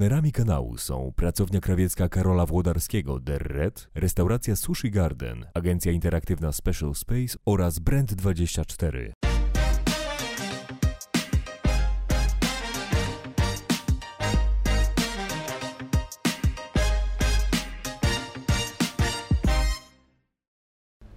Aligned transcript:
Partnerami 0.00 0.32
kanału 0.32 0.78
są 0.78 1.12
pracownia 1.16 1.60
krawiecka 1.60 2.08
Karola 2.08 2.46
Włodarskiego 2.46 3.18
Der 3.18 3.42
Red, 3.42 3.88
restauracja 3.94 4.56
Sushi 4.56 4.90
Garden, 4.90 5.46
agencja 5.54 5.92
interaktywna 5.92 6.52
Special 6.52 6.94
Space 6.94 7.38
oraz 7.46 7.80
Brand24. 7.80 9.12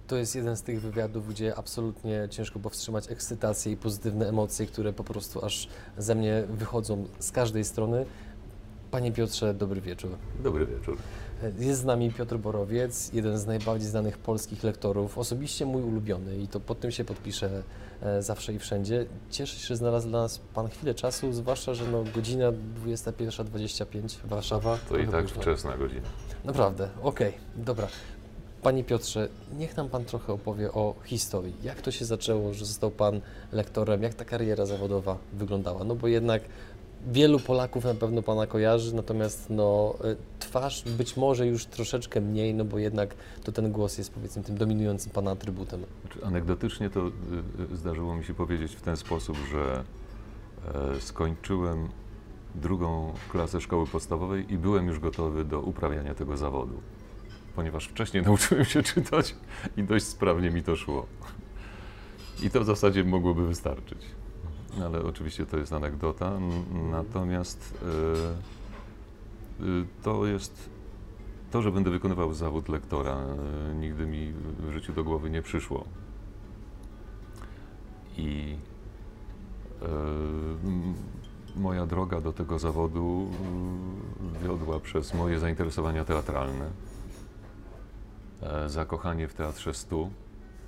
To 0.06 0.16
jest 0.16 0.34
jeden 0.34 0.56
z 0.56 0.62
tych 0.62 0.80
wywiadów, 0.80 1.28
gdzie 1.28 1.56
absolutnie 1.56 2.28
ciężko 2.30 2.58
powstrzymać 2.58 3.10
ekscytację 3.10 3.72
i 3.72 3.76
pozytywne 3.76 4.28
emocje, 4.28 4.66
które 4.66 4.92
po 4.92 5.04
prostu 5.04 5.44
aż 5.44 5.68
ze 5.98 6.14
mnie 6.14 6.42
wychodzą 6.48 7.06
z 7.18 7.32
każdej 7.32 7.64
strony. 7.64 8.06
Panie 8.94 9.12
Piotrze, 9.12 9.54
dobry 9.54 9.80
wieczór. 9.80 10.10
Dobry 10.42 10.66
wieczór. 10.66 10.96
Jest 11.58 11.80
z 11.80 11.84
nami 11.84 12.12
Piotr 12.12 12.36
Borowiec, 12.36 13.12
jeden 13.12 13.38
z 13.38 13.46
najbardziej 13.46 13.88
znanych 13.88 14.18
polskich 14.18 14.64
lektorów, 14.64 15.18
osobiście 15.18 15.66
mój 15.66 15.82
ulubiony 15.82 16.36
i 16.36 16.48
to 16.48 16.60
pod 16.60 16.80
tym 16.80 16.90
się 16.90 17.04
podpiszę 17.04 17.62
e, 18.02 18.22
zawsze 18.22 18.52
i 18.52 18.58
wszędzie. 18.58 19.06
Cieszę 19.30 19.56
się, 19.56 19.66
że 19.66 19.76
znalazł 19.76 20.08
dla 20.08 20.20
nas 20.20 20.38
Pan 20.38 20.68
chwilę 20.68 20.94
czasu, 20.94 21.32
zwłaszcza, 21.32 21.74
że 21.74 21.84
no, 21.86 22.04
godzina 22.14 22.52
21.25 22.86 24.16
Warszawa. 24.24 24.78
To 24.88 24.98
i 24.98 25.08
tak 25.08 25.28
wczesna 25.28 25.76
godzina. 25.76 26.08
Naprawdę, 26.44 26.88
okej, 27.02 27.32
dobra. 27.56 27.88
Panie 28.62 28.84
Piotrze, 28.84 29.28
niech 29.58 29.76
nam 29.76 29.88
Pan 29.88 30.04
trochę 30.04 30.32
opowie 30.32 30.72
o 30.72 30.94
historii. 31.04 31.54
Jak 31.62 31.80
to 31.80 31.90
się 31.90 32.04
zaczęło, 32.04 32.54
że 32.54 32.64
został 32.64 32.90
Pan 32.90 33.20
lektorem? 33.52 34.02
Jak 34.02 34.14
ta 34.14 34.24
kariera 34.24 34.66
zawodowa 34.66 35.18
wyglądała? 35.32 35.84
No 35.84 35.94
bo 35.94 36.08
jednak 36.08 36.42
wielu 37.06 37.40
Polaków 37.40 37.84
na 37.84 37.94
pewno 37.94 38.22
Pana 38.22 38.46
kojarzy, 38.46 38.94
natomiast 38.94 39.50
no, 39.50 39.94
y, 40.04 40.16
twarz 40.38 40.82
być 40.84 41.16
może 41.16 41.46
już 41.46 41.66
troszeczkę 41.66 42.20
mniej, 42.20 42.54
no 42.54 42.64
bo 42.64 42.78
jednak 42.78 43.14
to 43.44 43.52
ten 43.52 43.72
głos 43.72 43.98
jest 43.98 44.12
powiedzmy 44.12 44.42
tym 44.42 44.56
dominującym 44.56 45.12
Pana 45.12 45.30
atrybutem. 45.30 45.84
Anegdotycznie 46.22 46.90
to 46.90 47.00
y, 47.00 47.72
y, 47.72 47.76
zdarzyło 47.76 48.16
mi 48.16 48.24
się 48.24 48.34
powiedzieć 48.34 48.76
w 48.76 48.80
ten 48.80 48.96
sposób, 48.96 49.36
że 49.50 49.84
e, 50.74 51.00
skończyłem 51.00 51.88
drugą 52.54 53.12
klasę 53.30 53.60
szkoły 53.60 53.86
podstawowej 53.86 54.52
i 54.52 54.58
byłem 54.58 54.86
już 54.86 55.00
gotowy 55.00 55.44
do 55.44 55.60
uprawiania 55.60 56.14
tego 56.14 56.36
zawodu. 56.36 56.80
Ponieważ 57.56 57.86
wcześniej 57.86 58.22
nauczyłem 58.26 58.64
się 58.64 58.82
czytać 58.82 59.34
i 59.76 59.82
dość 59.82 60.04
sprawnie 60.04 60.50
mi 60.50 60.62
to 60.62 60.76
szło. 60.76 61.06
I 62.42 62.50
to 62.50 62.60
w 62.60 62.64
zasadzie 62.64 63.04
mogłoby 63.04 63.46
wystarczyć. 63.46 63.98
Ale 64.84 65.02
oczywiście 65.02 65.46
to 65.46 65.56
jest 65.56 65.72
anegdota. 65.72 66.32
Natomiast 66.90 67.78
e, 69.60 69.64
y, 69.64 69.86
to 70.02 70.26
jest 70.26 70.70
to, 71.54 71.62
że 71.62 71.72
będę 71.72 71.90
wykonywał 71.90 72.34
zawód 72.34 72.68
lektora, 72.68 73.16
e, 73.16 73.74
nigdy 73.74 74.06
mi 74.06 74.32
w 74.58 74.72
życiu 74.72 74.92
do 74.92 75.04
głowy 75.04 75.30
nie 75.30 75.42
przyszło. 75.42 75.84
I 78.16 78.56
e, 79.82 79.86
moja 81.56 81.86
droga 81.86 82.20
do 82.20 82.32
tego 82.32 82.58
zawodu 82.58 83.30
wiodła 84.42 84.80
przez 84.80 85.14
moje 85.14 85.38
zainteresowania 85.38 86.04
teatralne, 86.04 86.70
e, 88.42 88.68
zakochanie 88.68 89.28
w 89.28 89.34
teatrze 89.34 89.74
stu 89.74 90.10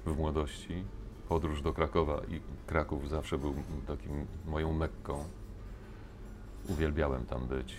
w 0.07 0.17
młodości, 0.19 0.85
podróż 1.29 1.63
do 1.63 1.73
Krakowa 1.73 2.21
i 2.29 2.41
Kraków 2.67 3.09
zawsze 3.09 3.39
był 3.39 3.55
takim 3.87 4.27
moją 4.47 4.73
mekką. 4.73 5.25
Uwielbiałem 6.69 7.27
tam 7.27 7.47
być 7.47 7.77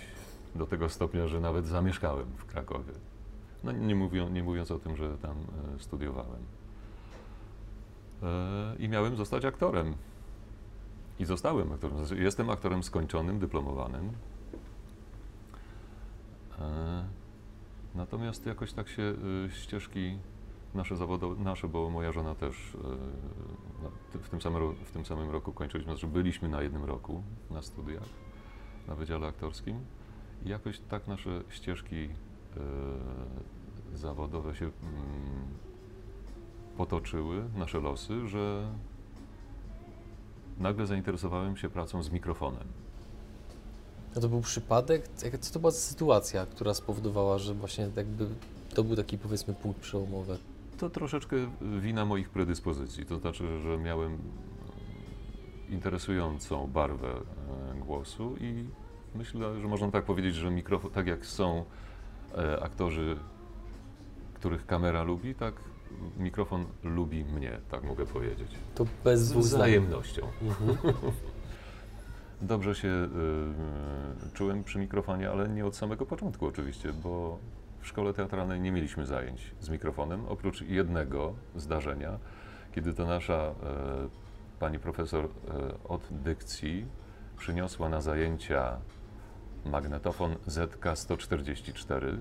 do 0.56 0.66
tego 0.66 0.90
stopnia, 0.90 1.28
że 1.28 1.40
nawet 1.40 1.66
zamieszkałem 1.66 2.26
w 2.38 2.46
Krakowie. 2.46 2.94
No 3.64 3.72
nie, 3.72 3.96
mówiąc, 3.96 4.32
nie 4.32 4.44
mówiąc 4.44 4.72
o 4.72 4.80
tym, 4.80 4.96
że 4.96 5.18
tam 5.18 5.36
e, 5.76 5.80
studiowałem. 5.80 6.42
E, 8.24 8.76
I 8.80 8.90
miałem 8.90 9.16
zostać 9.16 9.46
aktorem. 9.46 9.96
I 11.20 11.26
zostałem 11.26 11.72
aktorem. 11.72 12.06
Znaczy, 12.06 12.24
jestem 12.24 12.50
aktorem 12.50 12.84
skończonym, 12.84 13.40
dyplomowanym. 13.40 14.12
E, 16.60 17.06
Natomiast 17.96 18.46
jakoś 18.46 18.74
tak 18.74 18.90
się 18.90 19.14
ścieżki 19.50 20.18
nasze 20.74 20.96
zawodowe, 20.96 21.44
nasze, 21.44 21.68
bo 21.68 21.90
moja 21.90 22.12
żona 22.12 22.36
też 22.36 22.76
e, 22.76 22.88
no, 23.84 23.92
w 24.22 24.30
tym, 24.30 24.42
samym, 24.42 24.76
w 24.76 24.92
tym 24.92 25.06
samym 25.06 25.30
roku 25.30 25.54
kończyliśmy, 25.54 25.94
znaczy 25.94 26.08
byliśmy 26.08 26.50
na 26.50 26.62
jednym 26.62 26.86
roku 26.86 27.24
na 27.52 27.62
studiach 27.62 28.04
na 28.88 28.96
Wydziale 28.96 29.28
Aktorskim 29.28 29.80
i 30.46 30.50
jakoś 30.50 30.80
tak 30.80 31.08
nasze 31.08 31.44
ścieżki 31.50 31.96
e, 31.96 32.10
zawodowe 33.98 34.56
się 34.56 34.66
mm, 34.66 34.74
potoczyły, 36.78 37.44
nasze 37.56 37.80
losy, 37.80 38.28
że 38.28 38.72
nagle 40.58 40.88
zainteresowałem 40.88 41.58
się 41.58 41.70
pracą 41.70 42.04
z 42.04 42.10
mikrofonem. 42.10 42.68
A 44.18 44.20
to 44.20 44.30
był 44.30 44.42
przypadek? 44.42 45.08
Co 45.40 45.54
to 45.54 45.60
była 45.60 45.72
sytuacja, 45.72 46.46
która 46.46 46.74
spowodowała, 46.74 47.38
że 47.38 47.54
właśnie 47.54 47.90
jakby 47.96 48.28
to 48.74 48.84
był 48.84 48.96
taki 48.96 49.18
powiedzmy 49.18 49.54
punkt 49.54 49.80
przełomowy? 49.80 50.38
To 50.78 50.90
troszeczkę 50.90 51.36
wina 51.80 52.06
moich 52.06 52.30
predyspozycji, 52.30 53.06
to 53.06 53.20
znaczy, 53.20 53.60
że 53.60 53.78
miałem 53.78 54.18
interesującą 55.70 56.68
barwę 56.68 57.08
e, 57.08 57.80
głosu 57.80 58.36
i 58.40 58.66
myślę, 59.16 59.62
że 59.62 59.68
można 59.68 59.92
tak 59.92 60.06
powiedzieć, 60.06 60.36
że 60.36 60.52
mikrofon, 60.52 60.92
tak 60.92 61.08
jak 61.08 61.26
są 61.26 61.66
e, 62.38 62.64
aktorzy, 62.64 63.18
których 64.34 64.66
kamera 64.66 65.04
lubi, 65.04 65.36
tak 65.36 65.54
mikrofon 66.18 66.66
lubi 66.84 67.26
mnie, 67.26 67.60
tak 67.72 67.84
mogę 67.84 68.06
powiedzieć. 68.06 68.52
To 68.76 68.86
bez 69.04 69.20
Z 69.20 69.34
wzajemnością. 69.34 70.28
Mhm. 70.42 70.78
Dobrze 72.42 72.76
się 72.76 72.88
y, 72.88 74.34
czułem 74.34 74.64
przy 74.64 74.80
mikrofonie, 74.80 75.30
ale 75.30 75.50
nie 75.50 75.66
od 75.66 75.76
samego 75.76 76.06
początku 76.06 76.46
oczywiście, 76.46 76.94
bo 76.94 77.40
w 77.88 77.90
szkole 77.90 78.14
teatralnej 78.14 78.62
nie 78.62 78.72
mieliśmy 78.72 79.06
zajęć 79.06 79.52
z 79.60 79.70
mikrofonem, 79.70 80.26
oprócz 80.26 80.62
jednego 80.62 81.34
zdarzenia, 81.56 82.20
kiedy 82.72 82.94
to 82.94 83.06
nasza 83.06 83.34
e, 83.34 83.54
pani 84.60 84.80
profesor 84.80 85.26
e, 85.26 85.30
od 85.84 86.08
dykcji 86.12 86.86
przyniosła 87.38 87.90
na 87.90 88.02
zajęcia 88.02 88.78
magnetofon 89.66 90.36
ZK-144 90.48 92.18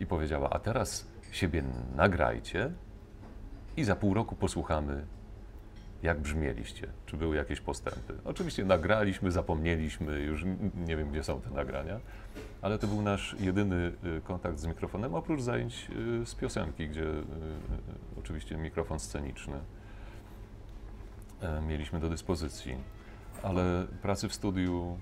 i 0.00 0.06
powiedziała, 0.06 0.50
a 0.50 0.58
teraz 0.58 1.08
siebie 1.32 1.62
nagrajcie 1.96 2.72
i 3.76 3.84
za 3.84 3.96
pół 3.96 4.14
roku 4.14 4.36
posłuchamy 4.36 5.06
jak 6.02 6.20
brzmieliście? 6.20 6.88
Czy 7.06 7.16
były 7.16 7.36
jakieś 7.36 7.60
postępy? 7.60 8.14
Oczywiście 8.24 8.64
nagraliśmy, 8.64 9.30
zapomnieliśmy, 9.30 10.20
już 10.20 10.44
nie 10.76 10.96
wiem, 10.96 11.10
gdzie 11.10 11.22
są 11.22 11.40
te 11.40 11.50
nagrania, 11.50 12.00
ale 12.62 12.78
to 12.78 12.86
był 12.86 13.02
nasz 13.02 13.36
jedyny 13.40 13.92
y, 14.04 14.20
kontakt 14.24 14.58
z 14.58 14.66
mikrofonem, 14.66 15.14
oprócz 15.14 15.40
zajęć 15.40 15.90
y, 16.22 16.26
z 16.26 16.34
piosenki, 16.34 16.88
gdzie 16.88 17.04
y, 17.04 17.24
oczywiście 18.18 18.56
mikrofon 18.56 18.98
sceniczny 18.98 19.60
e, 21.40 21.60
mieliśmy 21.60 22.00
do 22.00 22.08
dyspozycji. 22.08 22.76
Ale 23.42 23.86
pracy 24.02 24.28
w 24.28 24.34
studiu 24.34 24.98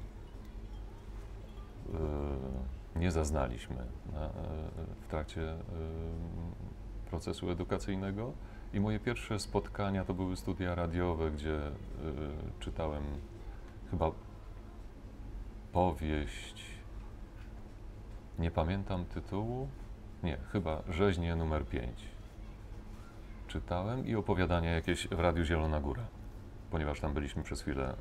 nie 2.96 3.10
zaznaliśmy 3.10 3.76
na, 4.12 4.20
e, 4.20 4.30
w 5.00 5.06
trakcie 5.06 5.52
y, 5.52 5.56
procesu 7.10 7.50
edukacyjnego. 7.50 8.32
I 8.72 8.80
moje 8.80 9.00
pierwsze 9.00 9.38
spotkania 9.38 10.04
to 10.04 10.14
były 10.14 10.36
studia 10.36 10.74
radiowe, 10.74 11.30
gdzie 11.30 11.58
czytałem 12.60 13.02
chyba 13.90 14.10
powieść. 15.72 16.75
Nie 18.38 18.50
pamiętam 18.50 19.04
tytułu. 19.04 19.68
Nie, 20.22 20.36
chyba 20.52 20.82
Rzeźnie 20.88 21.36
numer 21.36 21.66
5. 21.66 22.08
Czytałem 23.48 24.06
i 24.06 24.14
opowiadania 24.14 24.70
jakieś 24.70 25.08
w 25.08 25.20
Radiu 25.20 25.44
Zielona 25.44 25.80
Góra, 25.80 26.02
ponieważ 26.70 27.00
tam 27.00 27.14
byliśmy 27.14 27.42
przez 27.42 27.62
chwilę 27.62 27.88
e, 27.88 27.94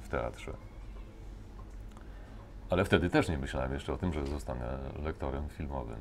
w 0.00 0.08
teatrze. 0.08 0.52
Ale 2.70 2.84
wtedy 2.84 3.10
też 3.10 3.28
nie 3.28 3.38
myślałem 3.38 3.72
jeszcze 3.72 3.92
o 3.92 3.96
tym, 3.96 4.12
że 4.12 4.26
zostanę 4.26 4.78
lektorem 5.02 5.48
filmowym. 5.48 5.98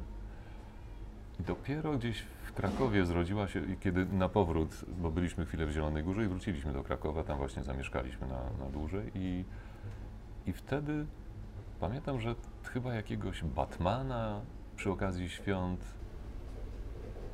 Dopiero 1.39 1.97
gdzieś 1.97 2.23
w 2.43 2.53
Krakowie 2.53 3.05
zrodziła 3.05 3.47
się, 3.47 3.61
kiedy 3.79 4.05
na 4.05 4.29
powrót, 4.29 4.85
bo 4.97 5.11
byliśmy 5.11 5.45
chwilę 5.45 5.65
w 5.65 5.71
Zielonej 5.71 6.03
Górze 6.03 6.25
i 6.25 6.27
wróciliśmy 6.27 6.73
do 6.73 6.83
Krakowa, 6.83 7.23
tam 7.23 7.37
właśnie 7.37 7.63
zamieszkaliśmy 7.63 8.27
na, 8.27 8.65
na 8.65 8.71
dłużej 8.71 9.11
i, 9.15 9.45
i 10.45 10.53
wtedy 10.53 11.05
pamiętam, 11.81 12.21
że 12.21 12.35
chyba 12.63 12.93
jakiegoś 12.93 13.43
Batmana 13.43 14.41
przy 14.75 14.91
okazji 14.91 15.29
świąt 15.29 15.79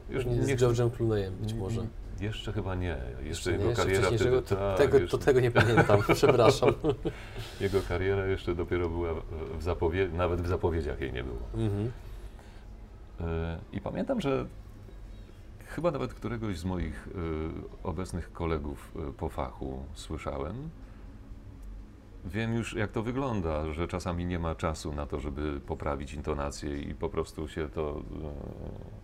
Już 0.09 0.25
nie 0.25 0.43
z 0.43 0.47
George'em 0.47 0.91
Clooneyem 0.91 1.35
być 1.35 1.53
może. 1.53 1.87
Jeszcze 2.19 2.53
chyba 2.53 2.75
nie. 2.75 2.97
Jeszcze 3.23 3.51
jego? 3.51 3.63
Jeszcze 3.63 3.83
kariera 3.83 4.07
wtedy, 4.07 4.41
tak, 4.41 4.77
tego, 4.77 5.07
To 5.07 5.17
tego 5.17 5.39
nie 5.39 5.51
pamiętam, 5.51 5.99
przepraszam. 6.13 6.73
Jego 7.61 7.81
kariera 7.81 8.25
jeszcze 8.25 8.55
dopiero 8.55 8.89
była 8.89 9.09
w 9.59 9.63
zapowiedzi, 9.63 10.13
nawet 10.13 10.41
w 10.41 10.47
zapowiedziach 10.47 11.01
jej 11.01 11.13
nie 11.13 11.23
było. 11.23 11.39
Mhm. 11.53 11.91
E, 13.21 13.57
I 13.73 13.81
pamiętam, 13.81 14.21
że 14.21 14.45
chyba 15.65 15.91
nawet 15.91 16.13
któregoś 16.13 16.57
z 16.57 16.65
moich 16.65 17.07
e, 17.07 17.11
obecnych 17.83 18.31
kolegów 18.31 18.91
e, 19.09 19.13
po 19.13 19.29
fachu 19.29 19.83
słyszałem. 19.93 20.69
Wiem 22.27 22.53
już, 22.55 22.73
jak 22.73 22.91
to 22.91 23.03
wygląda, 23.03 23.73
że 23.73 23.87
czasami 23.87 24.25
nie 24.25 24.39
ma 24.39 24.55
czasu 24.55 24.93
na 24.93 25.05
to, 25.05 25.19
żeby 25.19 25.59
poprawić 25.59 26.13
intonację 26.13 26.81
i 26.81 26.95
po 26.95 27.09
prostu 27.09 27.47
się 27.47 27.69
to. 27.69 28.01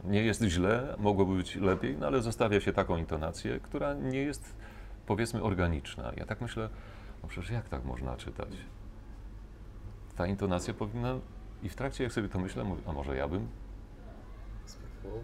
e, 0.05 0.09
Nie 0.09 0.23
jest 0.23 0.41
źle, 0.43 0.95
mogłoby 0.99 1.35
być 1.35 1.55
lepiej, 1.55 1.97
no 1.97 2.07
ale 2.07 2.21
zostawia 2.21 2.59
się 2.61 2.73
taką 2.73 2.97
intonację, 2.97 3.59
która 3.59 3.93
nie 3.93 4.19
jest, 4.21 4.55
powiedzmy, 5.05 5.43
organiczna. 5.43 6.11
Ja 6.17 6.25
tak 6.25 6.41
myślę, 6.41 6.69
no 7.23 7.29
przecież 7.29 7.49
jak 7.49 7.69
tak 7.69 7.85
można 7.85 8.17
czytać? 8.17 8.49
Ta 10.15 10.27
intonacja 10.27 10.73
powinna. 10.73 11.15
I 11.63 11.69
w 11.69 11.75
trakcie, 11.75 12.03
jak 12.03 12.13
sobie 12.13 12.29
to 12.29 12.39
myślę, 12.39 12.63
mówię, 12.63 12.81
a 12.87 12.93
może 12.93 13.15
ja 13.15 13.27
bym 13.27 13.47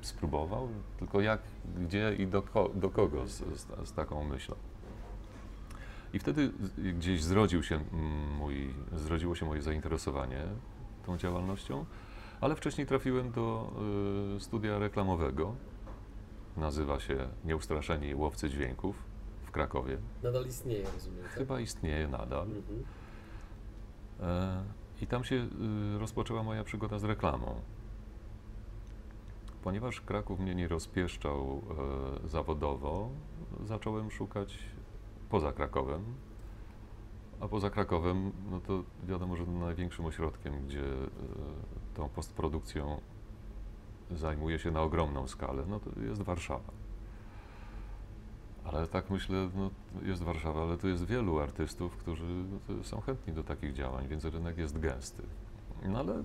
spróbował, 0.01 0.69
tylko 0.99 1.21
jak, 1.21 1.39
gdzie 1.79 2.15
i 2.15 2.27
do, 2.27 2.41
ko, 2.41 2.69
do 2.75 2.89
kogo 2.89 3.27
z, 3.27 3.31
z, 3.37 3.87
z 3.89 3.93
taką 3.93 4.23
myślą. 4.23 4.55
I 6.13 6.19
wtedy 6.19 6.51
gdzieś 6.77 7.23
zrodził 7.23 7.63
się 7.63 7.75
mm, 7.75 8.35
mój, 8.35 8.73
zrodziło 8.91 9.35
się 9.35 9.45
moje 9.45 9.61
zainteresowanie 9.61 10.43
tą 11.05 11.17
działalnością, 11.17 11.85
ale 12.41 12.55
wcześniej 12.55 12.87
trafiłem 12.87 13.31
do 13.31 13.71
y, 14.37 14.39
studia 14.39 14.79
reklamowego. 14.79 15.55
Nazywa 16.57 16.99
się 16.99 17.27
Nieustraszeni 17.45 18.15
Łowcy 18.15 18.49
Dźwięków 18.49 19.03
w 19.43 19.51
Krakowie. 19.51 19.97
Nadal 20.23 20.45
istnieje, 20.45 20.85
rozumiem. 20.93 21.23
tak? 21.23 21.31
Chyba 21.31 21.59
istnieje 21.59 22.07
nadal. 22.07 22.47
Mhm. 22.47 22.83
E, 24.19 24.63
I 25.01 25.07
tam 25.07 25.23
się 25.23 25.35
y, 25.35 25.99
rozpoczęła 25.99 26.43
moja 26.43 26.63
przygoda 26.63 26.99
z 26.99 27.03
reklamą. 27.03 27.55
Ponieważ 29.63 30.01
Kraków 30.01 30.39
mnie 30.39 30.55
nie 30.55 30.67
rozpieszczał 30.67 31.61
e, 32.23 32.27
zawodowo, 32.27 33.09
zacząłem 33.65 34.11
szukać 34.11 34.59
poza 35.29 35.51
Krakowem. 35.51 36.03
A 37.39 37.47
poza 37.47 37.69
Krakowem, 37.69 38.31
no 38.51 38.59
to 38.59 38.83
wiadomo, 39.07 39.35
że 39.35 39.45
największym 39.45 40.05
ośrodkiem, 40.05 40.65
gdzie 40.65 40.83
e, 40.83 41.07
tą 41.95 42.09
postprodukcją 42.09 43.01
zajmuje 44.11 44.59
się 44.59 44.71
na 44.71 44.81
ogromną 44.81 45.27
skalę, 45.27 45.63
no 45.67 45.79
to 45.79 45.89
jest 46.01 46.21
Warszawa. 46.21 46.71
Ale 48.63 48.87
tak 48.87 49.09
myślę, 49.09 49.49
no 49.55 49.71
jest 50.01 50.23
Warszawa, 50.23 50.61
ale 50.61 50.77
tu 50.77 50.87
jest 50.87 51.05
wielu 51.05 51.39
artystów, 51.39 51.97
którzy 51.97 52.45
no, 52.69 52.83
są 52.83 53.01
chętni 53.01 53.33
do 53.33 53.43
takich 53.43 53.73
działań, 53.73 54.07
więc 54.07 54.25
rynek 54.25 54.57
jest 54.57 54.79
gęsty. 54.79 55.23
No 55.85 55.99
ale 55.99 56.23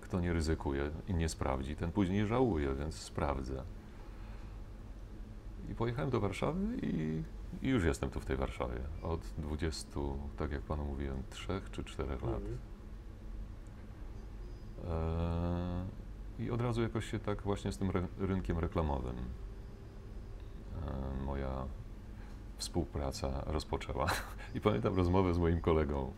kto 0.00 0.20
nie 0.20 0.32
ryzykuje 0.32 0.90
i 1.08 1.14
nie 1.14 1.28
sprawdzi, 1.28 1.76
ten 1.76 1.92
później 1.92 2.26
żałuje, 2.26 2.74
więc 2.74 2.94
sprawdzę. 2.94 3.62
I 5.68 5.74
pojechałem 5.74 6.10
do 6.10 6.20
Warszawy 6.20 6.76
i, 6.82 7.22
i 7.62 7.68
już 7.68 7.84
jestem 7.84 8.10
tu 8.10 8.20
w 8.20 8.24
tej 8.24 8.36
Warszawie. 8.36 8.80
Od 9.02 9.20
20, 9.38 10.00
tak 10.36 10.52
jak 10.52 10.62
panu 10.62 10.84
mówiłem, 10.84 11.22
3 11.30 11.60
czy 11.72 11.84
4 11.84 12.10
lat. 12.10 12.22
Mhm. 12.22 12.58
Eee, 16.38 16.44
I 16.44 16.50
od 16.50 16.60
razu 16.60 16.82
jakoś 16.82 17.10
się 17.10 17.18
tak 17.18 17.42
właśnie 17.42 17.72
z 17.72 17.78
tym 17.78 17.90
ry- 17.90 18.08
rynkiem 18.18 18.58
reklamowym 18.58 19.16
eee, 19.16 21.24
moja 21.26 21.64
współpraca 22.58 23.42
rozpoczęła. 23.46 24.06
I 24.54 24.60
pamiętam 24.60 24.96
rozmowę 24.96 25.34
z 25.34 25.38
moim 25.38 25.60
kolegą, 25.60 26.12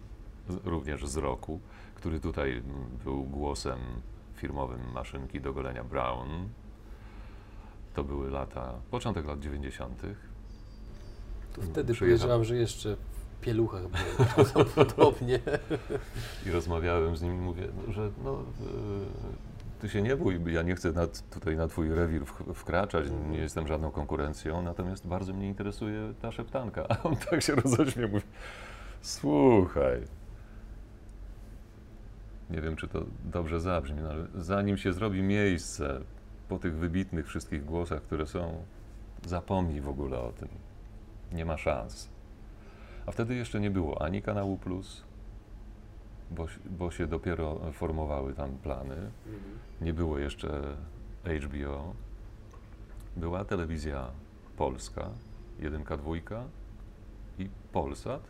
z, 0.49 0.67
również 0.67 1.07
z 1.07 1.17
roku, 1.17 1.61
który 1.95 2.21
tutaj 2.21 2.63
był 3.05 3.25
głosem 3.25 3.79
firmowym 4.35 4.93
maszynki 4.93 5.41
do 5.41 5.53
golenia 5.53 5.85
Brown. 5.85 6.49
To 7.95 8.05
były 8.05 8.31
lata, 8.31 8.75
początek 8.91 9.27
lat 9.27 9.41
90. 9.41 10.03
To 11.53 11.63
wtedy 11.63 11.93
Przyjechał- 11.93 12.45
że 12.45 12.57
jeszcze 12.57 12.97
w 12.97 13.41
pieluchach 13.41 13.83
było 13.83 14.29
prawdopodobnie. 14.35 15.41
I 16.47 16.51
rozmawiałem 16.51 17.17
z 17.17 17.23
nim 17.23 17.35
i 17.35 17.41
mówię, 17.41 17.69
no, 17.77 17.93
że 17.93 18.11
no, 18.25 18.33
e, 18.33 19.81
ty 19.81 19.89
się 19.89 20.03
nie 20.03 20.17
bój, 20.17 20.41
ja 20.47 20.63
nie 20.63 20.75
chcę 20.75 20.93
na, 20.93 21.07
tutaj 21.31 21.57
na 21.57 21.69
twój 21.69 21.95
rewir 21.95 22.23
wkraczać, 22.55 23.07
nie 23.31 23.39
jestem 23.39 23.67
żadną 23.67 23.91
konkurencją, 23.91 24.63
natomiast 24.63 25.07
bardzo 25.07 25.33
mnie 25.35 25.49
interesuje 25.49 26.15
ta 26.21 26.33
szeptanka. 26.33 26.87
A 26.93 27.03
on 27.03 27.17
tak 27.17 27.43
się 27.43 27.55
rozośmiał, 27.55 28.09
mówi, 28.09 28.27
słuchaj, 29.01 30.01
nie 32.51 32.61
wiem, 32.61 32.77
czy 32.77 32.89
to 32.89 33.05
dobrze 33.25 33.61
zabrzmi, 33.61 34.03
no, 34.03 34.11
ale 34.11 34.27
zanim 34.35 34.77
się 34.77 34.93
zrobi 34.93 35.23
miejsce 35.23 36.01
po 36.49 36.59
tych 36.59 36.77
wybitnych 36.77 37.27
wszystkich 37.27 37.65
głosach, 37.65 38.03
które 38.03 38.27
są, 38.27 38.65
zapomnij 39.27 39.81
w 39.81 39.89
ogóle 39.89 40.19
o 40.19 40.33
tym. 40.33 40.49
Nie 41.33 41.45
ma 41.45 41.59
szans. 41.59 42.09
A 43.07 43.13
wtedy 43.13 43.35
jeszcze 43.35 43.61
nie 43.61 43.71
było 43.71 44.03
ani 44.03 44.23
kanału 44.23 44.59
Plus, 44.59 45.05
bo, 46.31 46.47
bo 46.79 46.91
się 46.91 47.07
dopiero 47.07 47.73
formowały 47.73 48.35
tam 48.35 48.51
plany. 48.59 49.11
Nie 49.81 49.95
było 49.95 50.19
jeszcze 50.19 50.77
HBO. 51.47 51.95
Była 53.17 53.45
telewizja 53.45 54.07
polska, 54.57 55.11
jedynka, 55.59 55.97
dwójka 55.97 56.45
i 57.39 57.49
Polsat. 57.73 58.23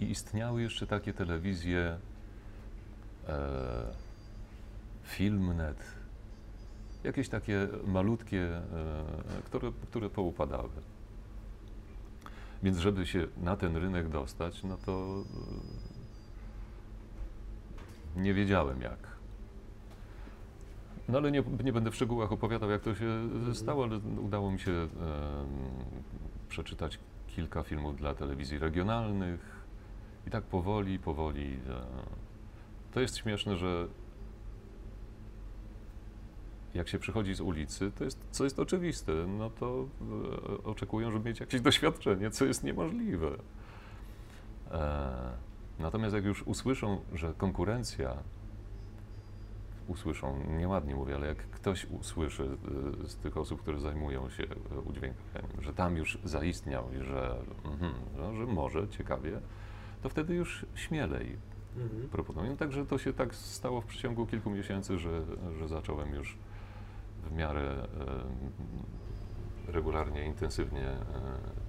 I 0.00 0.10
istniały 0.10 0.62
jeszcze 0.62 0.86
takie 0.86 1.12
telewizje 1.12 1.98
e, 3.28 3.38
Filmnet, 5.02 5.84
jakieś 7.04 7.28
takie 7.28 7.68
malutkie, 7.86 8.42
e, 8.42 8.62
które, 9.44 9.72
które 9.82 10.10
poupadały. 10.10 10.70
Więc 12.62 12.78
żeby 12.78 13.06
się 13.06 13.26
na 13.36 13.56
ten 13.56 13.76
rynek 13.76 14.08
dostać, 14.08 14.64
no 14.64 14.76
to 14.76 15.24
e, 18.16 18.20
nie 18.20 18.34
wiedziałem 18.34 18.82
jak. 18.82 19.12
No 21.08 21.18
ale 21.18 21.30
nie, 21.30 21.42
nie 21.64 21.72
będę 21.72 21.90
w 21.90 21.94
szczegółach 21.94 22.32
opowiadał, 22.32 22.70
jak 22.70 22.82
to 22.82 22.94
się 22.94 23.28
stało, 23.54 23.84
ale 23.84 23.98
udało 23.98 24.50
mi 24.50 24.58
się 24.58 24.72
em, 24.72 24.88
przeczytać 26.48 26.98
kilka 27.26 27.62
filmów 27.62 27.96
dla 27.96 28.14
telewizji 28.14 28.58
regionalnych 28.58 29.62
i 30.26 30.30
tak 30.30 30.44
powoli, 30.44 30.98
powoli. 30.98 31.60
E, 31.68 31.82
to 32.94 33.00
jest 33.00 33.16
śmieszne, 33.16 33.56
że 33.56 33.88
jak 36.74 36.88
się 36.88 36.98
przychodzi 36.98 37.34
z 37.34 37.40
ulicy, 37.40 37.92
to 37.92 38.04
jest, 38.04 38.26
co 38.30 38.44
jest 38.44 38.58
oczywiste, 38.58 39.12
no 39.12 39.50
to 39.50 39.86
e, 40.60 40.64
oczekują, 40.64 41.12
żeby 41.12 41.28
mieć 41.28 41.40
jakieś 41.40 41.60
doświadczenie, 41.60 42.30
co 42.30 42.44
jest 42.44 42.64
niemożliwe. 42.64 43.28
E, 44.70 45.12
natomiast 45.78 46.14
jak 46.14 46.24
już 46.24 46.42
usłyszą, 46.42 47.00
że 47.14 47.34
konkurencja, 47.38 48.16
usłyszą, 49.88 50.44
nieładnie 50.58 50.94
mówię, 50.94 51.14
ale 51.14 51.26
jak 51.26 51.38
ktoś 51.38 51.84
usłyszy 51.84 52.56
e, 53.04 53.08
z 53.08 53.16
tych 53.16 53.36
osób, 53.36 53.62
które 53.62 53.80
zajmują 53.80 54.30
się 54.30 54.44
udźwiękowieniem, 54.84 55.62
że 55.62 55.74
tam 55.74 55.96
już 55.96 56.18
zaistniał 56.24 56.92
i 56.92 57.04
że, 57.04 57.36
mhm, 57.64 57.92
no, 58.18 58.34
że 58.34 58.46
może 58.46 58.88
ciekawie, 58.88 59.40
to 60.02 60.08
wtedy 60.08 60.34
już 60.34 60.66
śmielej 60.74 61.36
Mhm. 61.76 62.08
proponują. 62.08 62.56
Także 62.56 62.86
to 62.86 62.98
się 62.98 63.12
tak 63.12 63.34
stało 63.34 63.80
w 63.80 63.84
przeciągu 63.84 64.26
kilku 64.26 64.50
miesięcy, 64.50 64.98
że, 64.98 65.22
że 65.58 65.68
zacząłem 65.68 66.14
już 66.14 66.38
w 67.22 67.32
miarę 67.32 67.88
e, 69.68 69.72
regularnie, 69.72 70.24
intensywnie 70.24 70.88
e, 70.88 70.96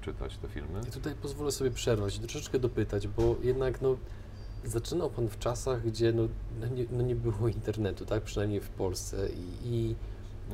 czytać 0.02 0.38
te 0.38 0.48
filmy. 0.48 0.82
I 0.88 0.92
tutaj 0.92 1.16
pozwolę 1.16 1.52
sobie 1.52 1.72
przerwać 1.72 2.18
i 2.18 2.20
troszeczkę 2.20 2.60
dopytać, 2.60 3.08
bo 3.08 3.36
jednak 3.44 3.82
no, 3.82 3.98
zaczynał 4.64 5.10
Pan 5.10 5.30
w 5.30 5.40
czasach, 5.40 5.86
gdzie 5.86 6.14
no, 6.14 6.28
no, 6.60 6.68
nie, 6.68 6.86
no 6.92 7.02
nie 7.02 7.16
było 7.16 7.48
internetu, 7.48 8.06
tak? 8.06 8.24
Przynajmniej 8.24 8.60
w 8.60 8.70
Polsce 8.70 9.30
i, 9.30 9.68
i 9.74 9.96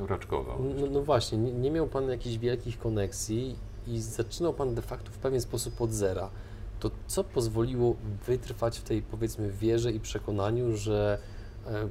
Raczkował. 0.08 0.58
no, 0.80 0.86
no 0.86 1.02
właśnie, 1.02 1.38
nie, 1.38 1.52
nie 1.52 1.70
miał 1.70 1.86
Pan 1.86 2.08
jakichś 2.08 2.36
wielkich 2.36 2.78
koneksji 2.78 3.56
i 3.86 4.00
zaczynał 4.00 4.54
Pan 4.54 4.74
de 4.74 4.82
facto 4.82 5.10
w 5.10 5.18
pewien 5.18 5.40
sposób 5.40 5.80
od 5.80 5.92
zera. 5.92 6.30
To 6.80 6.90
co 7.06 7.24
pozwoliło 7.24 7.96
wytrwać 8.26 8.78
w 8.78 8.82
tej 8.82 9.02
powiedzmy 9.02 9.50
wierze 9.50 9.92
i 9.92 10.00
przekonaniu, 10.00 10.76
że 10.76 11.18
e, 11.66 11.88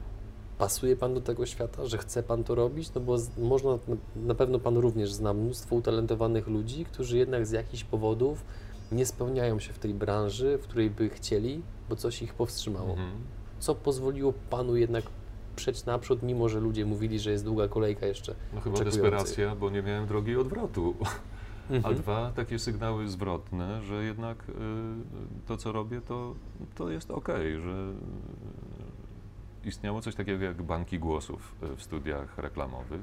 pasuje 0.60 0.96
Pan 0.96 1.14
do 1.14 1.22
tego 1.22 1.46
świata, 1.46 1.86
że 1.86 1.98
chce 1.98 2.24
Pan 2.24 2.44
to 2.44 2.56
robić? 2.56 2.94
No 2.94 3.02
bo 3.02 3.18
można, 3.38 3.78
na, 4.16 4.36
pewno 4.36 4.60
Pan 4.60 4.78
również 4.78 5.14
zna 5.14 5.34
mnóstwo 5.34 5.76
utalentowanych 5.76 6.48
ludzi, 6.48 6.86
którzy 6.86 7.18
jednak 7.18 7.48
z 7.48 7.52
jakichś 7.52 7.84
powodów 7.84 8.44
nie 8.92 9.06
spełniają 9.06 9.60
się 9.60 9.74
w 9.74 9.80
tej 9.80 9.94
branży, 9.94 10.58
w 10.58 10.62
której 10.62 10.90
by 10.90 11.10
chcieli, 11.10 11.62
bo 11.90 11.96
coś 11.96 12.22
ich 12.22 12.34
powstrzymało. 12.34 12.90
Mhm. 12.90 13.12
Co 13.60 13.76
pozwoliło 13.76 14.34
Panu 14.50 14.76
jednak 14.76 15.04
przeć 15.56 15.86
naprzód, 15.86 16.24
mimo 16.24 16.50
że 16.50 16.60
ludzie 16.60 16.86
mówili, 16.86 17.20
że 17.20 17.32
jest 17.32 17.44
długa 17.44 17.68
kolejka 17.68 18.06
jeszcze. 18.06 18.36
No 18.54 18.62
chyba 18.62 18.80
desperacja, 18.80 19.56
bo 19.56 19.70
nie 19.70 19.82
miałem 19.82 20.08
drogi 20.08 20.36
odwrotu. 20.36 20.96
A 21.70 21.74
Mhm. 21.74 21.96
dwa, 21.96 22.32
takie 22.36 22.60
sygnały 22.60 23.08
zwrotne, 23.08 23.82
że 23.82 24.04
jednak 24.04 24.50
y, 24.50 24.54
to, 25.48 25.58
co 25.58 25.72
robię, 25.72 26.02
to, 26.02 26.36
to 26.76 26.90
jest 26.90 27.12
okej, 27.12 27.62
że 27.62 27.94
istniało 29.66 30.02
coś 30.02 30.16
takiego 30.16 30.46
jak 30.46 30.62
banki 30.62 31.00
głosów 31.00 31.56
y, 31.64 31.76
w 31.76 31.84
studiach 31.84 32.38
reklamowych, 32.38 33.02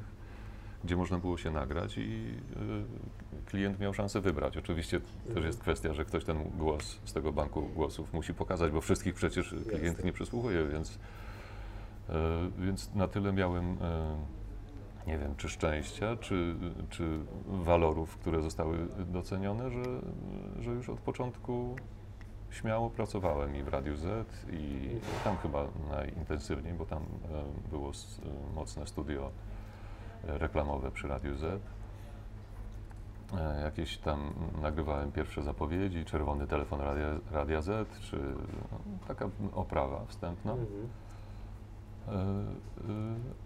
gdzie 0.84 0.96
można 0.96 1.18
było 1.18 1.38
się 1.38 1.50
nagrać 1.50 1.98
i 1.98 2.00
y, 2.00 3.46
klient 3.46 3.80
miał 3.80 3.94
szansę 3.94 4.20
wybrać. 4.20 4.56
Oczywiście 4.56 5.00
też 5.34 5.44
jest 5.44 5.60
kwestia, 5.60 5.94
że 5.94 6.04
ktoś 6.04 6.24
ten 6.24 6.50
głos 6.58 6.98
z 7.04 7.12
tego 7.12 7.32
banku 7.32 7.62
głosów 7.62 8.12
musi 8.12 8.34
pokazać, 8.34 8.72
bo 8.72 8.80
wszystkich 8.80 9.14
przecież 9.14 9.48
klient 9.48 9.82
Jasne. 9.82 10.04
nie 10.04 10.12
przysłuchuje, 10.12 10.66
więc, 10.66 10.90
y, 10.90 10.98
więc 12.58 12.94
na 12.94 13.08
tyle 13.08 13.32
miałem 13.32 13.76
nie 15.06 15.18
wiem, 15.18 15.34
czy 15.36 15.48
szczęścia, 15.48 16.16
czy, 16.16 16.54
czy 16.90 17.18
walorów, 17.46 18.16
które 18.16 18.42
zostały 18.42 18.78
docenione, 19.06 19.70
że, 19.70 19.82
że 20.60 20.70
już 20.70 20.88
od 20.88 21.00
początku 21.00 21.76
śmiało 22.56 22.90
pracowałem 22.90 23.56
i 23.56 23.62
w 23.62 23.68
Radiu 23.68 23.96
Z 23.96 24.28
i 24.50 24.88
tam 25.24 25.36
chyba 25.36 25.68
najintensywniej, 25.90 26.74
bo 26.74 26.86
tam 26.86 27.02
e, 27.02 27.68
było 27.70 27.90
e, 27.90 28.54
mocne 28.54 28.86
studio 28.86 29.30
e, 30.28 30.38
reklamowe 30.38 30.90
przy 30.90 31.08
Radiu 31.08 31.34
Z. 31.34 31.62
Jakieś 33.62 33.98
tam 33.98 34.32
nagrywałem 34.62 35.12
pierwsze 35.12 35.42
zapowiedzi, 35.42 36.04
czerwony 36.04 36.46
telefon 36.46 36.80
Radia, 36.80 37.06
Radia 37.30 37.62
Z, 37.62 38.00
czy 38.00 38.16
no, 38.72 38.78
taka 39.08 39.28
oprawa 39.54 40.04
wstępna. 40.04 40.52
Mhm. 40.52 40.88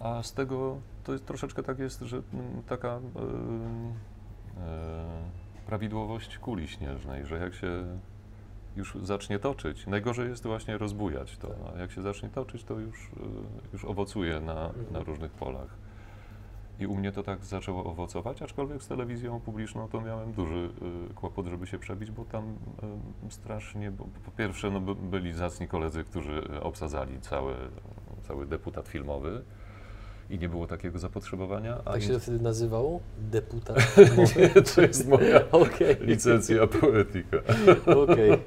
A 0.00 0.22
z 0.22 0.32
tego 0.32 0.76
to 1.04 1.12
jest 1.12 1.26
troszeczkę 1.26 1.62
tak 1.62 1.78
jest, 1.78 2.00
że 2.00 2.22
taka 2.68 3.00
prawidłowość 5.66 6.38
kuli 6.38 6.68
śnieżnej, 6.68 7.26
że 7.26 7.38
jak 7.38 7.54
się 7.54 7.98
już 8.76 8.96
zacznie 9.02 9.38
toczyć, 9.38 9.86
najgorzej 9.86 10.28
jest 10.28 10.46
właśnie 10.46 10.78
rozbujać 10.78 11.36
to, 11.36 11.48
a 11.74 11.78
jak 11.78 11.92
się 11.92 12.02
zacznie 12.02 12.28
toczyć, 12.28 12.64
to 12.64 12.78
już, 12.78 13.06
e, 13.06 13.72
już 13.72 13.84
owocuje 13.84 14.40
na, 14.40 14.66
Mhm. 14.66 14.92
na 14.92 15.00
różnych 15.00 15.32
polach. 15.32 15.68
I 16.80 16.86
u 16.86 16.96
mnie 16.96 17.12
to 17.12 17.22
tak 17.22 17.44
zaczęło 17.44 17.84
owocować, 17.84 18.42
aczkolwiek 18.42 18.82
z 18.82 18.88
telewizją 18.88 19.40
publiczną 19.40 19.88
to 19.88 20.00
miałem 20.00 20.32
duży 20.32 20.70
y, 21.10 21.14
kłopot, 21.14 21.46
żeby 21.46 21.66
się 21.66 21.78
przebić, 21.78 22.10
bo 22.10 22.24
tam 22.24 22.56
y, 23.28 23.30
strasznie, 23.30 23.90
bo, 23.90 24.04
po 24.24 24.30
pierwsze 24.30 24.70
no, 24.70 24.80
by, 24.80 24.94
byli 24.94 25.32
zacni 25.32 25.68
koledzy, 25.68 26.04
którzy 26.04 26.32
y, 26.56 26.60
obsadzali 26.62 27.20
cały, 27.20 27.54
cały 28.22 28.46
deputat 28.46 28.88
filmowy 28.88 29.42
i 30.30 30.38
nie 30.38 30.48
było 30.48 30.66
takiego 30.66 30.98
zapotrzebowania. 30.98 31.76
Tak 31.76 32.02
się 32.02 32.12
to 32.12 32.20
wtedy 32.20 32.40
nazywało? 32.40 33.00
Deputat. 33.18 33.94
to 34.74 34.82
jest 34.82 35.08
moja 35.08 35.50
Okej. 35.52 35.96
licencja 36.00 36.66
poetyka. 36.66 37.36
Okej. 38.02 38.30
E, 38.30 38.38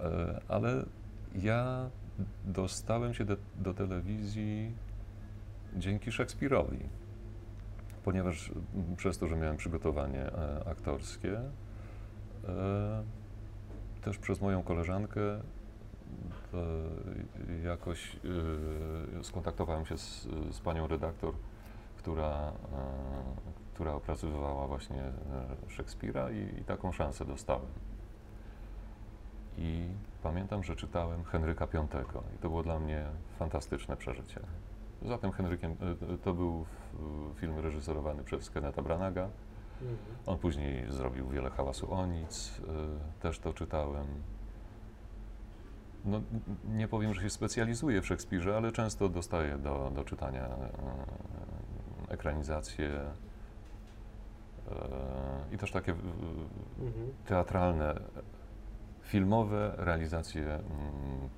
e, 0.00 0.40
ale 0.48 0.84
ja 1.34 1.90
dostałem 2.44 3.14
się 3.14 3.24
do, 3.24 3.36
do 3.58 3.74
telewizji 3.74 4.72
dzięki 5.76 6.12
Szekspirowi, 6.12 6.78
ponieważ 8.04 8.52
przez 8.96 9.18
to, 9.18 9.28
że 9.28 9.36
miałem 9.36 9.56
przygotowanie 9.56 10.20
e, 10.20 10.64
aktorskie, 10.66 11.40
też 14.02 14.18
przez 14.18 14.40
moją 14.40 14.62
koleżankę 14.62 15.20
jakoś 17.64 18.16
e, 19.20 19.24
skontaktowałem 19.24 19.86
się 19.86 19.98
z, 19.98 20.28
z 20.50 20.60
panią 20.60 20.86
redaktor, 20.86 21.34
która, 21.96 22.48
e, 22.48 22.52
która 23.74 23.94
opracowywała 23.94 24.66
właśnie 24.66 25.02
e, 25.02 25.12
Szekspira 25.68 26.30
i, 26.30 26.60
i 26.60 26.64
taką 26.64 26.92
szansę 26.92 27.24
dostałem. 27.24 27.70
I 29.58 29.88
pamiętam, 30.22 30.64
że 30.64 30.76
czytałem 30.76 31.24
Henryka 31.24 31.66
V 31.66 31.86
i 32.34 32.38
to 32.38 32.48
było 32.48 32.62
dla 32.62 32.78
mnie 32.78 33.04
fantastyczne 33.38 33.96
przeżycie. 33.96 34.40
Zatem 35.02 35.32
Henrykiem, 35.32 35.70
e, 35.72 36.14
e, 36.14 36.18
to 36.18 36.34
był 36.34 36.66
film 37.34 37.58
reżyserowany 37.58 38.24
przez 38.24 38.50
Kenneta 38.50 38.82
Branaga. 38.82 39.28
Mhm. 39.80 39.98
On 40.26 40.38
później 40.38 40.92
zrobił 40.92 41.28
wiele 41.28 41.50
hałasu 41.50 41.92
o 41.94 42.06
nic, 42.06 42.60
też 43.20 43.38
to 43.38 43.52
czytałem. 43.52 44.06
No, 46.04 46.20
nie 46.64 46.88
powiem, 46.88 47.14
że 47.14 47.22
się 47.22 47.30
specjalizuję 47.30 48.02
w 48.02 48.06
Szekspirze, 48.06 48.56
ale 48.56 48.72
często 48.72 49.08
dostaję 49.08 49.58
do, 49.58 49.92
do 49.94 50.04
czytania 50.04 50.48
y, 52.08 52.12
ekranizacje 52.12 52.90
y, 52.90 54.74
i 55.54 55.58
też 55.58 55.72
takie 55.72 55.94
Mhm. 56.80 57.12
teatralne, 57.26 57.94
filmowe 59.02 59.74
realizacje 59.76 60.44
mm, 60.54 60.62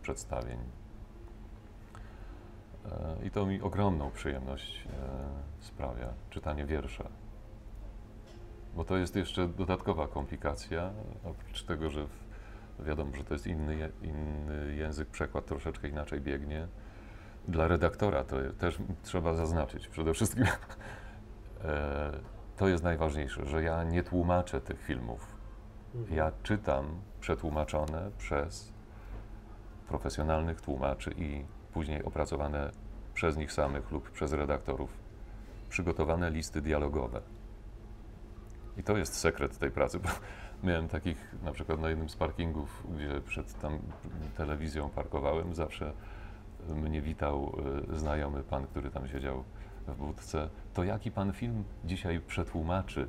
przedstawień. 0.02 0.58
E, 2.84 3.26
I 3.26 3.30
to 3.30 3.46
mi 3.46 3.60
ogromną 3.60 4.10
przyjemność 4.10 4.86
e, 4.86 4.90
sprawia, 5.60 6.08
czytanie 6.30 6.66
wiersza. 6.66 7.08
Bo 8.76 8.84
to 8.84 8.96
jest 8.96 9.16
jeszcze 9.16 9.48
dodatkowa 9.48 10.08
komplikacja, 10.08 10.90
oprócz 11.24 11.62
tego, 11.62 11.90
że 11.90 12.06
w, 12.06 12.23
wiadomo, 12.80 13.16
że 13.16 13.24
to 13.24 13.34
jest 13.34 13.46
inny, 13.46 13.92
inny 14.02 14.74
język, 14.74 15.08
przekład 15.08 15.46
troszeczkę 15.46 15.88
inaczej 15.88 16.20
biegnie. 16.20 16.68
Dla 17.48 17.68
redaktora 17.68 18.24
to 18.24 18.36
też 18.58 18.78
trzeba 19.02 19.34
zaznaczyć 19.34 19.88
przede 19.88 20.14
wszystkim, 20.14 20.44
e, 21.64 22.12
to 22.56 22.68
jest 22.68 22.84
najważniejsze, 22.84 23.46
że 23.46 23.62
ja 23.62 23.84
nie 23.84 24.02
tłumaczę 24.02 24.60
tych 24.60 24.82
filmów. 24.82 25.36
Mhm. 25.94 26.16
Ja 26.16 26.32
czytam 26.42 27.00
przetłumaczone 27.20 28.10
przez 28.18 28.72
profesjonalnych 29.88 30.60
tłumaczy 30.60 31.10
i 31.16 31.44
później 31.72 32.04
opracowane 32.04 32.70
przez 33.14 33.36
nich 33.36 33.52
samych 33.52 33.90
lub 33.90 34.10
przez 34.10 34.32
redaktorów 34.32 34.98
przygotowane 35.68 36.30
listy 36.30 36.60
dialogowe. 36.60 37.20
I 38.76 38.82
to 38.82 38.96
jest 38.96 39.14
sekret 39.14 39.58
tej 39.58 39.70
pracy, 39.70 40.00
bo 40.00 40.08
miałem 40.64 40.88
takich, 40.88 41.34
na 41.42 41.52
przykład 41.52 41.80
na 41.80 41.88
jednym 41.88 42.08
z 42.08 42.16
parkingów, 42.16 42.86
gdzie 42.96 43.20
przed 43.20 43.60
tam 43.60 43.78
telewizją 44.36 44.90
parkowałem, 44.90 45.54
zawsze 45.54 45.92
mnie 46.68 47.02
witał 47.02 47.56
y, 47.92 47.98
znajomy 47.98 48.42
pan, 48.42 48.66
który 48.66 48.90
tam 48.90 49.08
siedział 49.08 49.44
w 49.88 49.96
budce. 49.96 50.48
To 50.74 50.84
jaki 50.84 51.10
pan 51.10 51.32
film 51.32 51.64
dzisiaj 51.84 52.20
przetłumaczy? 52.20 53.08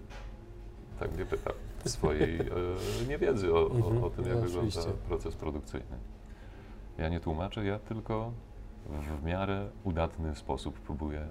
Tak 1.00 1.16
mnie 1.16 1.26
pytał 1.26 1.54
swojej 1.86 2.40
e, 2.40 2.46
niewiedzy 3.08 3.54
o, 3.54 3.72
Mhm, 3.72 4.04
o, 4.04 4.08
o 4.08 4.10
tym, 4.10 4.26
no 4.26 4.30
jak 4.32 4.40
wygląda 4.40 4.70
oczywiście. 4.70 4.92
proces 5.08 5.36
produkcyjny. 5.36 5.98
Ja 6.98 7.10
nie 7.10 7.20
tłumaczę, 7.20 7.66
ja 7.66 7.80
tylko 7.80 8.32
w 9.20 9.24
miarę 9.24 9.70
udatny 9.84 10.36
sposób 10.36 10.80
próbuję 10.80 11.28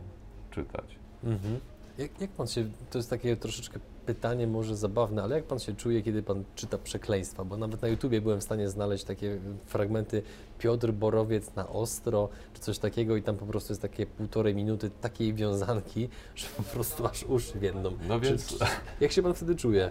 czytać. 0.50 0.98
Mhm. 1.24 1.60
Jak, 1.98 2.20
jak 2.20 2.30
pan 2.30 2.46
się, 2.46 2.70
to 2.90 2.98
jest 2.98 3.10
takie 3.10 3.36
troszeczkę 3.36 3.80
pytanie 4.06 4.46
może 4.46 4.76
zabawne, 4.76 5.22
ale 5.22 5.36
jak 5.36 5.44
pan 5.44 5.58
się 5.58 5.74
czuje, 5.76 6.02
kiedy 6.02 6.22
pan 6.22 6.44
czyta 6.54 6.78
przekleństwa? 6.78 7.44
Bo 7.44 7.56
nawet 7.56 7.82
na 7.82 7.88
YouTubie 7.88 8.20
byłem 8.20 8.40
w 8.40 8.44
stanie 8.44 8.68
znaleźć 8.68 9.04
takie 9.04 9.38
fragmenty 9.66 10.22
Piotr 10.58 10.92
Borowiec 10.92 11.54
na 11.54 11.68
ostro, 11.68 12.28
czy 12.54 12.60
coś 12.60 12.78
takiego 12.78 13.16
i 13.16 13.22
tam 13.22 13.36
po 13.36 13.46
prostu 13.46 13.72
jest 13.72 13.82
takie 13.82 14.06
półtorej 14.06 14.54
minuty 14.54 14.90
takiej 15.00 15.34
wiązanki, 15.34 16.08
że 16.36 16.46
po 16.56 16.62
prostu 16.62 17.06
aż 17.06 17.24
uszy 17.24 17.58
więdą. 17.58 17.92
No 18.08 18.20
więc 18.20 18.46
czy- 18.46 18.64
jak 19.00 19.12
się 19.12 19.22
pan 19.22 19.34
wtedy 19.34 19.56
czuje? 19.56 19.90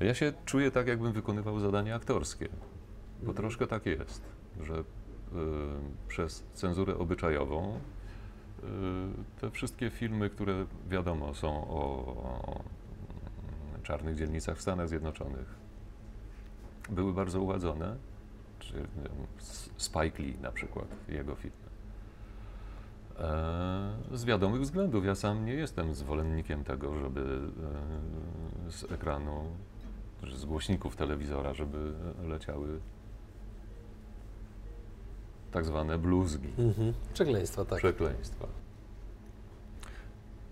ja 0.00 0.14
się 0.14 0.32
czuję 0.44 0.70
tak, 0.70 0.86
jakbym 0.86 1.12
wykonywał 1.12 1.60
zadanie 1.60 1.94
aktorskie, 1.94 2.48
bo 2.48 3.18
Mhm. 3.28 3.36
troszkę 3.36 3.66
tak 3.66 3.86
jest, 3.86 4.20
że 4.62 4.74
y, 4.74 4.84
przez 6.08 6.44
cenzurę 6.54 6.98
obyczajową 6.98 7.78
te 9.40 9.50
wszystkie 9.50 9.90
filmy, 9.90 10.30
które 10.30 10.66
wiadomo 10.88 11.34
są 11.34 11.68
o, 11.68 12.06
o 12.22 12.60
czarnych 13.82 14.16
dzielnicach 14.16 14.56
w 14.56 14.62
Stanach 14.62 14.88
Zjednoczonych, 14.88 15.54
były 16.90 17.12
bardzo 17.12 17.40
uładzone, 17.40 17.96
czy 18.58 18.86
Spike 19.76 20.22
Lee 20.22 20.38
na 20.42 20.52
przykład, 20.52 20.86
jego 21.08 21.34
filmy. 21.34 21.66
E, 23.18 24.16
Z 24.16 24.24
wiadomych 24.24 24.60
względów. 24.60 25.04
Ja 25.04 25.14
sam 25.14 25.44
nie 25.44 25.54
jestem 25.54 25.94
zwolennikiem 25.94 26.64
tego, 26.64 26.94
żeby 26.98 27.40
e, 28.66 28.70
z 28.70 28.92
ekranu, 28.92 29.44
z 30.32 30.44
głośników 30.44 30.96
telewizora, 30.96 31.54
żeby 31.54 31.92
leciały 32.24 32.80
tak 35.56 35.64
zwane 35.64 35.98
bluzgi, 35.98 36.48
Mhm. 36.58 36.92
Przekleństwa, 37.14 37.64
tak. 37.64 37.78
przekleństwa. 37.78 38.46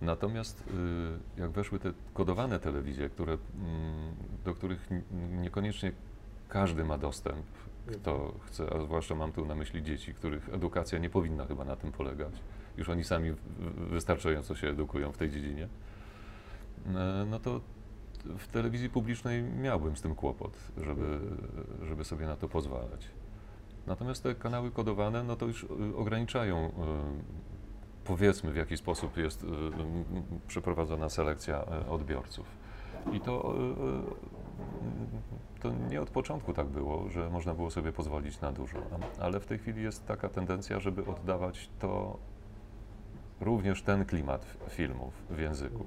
Natomiast 0.02 0.60
y, 0.60 1.40
jak 1.40 1.50
weszły 1.50 1.78
te 1.78 1.92
kodowane 2.14 2.60
telewizje, 2.60 3.08
które, 3.08 3.32
mm, 3.32 4.14
do 4.44 4.54
których 4.54 4.88
niekoniecznie 5.40 5.92
każdy 6.48 6.84
ma 6.84 6.98
dostęp 6.98 7.46
kto 8.00 8.34
chce, 8.46 8.72
a 8.74 8.80
zwłaszcza 8.82 9.14
mam 9.14 9.32
tu 9.32 9.46
na 9.46 9.54
myśli 9.54 9.82
dzieci, 9.82 10.14
których 10.14 10.48
edukacja 10.48 10.98
nie 10.98 11.10
powinna 11.10 11.46
chyba 11.46 11.64
na 11.64 11.76
tym 11.76 11.92
polegać. 11.92 12.32
Już 12.76 12.88
oni 12.88 13.04
sami 13.04 13.34
wystarczająco 13.90 14.54
się 14.54 14.68
edukują 14.68 15.12
w 15.12 15.16
tej 15.16 15.30
dziedzinie. 15.30 15.68
E, 16.86 17.26
No 17.30 17.38
to 17.38 17.60
w 18.38 18.46
telewizji 18.48 18.90
publicznej 18.90 19.42
miałbym 19.42 19.96
z 19.96 20.02
tym 20.02 20.14
kłopot, 20.14 20.52
żeby, 20.84 21.18
żeby 21.86 22.04
sobie 22.04 22.26
na 22.26 22.36
to 22.36 22.48
pozwalać. 22.48 23.06
Natomiast 23.86 24.22
te 24.22 24.34
kanały 24.34 24.70
kodowane, 24.70 25.22
no 25.24 25.36
to 25.36 25.46
już 25.46 25.64
y, 25.64 25.96
ograniczają, 25.96 26.66
y, 26.66 26.70
powiedzmy, 28.04 28.52
w 28.52 28.56
jaki 28.56 28.76
sposób 28.76 29.16
jest 29.16 29.44
y, 29.44 29.46
przeprowadzona 30.46 31.08
selekcja 31.08 31.64
odbiorców. 31.88 32.46
I 33.12 33.20
to, 33.20 33.54
to 35.60 35.72
nie 35.90 36.00
od 36.00 36.10
początku 36.10 36.52
tak 36.52 36.66
było, 36.66 37.08
że 37.08 37.30
można 37.30 37.54
było 37.54 37.70
sobie 37.70 37.92
pozwolić 37.92 38.40
na 38.40 38.52
dużo, 38.52 38.78
ale 39.20 39.40
w 39.40 39.46
tej 39.46 39.58
chwili 39.58 39.82
jest 39.82 40.06
taka 40.06 40.28
tendencja, 40.28 40.80
żeby 40.80 41.06
oddawać 41.06 41.70
to 41.78 42.18
również 43.40 43.82
ten 43.82 44.04
klimat 44.04 44.46
filmów 44.68 45.14
w 45.30 45.38
języku. 45.38 45.86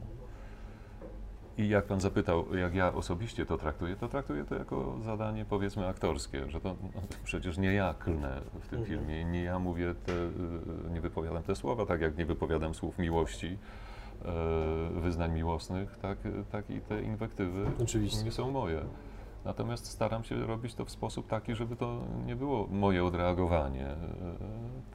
I 1.57 1.69
jak 1.69 1.85
pan 1.85 1.99
zapytał, 2.01 2.55
jak 2.55 2.75
ja 2.75 2.93
osobiście 2.93 3.45
to 3.45 3.57
traktuję, 3.57 3.95
to 3.95 4.07
traktuję 4.07 4.45
to 4.45 4.55
jako 4.55 4.95
zadanie 5.05 5.45
powiedzmy 5.45 5.87
aktorskie, 5.87 6.49
że 6.49 6.61
to 6.61 6.75
no, 6.83 7.01
przecież 7.23 7.57
nie 7.57 7.73
ja 7.73 7.93
klnę 7.99 8.41
w 8.61 8.67
tym 8.67 8.79
Mhm. 8.79 8.85
filmie, 8.85 9.25
nie 9.25 9.43
ja 9.43 9.59
mówię 9.59 9.95
te, 10.05 10.13
y, 10.13 10.91
nie 10.91 11.01
wypowiadam 11.01 11.43
te 11.43 11.55
słowa, 11.55 11.85
tak 11.85 12.01
jak 12.01 12.17
nie 12.17 12.25
wypowiadam 12.25 12.73
słów 12.73 12.97
miłości, 12.99 13.57
e, 14.25 14.99
wyznań 15.01 15.31
miłosnych, 15.33 15.97
tak, 15.97 16.17
tak 16.51 16.69
i 16.69 16.81
te 16.81 17.01
inwektywy 17.01 17.65
Oczywiście. 17.83 18.23
nie 18.25 18.31
są 18.31 18.51
moje. 18.51 18.81
Natomiast 19.45 19.85
staram 19.85 20.23
się 20.23 20.45
robić 20.45 20.73
to 20.75 20.85
w 20.85 20.91
sposób 20.91 21.27
taki, 21.27 21.55
żeby 21.55 21.75
to 21.75 22.01
nie 22.25 22.35
było 22.35 22.67
moje 22.67 23.05
odreagowanie, 23.05 23.87
e, 23.87 23.95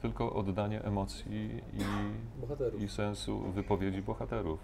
tylko 0.01 0.33
oddanie 0.33 0.83
emocji 0.83 1.61
i, 1.73 2.83
i 2.83 2.87
sensu 2.89 3.39
wypowiedzi 3.39 4.01
bohaterów. 4.01 4.59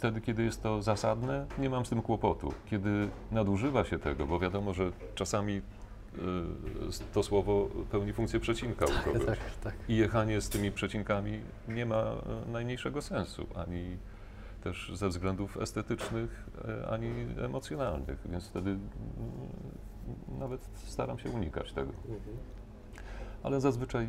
Wtedy, 0.00 0.20
kiedy 0.20 0.42
jest 0.42 0.62
to 0.62 0.82
zasadne, 0.82 1.46
nie 1.58 1.70
mam 1.70 1.86
z 1.86 1.88
tym 1.88 2.02
kłopotu. 2.02 2.52
Kiedy 2.70 3.08
nadużywa 3.32 3.84
się 3.84 3.98
tego, 3.98 4.26
bo 4.26 4.38
wiadomo, 4.38 4.74
że 4.74 4.92
czasami 5.14 5.52
y, 5.56 5.62
to 7.12 7.22
słowo 7.22 7.68
pełni 7.90 8.12
funkcję 8.12 8.40
przecinka 8.40 8.84
u 8.84 9.04
kogoś. 9.04 9.26
Tak, 9.26 9.38
tak. 9.64 9.74
I 9.88 9.96
jechanie 9.96 10.40
z 10.40 10.48
tymi 10.48 10.72
przecinkami 10.72 11.40
nie 11.68 11.86
ma 11.86 11.96
e, 11.96 12.50
najmniejszego 12.52 13.02
sensu, 13.02 13.46
ani 13.54 13.96
też 14.64 14.92
ze 14.94 15.08
względów 15.08 15.56
estetycznych, 15.56 16.46
e, 16.68 16.88
ani 16.90 17.10
emocjonalnych, 17.44 18.18
więc 18.30 18.48
wtedy 18.48 18.70
mm, 18.70 18.80
nawet 20.38 20.60
staram 20.74 21.18
się 21.18 21.30
unikać 21.30 21.72
tego. 21.72 21.92
Ale 23.42 23.60
zazwyczaj 23.60 24.08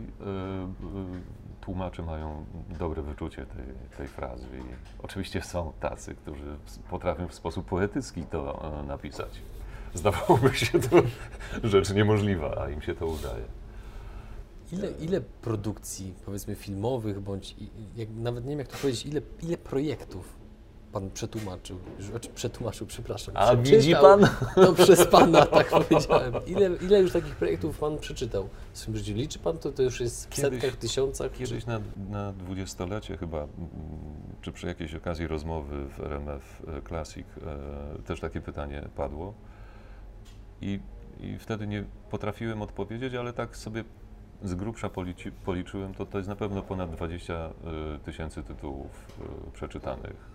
tłumacze 1.62 2.04
mają 2.04 2.46
dobre 2.80 3.02
wyczucie 3.02 3.46
tej, 3.46 3.66
tej 3.98 4.08
frazy 4.08 4.48
i 4.58 5.04
oczywiście 5.04 5.42
są 5.42 5.74
tacy, 5.80 6.16
którzy 6.16 6.58
potrafią 6.90 7.28
w 7.28 7.34
sposób 7.34 7.66
poetycki 7.66 8.24
to 8.24 8.72
e, 8.80 8.84
napisać. 8.84 9.42
Zdawałoby 9.94 10.56
się 10.58 10.80
to 10.80 11.02
rzecz 11.64 11.94
niemożliwa, 11.94 12.58
a 12.62 12.70
im 12.70 12.82
się 12.82 12.96
to 12.96 13.08
udaje. 13.08 13.44
Ile, 14.72 14.92
ile 14.92 15.22
produkcji, 15.22 16.14
powiedzmy, 16.26 16.56
filmowych, 16.56 17.20
bądź 17.20 17.56
jak, 17.96 18.10
nawet 18.10 18.44
nie 18.44 18.50
wiem, 18.50 18.60
jak 18.60 18.68
to 18.68 18.78
powiedzieć, 18.78 19.06
ile, 19.06 19.22
ile 19.44 19.58
projektów 19.58 20.41
pan 20.92 21.12
przetłumaczył, 21.12 21.78
znaczy 22.00 22.30
przetłumaczył, 22.30 22.88
przepraszam. 22.88 23.38
A 23.38 23.56
widzi 23.56 23.96
pan? 23.96 24.28
No 24.58 24.74
przez 24.74 25.08
pana, 25.08 25.46
tak 25.46 25.70
powiedziałem. 25.70 26.34
Ile, 26.48 26.70
ile 26.82 27.02
już 27.02 27.12
takich 27.12 27.36
projektów 27.36 27.78
pan 27.80 27.98
przeczytał 27.98 28.50
w 28.74 28.78
swoim 28.78 28.98
życiu? 28.98 29.14
Liczy 29.14 29.40
pan 29.40 29.58
to, 29.58 29.72
to 29.72 29.84
już 29.84 30.00
jest 30.00 30.26
w 30.26 30.30
Kiedyś- 30.30 30.62
setkach, 30.62 30.80
tysiącach? 30.80 31.32
Kiedyś 31.32 31.66
na, 31.66 31.80
na 32.10 32.34
dwudziestolecie 32.34 33.18
chyba, 33.18 33.38
mm, 33.38 33.50
czy 34.42 34.52
przy 34.52 34.68
jakiejś 34.68 34.96
okazji 34.96 35.28
rozmowy 35.28 35.86
w 35.98 36.00
RMF 36.00 36.64
e, 36.68 36.82
Classic 36.88 37.26
e, 37.98 38.02
też 38.04 38.20
takie 38.20 38.42
pytanie 38.42 38.90
padło. 38.96 39.34
I, 40.62 40.80
I 41.20 41.38
wtedy 41.40 41.68
nie 41.68 41.84
potrafiłem 42.10 42.62
odpowiedzieć, 42.62 43.16
ale 43.16 43.34
tak 43.34 43.58
sobie 43.58 43.84
z 44.44 44.56
grubsza 44.56 44.90
polici, 44.90 45.32
policzyłem, 45.32 45.94
to 45.94 46.06
to 46.06 46.18
jest 46.18 46.30
na 46.30 46.36
pewno 46.36 46.62
ponad 46.62 46.92
20 46.92 47.34
e, 47.34 47.52
tysięcy 48.06 48.44
tytułów 48.44 49.06
e, 49.48 49.52
przeczytanych. 49.52 50.31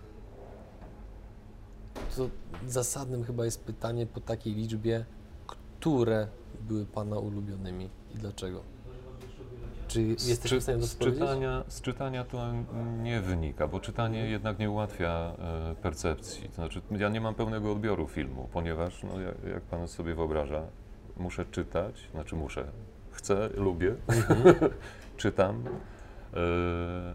To 2.15 2.29
zasadnym 2.67 3.23
chyba 3.23 3.45
jest 3.45 3.63
pytanie 3.63 4.05
po 4.05 4.19
takiej 4.21 4.53
liczbie, 4.53 5.05
które 5.47 6.27
były 6.61 6.85
pana 6.85 7.17
ulubionymi 7.19 7.89
i 8.15 8.17
dlaczego? 8.17 8.61
Czy 9.87 10.01
jesteśmy 10.01 10.49
czy- 10.49 10.59
w 10.59 10.63
stanie 10.63 10.79
to 10.79 10.87
z 10.87 10.97
czytania, 10.97 11.63
z 11.67 11.81
czytania 11.81 12.23
to 12.23 12.51
nie 13.03 13.21
wynika, 13.21 13.67
bo 13.67 13.79
czytanie 13.79 14.29
jednak 14.29 14.59
nie 14.59 14.69
ułatwia 14.71 15.09
e, 15.39 15.75
percepcji. 15.75 16.49
To 16.49 16.55
znaczy, 16.55 16.81
ja 16.91 17.09
nie 17.09 17.21
mam 17.21 17.35
pełnego 17.35 17.71
odbioru 17.71 18.07
filmu, 18.07 18.49
ponieważ, 18.53 19.03
no, 19.03 19.19
jak, 19.21 19.35
jak 19.53 19.63
pan 19.63 19.87
sobie 19.87 20.15
wyobraża, 20.15 20.61
muszę 21.17 21.45
czytać, 21.45 22.09
znaczy 22.11 22.35
muszę, 22.35 22.67
chcę, 23.11 23.49
lubię, 23.55 23.95
czytam, 25.17 25.63
e, 26.33 26.37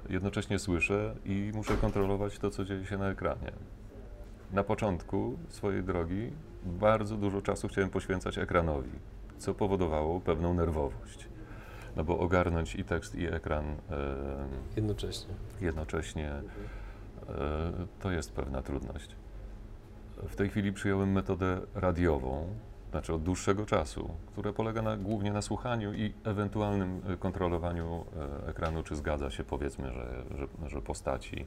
jednocześnie 0.08 0.58
słyszę 0.58 1.14
i 1.24 1.52
muszę 1.54 1.74
kontrolować 1.76 2.38
to, 2.38 2.50
co 2.50 2.64
dzieje 2.64 2.86
się 2.86 2.98
na 2.98 3.10
ekranie. 3.10 3.52
Na 4.52 4.64
początku 4.64 5.38
swojej 5.48 5.82
drogi 5.82 6.30
bardzo 6.64 7.16
dużo 7.16 7.42
czasu 7.42 7.68
chciałem 7.68 7.90
poświęcać 7.90 8.38
ekranowi, 8.38 8.90
co 9.38 9.54
powodowało 9.54 10.20
pewną 10.20 10.54
nerwowość. 10.54 11.28
No 11.96 12.04
bo 12.04 12.18
ogarnąć 12.18 12.74
i 12.74 12.84
tekst, 12.84 13.14
i 13.14 13.26
ekran 13.26 13.64
e, 13.64 13.76
Jednocześnie. 14.76 15.34
jednocześnie 15.60 16.30
e, 16.30 16.42
to 18.00 18.10
jest 18.10 18.32
pewna 18.32 18.62
trudność. 18.62 19.16
W 20.16 20.36
tej 20.36 20.48
chwili 20.48 20.72
przyjąłem 20.72 21.12
metodę 21.12 21.60
radiową, 21.74 22.46
znaczy 22.90 23.14
od 23.14 23.22
dłuższego 23.22 23.66
czasu, 23.66 24.10
która 24.32 24.52
polega 24.52 24.82
na, 24.82 24.96
głównie 24.96 25.32
na 25.32 25.42
słuchaniu 25.42 25.92
i 25.94 26.14
ewentualnym 26.24 27.00
e, 27.08 27.16
kontrolowaniu 27.16 28.04
e, 28.46 28.48
ekranu, 28.48 28.82
czy 28.82 28.96
zgadza 28.96 29.30
się 29.30 29.44
powiedzmy, 29.44 29.92
że, 29.92 30.24
że, 30.38 30.68
że 30.70 30.82
postaci 30.82 31.46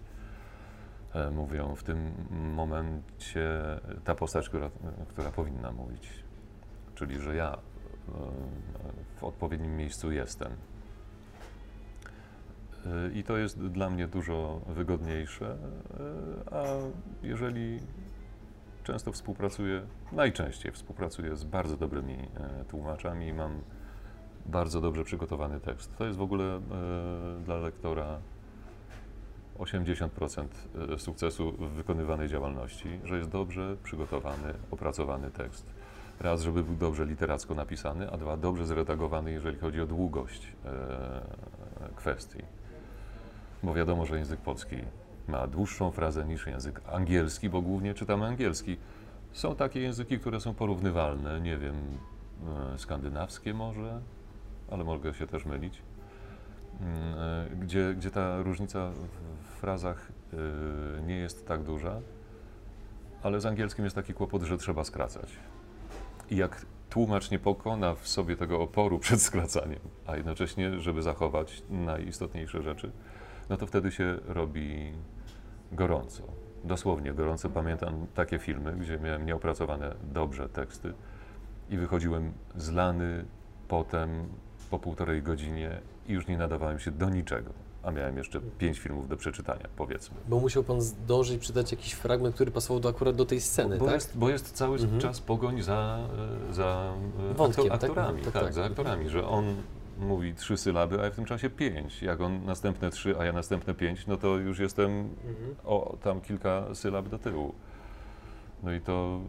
mówią 1.32 1.76
w 1.76 1.84
tym 1.84 2.14
momencie 2.32 3.50
ta 4.04 4.16
postać, 4.16 4.50
która, 4.50 4.70
która 5.08 5.32
powinna 5.32 5.72
mówić. 5.72 6.10
Czyli, 6.96 7.22
że 7.22 7.36
ja 7.36 7.54
e, 7.54 7.60
w 9.20 9.24
odpowiednim 9.24 9.78
miejscu 9.78 10.12
jestem. 10.12 10.52
Y, 12.86 13.14
I 13.14 13.24
to 13.24 13.38
jest 13.38 13.68
dla 13.68 13.90
mnie 13.90 14.08
dużo 14.08 14.62
wygodniejsze, 14.68 15.58
a 16.52 16.64
jeżeli 17.24 17.80
często 18.86 19.12
współpracuję, 19.12 19.82
najczęściej 20.12 20.72
współpracuję 20.72 21.36
z 21.36 21.44
bardzo 21.44 21.78
dobrymi 21.78 22.14
e, 22.14 22.66
tłumaczami 22.66 23.28
i 23.28 23.34
mam 23.34 23.62
bardzo 24.46 24.82
dobrze 24.82 25.04
przygotowany 25.04 25.60
tekst. 25.60 25.98
To 25.98 26.06
jest 26.06 26.18
w 26.18 26.22
ogóle 26.22 26.56
e, 26.56 26.62
dla 27.46 27.56
lektora 27.56 28.20
80% 29.60 30.46
e, 30.94 31.00
sukcesu 31.00 31.52
w 31.52 31.70
wykonywanej 31.70 32.30
działalności, 32.30 33.00
że 33.04 33.18
jest 33.18 33.30
dobrze 33.30 33.78
przygotowany, 33.84 34.54
opracowany 34.72 35.32
tekst. 35.32 35.66
Raz, 36.20 36.42
żeby 36.42 36.64
był 36.64 36.76
dobrze 36.76 37.06
literacko 37.06 37.56
napisany, 37.56 38.12
a 38.12 38.18
dwa, 38.18 38.38
dobrze 38.38 38.66
zredagowany, 38.66 39.32
jeżeli 39.32 39.60
chodzi 39.60 39.82
o 39.82 39.86
długość 39.86 40.48
e, 40.66 40.72
kwestii. 41.96 42.44
Bo 43.64 43.74
wiadomo, 43.74 44.06
że 44.06 44.18
język 44.18 44.40
polski 44.40 44.76
ma 45.28 45.48
dłuższą 45.48 45.92
frazę 45.92 46.26
niż 46.26 46.48
język 46.48 46.82
angielski, 46.92 47.50
bo 47.50 47.62
głównie 47.62 47.94
czytamy 47.94 48.26
angielski. 48.26 48.78
Są 49.32 49.56
takie 49.56 49.80
języki, 49.80 50.20
które 50.20 50.40
są 50.40 50.54
porównywalne, 50.54 51.42
nie 51.42 51.58
wiem, 51.58 51.76
e, 52.74 52.78
skandynawskie 52.78 53.54
może, 53.54 54.02
ale 54.72 54.84
mogę 54.84 55.14
się 55.14 55.28
też 55.28 55.46
mylić, 55.46 55.82
gdzie, 57.62 57.94
gdzie 57.98 58.12
ta 58.12 58.42
różnica 58.42 58.90
w- 58.92 59.46
w 59.46 59.60
frazach 59.60 60.12
e, 60.34 61.02
nie 61.02 61.16
jest 61.16 61.48
tak 61.48 61.64
duża, 61.64 62.02
ale 63.24 63.42
z 63.42 63.46
angielskim 63.46 63.84
jest 63.84 63.96
taki 63.96 64.14
kłopot, 64.14 64.44
że 64.44 64.58
trzeba 64.58 64.84
skracać. 64.84 65.30
I 66.30 66.36
jak 66.36 66.66
tłumacz 66.90 67.32
nie 67.32 67.40
pokona 67.40 67.96
w 67.96 68.08
sobie 68.08 68.38
tego 68.38 68.62
oporu 68.62 69.00
przed 69.06 69.22
skracaniem, 69.22 69.80
a 70.08 70.16
jednocześnie, 70.16 70.80
żeby 70.80 71.02
zachować 71.02 71.64
najistotniejsze 71.70 72.62
rzeczy, 72.62 72.92
no 73.50 73.58
to 73.58 73.68
wtedy 73.68 73.92
się 73.92 74.18
robi 74.26 74.94
gorąco. 75.72 76.24
Dosłownie 76.64 77.14
gorąco. 77.14 77.50
Pamiętam 77.50 78.08
takie 78.14 78.40
filmy, 78.40 78.74
gdzie 78.74 79.00
miałem 79.00 79.26
nieopracowane 79.26 79.96
dobrze 80.04 80.50
teksty 80.50 80.94
i 81.70 81.78
wychodziłem 81.78 82.34
zlany 82.56 83.26
potem 83.68 84.28
po 84.70 84.80
półtorej 84.80 85.24
godzinie 85.24 85.82
i 86.08 86.14
już 86.14 86.28
nie 86.28 86.38
nadawałem 86.38 86.80
się 86.80 86.92
do 86.92 87.10
niczego. 87.10 87.50
a 87.84 87.92
miałem 87.92 88.18
jeszcze 88.18 88.42
pięć 88.58 88.80
filmów 88.80 89.08
do 89.10 89.18
przeczytania, 89.18 89.66
powiedzmy. 89.76 90.16
Bo 90.28 90.40
musiał 90.40 90.64
pan 90.64 90.82
zdążyć 90.82 91.42
przydać 91.42 91.72
jakiś 91.72 91.94
fragment, 91.94 92.36
który 92.36 92.52
pasował 92.52 92.80
do, 92.80 92.90
akurat 92.90 93.16
do 93.16 93.26
tej 93.26 93.42
sceny, 93.42 93.78
Bo, 93.78 93.86
tak? 93.86 93.94
jest, 93.94 94.18
bo 94.18 94.30
jest 94.30 94.52
cały 94.52 94.78
Mhm. 94.80 95.02
czas 95.02 95.22
pogoń 95.22 95.62
za, 95.62 96.00
e, 96.50 96.54
za 96.54 96.94
e, 97.32 97.34
Wątkiem, 97.34 97.66
aktor, 97.66 97.80
tak? 97.80 97.90
aktorami, 97.90 98.22
Tak, 98.22 98.34
tak, 98.34 98.44
tak. 98.44 98.54
za 98.54 98.64
aktorami, 98.64 99.10
że 99.10 99.28
on 99.28 99.56
mówi 100.00 100.34
trzy 100.34 100.58
sylaby, 100.58 101.02
a 101.02 101.04
ja 101.06 101.12
w 101.12 101.16
tym 101.16 101.26
czasie 101.26 101.50
pięć. 101.50 102.02
Jak 102.02 102.22
on 102.22 102.46
następne 102.46 102.92
trzy, 102.92 103.16
a 103.20 103.26
ja 103.26 103.34
następne 103.34 103.74
pięć, 103.74 104.08
no 104.08 104.18
to 104.18 104.28
już 104.38 104.60
jestem 104.60 104.90
Mhm. 104.92 105.56
o 105.66 105.98
tam 106.04 106.22
kilka 106.22 106.76
sylab 106.76 107.10
do 107.10 107.20
tyłu. 107.20 107.54
No 108.66 108.74
i 108.74 108.82
to, 108.82 109.20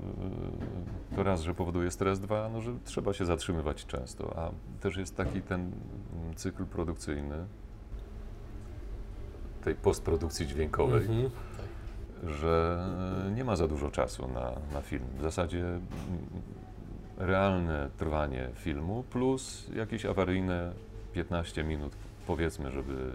e, 1.13 1.17
to 1.17 1.23
raz, 1.23 1.43
że 1.43 1.55
powoduje 1.55 1.91
stres, 1.91 2.21
dwa, 2.21 2.49
no, 2.53 2.61
że 2.61 2.73
trzeba 2.85 3.13
się 3.13 3.25
zatrzymywać 3.25 3.87
często, 3.87 4.39
a 4.39 4.51
też 4.81 4.97
jest 4.97 5.17
taki 5.17 5.43
ten 5.43 5.61
mm, 5.61 6.35
cykl 6.35 6.65
produkcyjny 6.67 7.47
tej 9.65 9.75
postprodukcji 9.75 10.47
dźwiękowej, 10.47 11.03
Mhm. 11.03 11.31
że 12.25 12.85
e, 13.29 13.31
nie 13.31 13.45
ma 13.45 13.57
za 13.57 13.69
dużo 13.69 13.91
czasu 13.91 14.29
na, 14.29 14.53
na 14.73 14.81
film. 14.83 15.05
W 15.19 15.23
zasadzie 15.23 15.61
mm, 15.65 15.83
realne 17.17 17.91
trwanie 17.99 18.49
filmu 18.55 19.05
plus 19.11 19.67
jakieś 19.75 20.07
awaryjne 20.07 20.73
15 21.13 21.65
minut, 21.65 21.93
powiedzmy, 22.27 22.71
żeby 22.71 23.13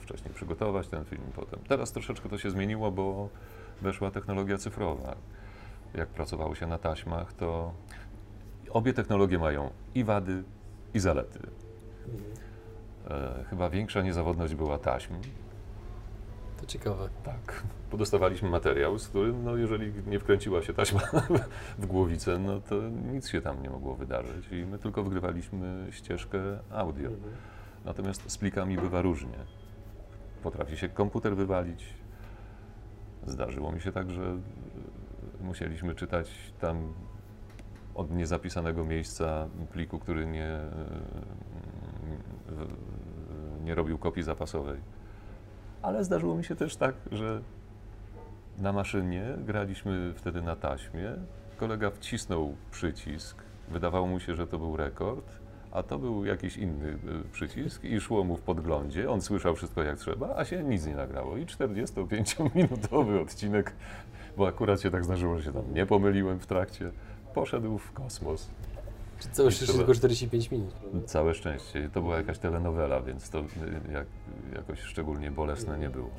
wcześniej 0.00 0.34
przygotować 0.34 0.88
ten 0.88 1.04
film 1.04 1.22
potem. 1.36 1.60
Teraz 1.68 1.92
troszeczkę 1.92 2.28
to 2.28 2.38
się 2.38 2.50
zmieniło, 2.50 2.90
bo 2.90 3.28
weszła 3.82 4.10
technologia 4.10 4.58
cyfrowa. 4.58 5.16
Jak 5.94 6.08
pracowało 6.08 6.54
się 6.54 6.66
na 6.66 6.78
taśmach, 6.78 7.32
to 7.32 7.72
obie 8.70 8.92
technologie 8.92 9.38
mają 9.38 9.70
i 9.94 10.04
wady, 10.04 10.42
i 10.94 10.98
zalety. 11.00 11.38
E, 13.10 13.44
chyba 13.50 13.70
większa 13.70 14.02
niezawodność 14.02 14.54
była 14.54 14.78
taśm, 14.78 15.14
To 16.60 16.66
ciekawe. 16.66 17.08
tak. 17.24 17.62
Bo 17.90 17.96
dostawaliśmy 17.96 18.50
materiał, 18.50 18.98
z 18.98 19.08
którym, 19.08 19.44
no, 19.44 19.56
jeżeli 19.56 19.92
nie 20.06 20.18
wkręciła 20.18 20.62
się 20.62 20.72
taśma 20.74 21.00
w 21.78 21.86
głowicę, 21.86 22.38
no 22.38 22.60
to 22.60 22.74
nic 23.12 23.28
się 23.28 23.40
tam 23.40 23.62
nie 23.62 23.70
mogło 23.70 23.94
wydarzyć 23.94 24.48
i 24.52 24.66
my 24.66 24.78
tylko 24.78 25.02
wgrywaliśmy 25.02 25.86
ścieżkę 25.90 26.38
audio. 26.70 27.10
Natomiast 27.84 28.30
z 28.30 28.38
plikami 28.38 28.76
bywa 28.78 29.02
różnie. 29.02 29.38
Potrafi 30.42 30.76
się 30.76 30.88
komputer 30.88 31.36
wywalić. 31.36 31.84
Zdarzyło 33.26 33.72
mi 33.72 33.80
się 33.80 33.92
tak, 33.92 34.10
że 34.10 34.22
e, 34.22 34.36
musieliśmy 35.44 35.94
czytać 35.94 36.52
tam 36.60 36.92
od 37.94 38.10
niezapisanego 38.10 38.84
miejsca 38.84 39.48
pliku, 39.72 39.98
który 39.98 40.26
nie, 40.26 40.46
e, 40.48 40.70
w- 42.48 43.64
nie 43.64 43.74
robił 43.74 43.98
kopii 43.98 44.22
zapasowej. 44.22 44.80
Ale 45.82 46.04
zdarzyło 46.04 46.34
mi 46.36 46.44
się 46.44 46.56
też 46.56 46.76
tak, 46.76 46.94
że 47.12 47.40
na 48.58 48.72
maszynie 48.72 49.24
graliśmy 49.38 50.12
wtedy 50.16 50.42
na 50.42 50.56
taśmie. 50.56 51.12
Kolega 51.56 51.90
wcisnął 51.90 52.56
przycisk, 52.70 53.42
wydawało 53.68 54.06
mu 54.06 54.20
się, 54.20 54.34
że 54.34 54.46
to 54.46 54.58
był 54.58 54.76
rekord, 54.76 55.38
a 55.76 55.82
to 55.82 55.98
był 55.98 56.24
jakiś 56.24 56.56
inny 56.56 56.88
y, 56.88 56.98
przycisk 57.32 57.84
i 57.84 58.00
szło 58.00 58.24
mu 58.24 58.36
w 58.36 58.40
podglądzie. 58.40 59.10
On 59.10 59.20
słyszał 59.22 59.54
wszystko 59.54 59.82
jak 59.82 59.98
trzeba, 59.98 60.34
a 60.36 60.44
się 60.44 60.62
nic 60.62 60.86
nie 60.86 60.94
nagrało. 60.94 61.36
I 61.36 61.46
45-minutowy 61.46 63.22
odcinek, 63.22 63.72
bo 64.36 64.48
akurat 64.48 64.80
się 64.80 64.90
tak 64.90 65.04
zdarzyło, 65.04 65.38
że 65.38 65.44
się 65.44 65.52
tam 65.52 65.74
nie 65.74 65.86
pomyliłem 65.86 66.40
w 66.40 66.46
trakcie, 66.46 66.92
poszedł 67.34 67.78
w 67.78 67.92
kosmos. 67.92 68.50
Czy 69.18 69.28
całe 69.28 69.50
szczęście 69.50 69.76
tylko 69.76 69.94
45 69.94 70.50
minut? 70.50 70.74
Całe 71.06 71.34
szczęście. 71.34 71.90
To 71.92 72.02
była 72.02 72.16
jakaś 72.16 72.38
telenowela, 72.38 73.00
więc 73.00 73.30
to 73.30 73.38
y, 73.38 73.44
jak, 73.92 74.06
jakoś 74.54 74.80
szczególnie 74.80 75.30
bolesne 75.30 75.78
nie 75.78 75.90
było. 75.90 76.10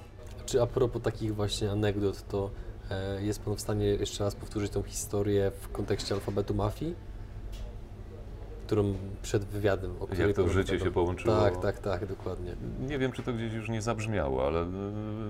Czy 0.45 0.61
a 0.61 0.65
propos 0.65 1.01
takich 1.01 1.35
właśnie 1.35 1.71
anegdot, 1.71 2.27
to 2.27 2.49
e, 2.89 3.23
jest 3.23 3.41
Pan 3.41 3.55
w 3.55 3.61
stanie 3.61 3.85
jeszcze 3.85 4.23
raz 4.23 4.35
powtórzyć 4.35 4.71
tą 4.71 4.83
historię 4.83 5.51
w 5.61 5.69
kontekście 5.71 6.15
alfabetu 6.15 6.55
mafii? 6.55 7.16
Którą 8.67 8.93
przed 9.21 9.45
wywiadem, 9.45 9.91
o 9.99 10.07
Jak 10.15 10.35
to 10.35 10.49
życie 10.49 10.79
się 10.79 10.91
połączyło. 10.91 11.35
Tak, 11.35 11.61
tak, 11.61 11.79
tak, 11.79 12.05
dokładnie. 12.05 12.55
Nie 12.79 12.99
wiem, 12.99 13.11
czy 13.11 13.23
to 13.23 13.33
gdzieś 13.33 13.53
już 13.53 13.69
nie 13.69 13.81
zabrzmiało, 13.81 14.47
ale 14.47 14.61
y, 14.63 14.65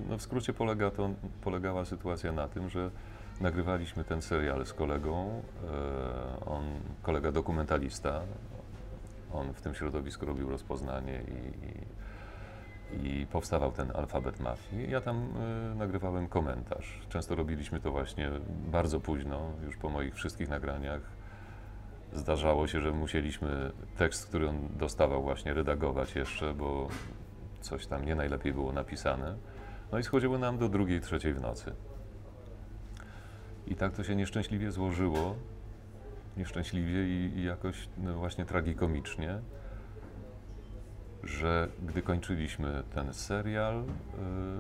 no 0.10 0.18
w 0.18 0.22
skrócie 0.22 0.54
polega 0.54 0.92
to, 0.92 1.10
polegała 1.42 1.86
sytuacja 1.86 2.32
na 2.32 2.48
tym, 2.48 2.70
że 2.70 2.92
nagrywaliśmy 3.42 4.04
ten 4.04 4.22
serial 4.22 4.66
z 4.66 4.74
kolegą. 4.74 5.42
e, 5.64 6.46
On, 6.46 6.64
kolega 7.02 7.32
dokumentalista, 7.32 8.22
on 9.34 9.54
w 9.54 9.62
tym 9.62 9.76
środowisku 9.76 10.26
robił 10.26 10.50
rozpoznanie 10.50 11.22
i, 11.28 13.08
i, 13.08 13.22
i 13.22 13.28
powstawał 13.28 13.72
ten 13.72 13.92
alfabet 13.96 14.40
mafii. 14.40 14.92
Ja 14.92 15.02
tam 15.02 15.28
e, 15.72 15.76
nagrywałem 15.76 16.28
komentarz. 16.28 17.02
Często 17.10 17.36
robiliśmy 17.36 17.80
to 17.80 17.92
właśnie 17.92 18.32
bardzo 18.72 19.00
późno, 19.00 19.52
już 19.66 19.78
po 19.78 19.90
moich 19.90 20.16
wszystkich 20.16 20.50
nagraniach. 20.50 21.17
Zdarzało 22.14 22.68
się, 22.68 22.82
że 22.82 22.92
musieliśmy 22.92 23.72
tekst, 23.98 24.28
który 24.28 24.50
on 24.50 24.68
dostawał, 24.78 25.24
właśnie 25.24 25.54
redagować 25.54 26.16
jeszcze, 26.16 26.54
bo 26.54 26.88
coś 27.62 27.88
tam 27.88 28.06
nie 28.06 28.16
najlepiej 28.16 28.54
było 28.54 28.74
napisane. 28.74 29.36
No 29.92 30.00
i 30.00 30.04
schodziło 30.04 30.38
nam 30.38 30.58
do 30.58 30.70
drugiej, 30.70 31.02
trzeciej 31.02 31.34
w 31.34 31.42
nocy. 31.42 31.74
I 33.68 33.76
tak 33.76 33.94
to 33.94 34.04
się 34.04 34.16
nieszczęśliwie 34.16 34.72
złożyło, 34.72 35.36
nieszczęśliwie 36.38 37.08
i, 37.08 37.38
i 37.38 37.44
jakoś 37.44 37.90
no 37.98 38.14
właśnie 38.14 38.46
tragikomicznie, 38.46 39.40
że 41.24 41.68
gdy 41.86 42.02
kończyliśmy 42.02 42.84
ten 42.96 43.14
serial, 43.14 43.84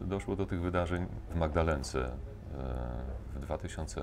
y, 0.02 0.06
doszło 0.06 0.36
do 0.36 0.46
tych 0.46 0.62
wydarzeń 0.62 1.06
w 1.30 1.36
Magdalence 1.36 2.06
y, 2.06 2.10
w 3.36 3.40
2000 3.40 4.02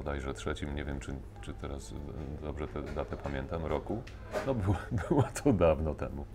bodajże 0.00 0.34
trzecim, 0.34 0.74
nie 0.74 0.84
wiem 0.84 1.00
czy, 1.00 1.14
czy 1.40 1.54
teraz 1.54 1.92
y, 1.92 1.94
dobrze 2.42 2.68
tę 2.68 2.82
datę 2.82 3.16
pamiętam, 3.16 3.66
roku. 3.66 4.02
No 4.46 4.54
było, 4.54 4.76
było 5.08 5.24
to 5.44 5.52
dawno 5.52 5.94
temu. 5.94 6.26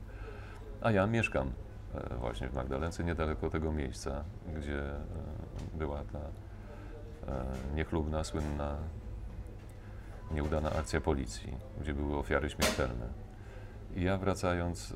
A 0.82 0.92
ja 0.92 1.08
mieszkam 1.08 1.52
e, 1.96 2.16
właśnie 2.16 2.50
w 2.50 2.54
Magdalence, 2.54 3.04
niedaleko 3.04 3.50
tego 3.50 3.72
miejsca, 3.72 4.24
gdzie 4.56 4.80
e, 4.80 4.98
była 5.74 6.04
ta 6.04 6.20
e, 6.20 7.46
niechlubna, 7.76 8.24
słynna, 8.24 8.78
nieudana 10.32 10.72
akcja 10.72 11.02
policji, 11.02 11.58
gdzie 11.82 11.94
były 11.94 12.18
ofiary 12.18 12.50
śmiertelne. 12.50 13.08
I 13.96 14.04
ja 14.04 14.18
wracając 14.18 14.92
e, 14.92 14.96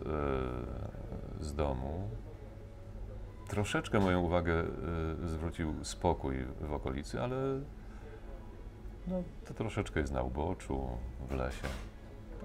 z 1.43 1.53
domu, 1.55 2.09
troszeczkę 3.47 3.99
moją 3.99 4.21
uwagę 4.21 4.53
e, 4.53 4.65
zwrócił 5.27 5.73
spokój 5.83 6.45
w 6.61 6.73
okolicy, 6.73 7.21
ale 7.21 7.35
no, 9.09 9.23
to 9.45 9.53
troszeczkę 9.53 9.99
jest 9.99 10.13
na 10.13 10.21
uboczu, 10.21 10.87
w 11.29 11.31
lesie. 11.31 11.67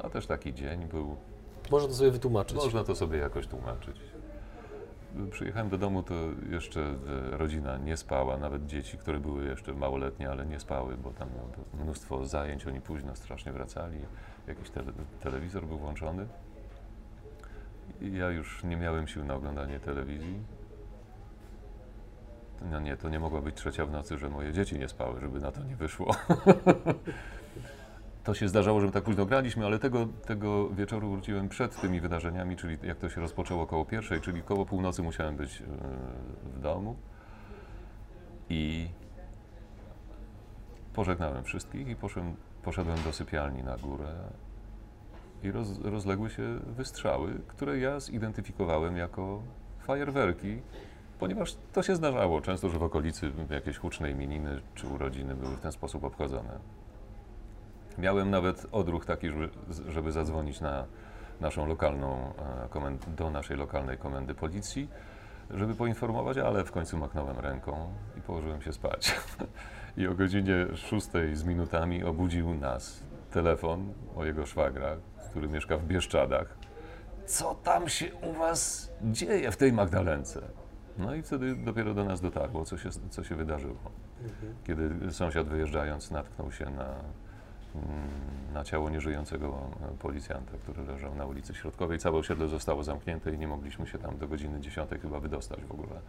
A 0.03 0.11
też 0.11 0.27
taki 0.27 0.55
dzień 0.55 0.85
był. 0.85 1.17
Można 1.71 1.89
to 1.89 1.95
sobie 1.95 2.11
wytłumaczyć. 2.11 2.57
Można 2.57 2.85
to 2.85 2.95
sobie 2.95 3.19
jakoś 3.19 3.47
tłumaczyć. 3.47 4.01
Przyjechałem 5.31 5.69
do 5.69 5.79
domu, 5.79 6.03
to 6.03 6.15
jeszcze 6.51 6.81
e, 6.81 7.37
rodzina 7.37 7.79
nie 7.79 7.97
spała, 7.97 8.37
nawet 8.37 8.67
dzieci, 8.67 8.99
które 8.99 9.21
były 9.21 9.45
jeszcze 9.47 9.75
małoletnie, 9.75 10.31
ale 10.31 10.47
nie 10.47 10.61
spały, 10.61 10.97
bo 10.97 11.11
tam 11.11 11.29
mnóstwo 11.83 12.27
zajęć, 12.27 12.67
oni 12.67 12.81
późno 12.81 13.17
strasznie 13.17 13.53
wracali, 13.53 13.99
jakiś 14.47 14.71
tele, 14.71 14.93
telewizor 15.21 15.67
był 15.67 15.79
włączony. 15.79 16.27
I 18.01 18.13
ja 18.13 18.31
już 18.31 18.65
nie 18.65 18.77
miałem 18.77 19.09
sił 19.09 19.25
na 19.25 19.35
oglądanie 19.35 19.81
telewizji. 19.81 20.43
No 22.71 22.81
nie, 22.81 22.97
to 22.97 23.09
nie 23.09 23.21
mogła 23.21 23.41
być 23.43 23.57
trzecia 23.57 23.87
w 23.87 23.91
nocy, 23.91 24.19
że 24.19 24.31
moje 24.31 24.53
dzieci 24.53 24.79
nie 24.79 24.89
spały, 24.89 25.21
żeby 25.21 25.41
na 25.41 25.53
to 25.53 25.65
nie 25.65 25.77
wyszło. 25.77 26.15
To 28.25 28.35
się 28.35 28.49
zdarzało, 28.49 28.81
że 28.81 28.87
my 28.87 28.93
tak 28.93 29.05
późno 29.05 29.27
graliśmy, 29.27 29.67
ale 29.67 29.79
tego, 29.79 30.07
tego 30.27 30.69
wieczoru 30.69 31.11
wróciłem 31.11 31.49
przed 31.49 31.81
tymi 31.81 32.01
wydarzeniami, 32.01 32.57
czyli 32.57 32.79
jak 32.83 32.99
to 32.99 33.09
się 33.09 33.21
rozpoczęło 33.21 33.63
około 33.63 33.85
pierwszej, 33.85 34.21
czyli 34.21 34.43
koło 34.43 34.67
północy 34.67 35.03
musiałem 35.03 35.37
być 35.37 35.61
e, 35.61 35.65
w 36.57 36.61
domu. 36.61 36.97
I 38.49 38.89
pożegnałem 40.95 41.45
wszystkich 41.45 41.89
i 41.89 41.97
poszedłem, 41.97 42.37
poszedłem 42.63 43.03
do 43.03 43.13
sypialni 43.13 43.63
na 43.63 43.77
górę. 43.77 44.15
I 45.43 45.51
roz, 45.51 45.81
rozległy 45.83 46.31
się 46.31 46.59
wystrzały, 46.67 47.41
które 47.47 47.79
ja 47.79 48.01
zidentyfikowałem 48.01 48.97
jako 48.97 49.43
fajerwerki, 49.81 50.63
ponieważ 51.19 51.57
to 51.73 51.83
się 51.83 51.97
zdarzało 51.97 52.41
często, 52.41 52.69
że 52.69 52.79
w 52.79 52.83
okolicy 52.83 53.33
jakieś 53.51 53.77
huczne 53.77 54.11
imininy 54.11 54.61
czy 54.75 54.87
urodziny 54.87 55.35
były 55.35 55.57
w 55.57 55.61
ten 55.61 55.73
sposób 55.73 56.05
obchodzone. 56.05 56.59
Miałem 57.99 58.31
nawet 58.31 58.67
odruch 58.73 59.07
taki, 59.07 59.29
żeby, 59.29 59.49
żeby 59.89 60.13
zadzwonić 60.13 60.61
na 60.61 60.85
naszą 61.41 61.67
lokalną, 61.67 62.33
e, 62.75 63.11
do 63.17 63.31
naszej 63.31 63.57
lokalnej 63.57 63.99
komendy 63.99 64.35
policji, 64.35 64.89
żeby 65.51 65.75
poinformować, 65.75 66.39
ale 66.39 66.65
w 66.65 66.73
końcu 66.73 66.99
machnąłem 66.99 67.39
ręką 67.39 67.93
i 68.19 68.21
położyłem 68.21 68.63
się 68.63 68.73
spać. 68.73 69.15
I 69.97 70.07
o 70.07 70.15
godzinie 70.15 70.67
6 70.75 71.09
z 71.33 71.45
minutami 71.45 72.05
obudził 72.05 72.55
nas 72.55 73.01
telefon 73.31 73.93
mojego 74.17 74.47
szwagra, 74.47 74.97
który 75.31 75.49
mieszka 75.49 75.77
w 75.77 75.85
Bieszczadach 75.85 76.57
co 77.27 77.55
tam 77.55 77.89
się 77.89 78.15
u 78.15 78.33
was 78.33 78.91
dzieje 79.03 79.51
w 79.51 79.57
tej 79.57 79.73
Magdalence? 79.73 80.41
No 80.99 81.15
i 81.15 81.23
wtedy 81.23 81.57
dopiero 81.57 81.95
do 81.95 82.05
nas 82.05 82.21
dotarło, 82.21 82.65
co 82.65 82.79
się, 82.79 82.91
co 83.11 83.25
się 83.25 83.35
wydarzyło. 83.35 83.77
Kiedy 84.67 85.13
sąsiad 85.13 85.49
wyjeżdżając 85.49 86.11
natknął 86.11 86.53
się 86.53 86.71
na, 86.71 86.95
na 88.55 88.65
ciało 88.65 88.91
nieżyjącego 88.91 89.71
policjanta, 89.99 90.53
który 90.63 90.85
leżał 90.85 91.15
na 91.15 91.27
ulicy 91.27 91.55
Środkowej. 91.55 91.99
Całe 91.99 92.19
osiedle 92.19 92.49
zostało 92.49 92.85
zamknięte 92.85 93.35
i 93.35 93.39
nie 93.39 93.49
mogliśmy 93.49 93.87
się 93.87 93.99
tam 93.99 94.19
do 94.19 94.29
godziny 94.29 94.61
10 94.61 94.91
chyba 95.03 95.21
wydostać 95.21 95.65
w 95.65 95.73
ogóle. 95.73 96.01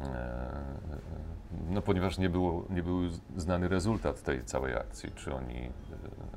E, 0.00 0.62
No 1.70 1.82
ponieważ 1.82 2.18
nie, 2.18 2.30
było, 2.30 2.64
nie 2.70 2.82
był 2.82 3.00
znany 3.36 3.68
rezultat 3.68 4.22
tej 4.22 4.44
całej 4.44 4.74
akcji, 4.74 5.10
czy 5.14 5.34
oni 5.34 5.70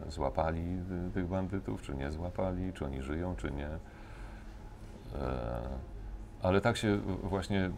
e, 0.08 0.12
złapali 0.12 0.78
e, 1.08 1.12
tych 1.12 1.28
bandytów, 1.28 1.82
czy 1.82 1.96
nie 1.96 2.12
złapali, 2.12 2.74
czy 2.74 2.86
oni 2.86 3.02
żyją, 3.02 3.36
czy 3.36 3.52
nie. 3.52 3.70
Ale 6.46 6.62
tak 6.62 6.78
się 6.78 6.98
właśnie 7.24 7.66
e, 7.66 7.72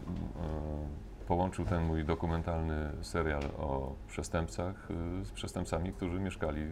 połączył 1.26 1.64
ten 1.64 1.84
mój 1.84 2.04
dokumentalny 2.04 2.92
serial 3.02 3.42
o 3.58 3.94
przestępcach 4.06 4.88
e, 4.90 5.24
z 5.24 5.32
przestępcami, 5.32 5.92
którzy 5.92 6.20
mieszkali 6.20 6.62
e, 6.62 6.68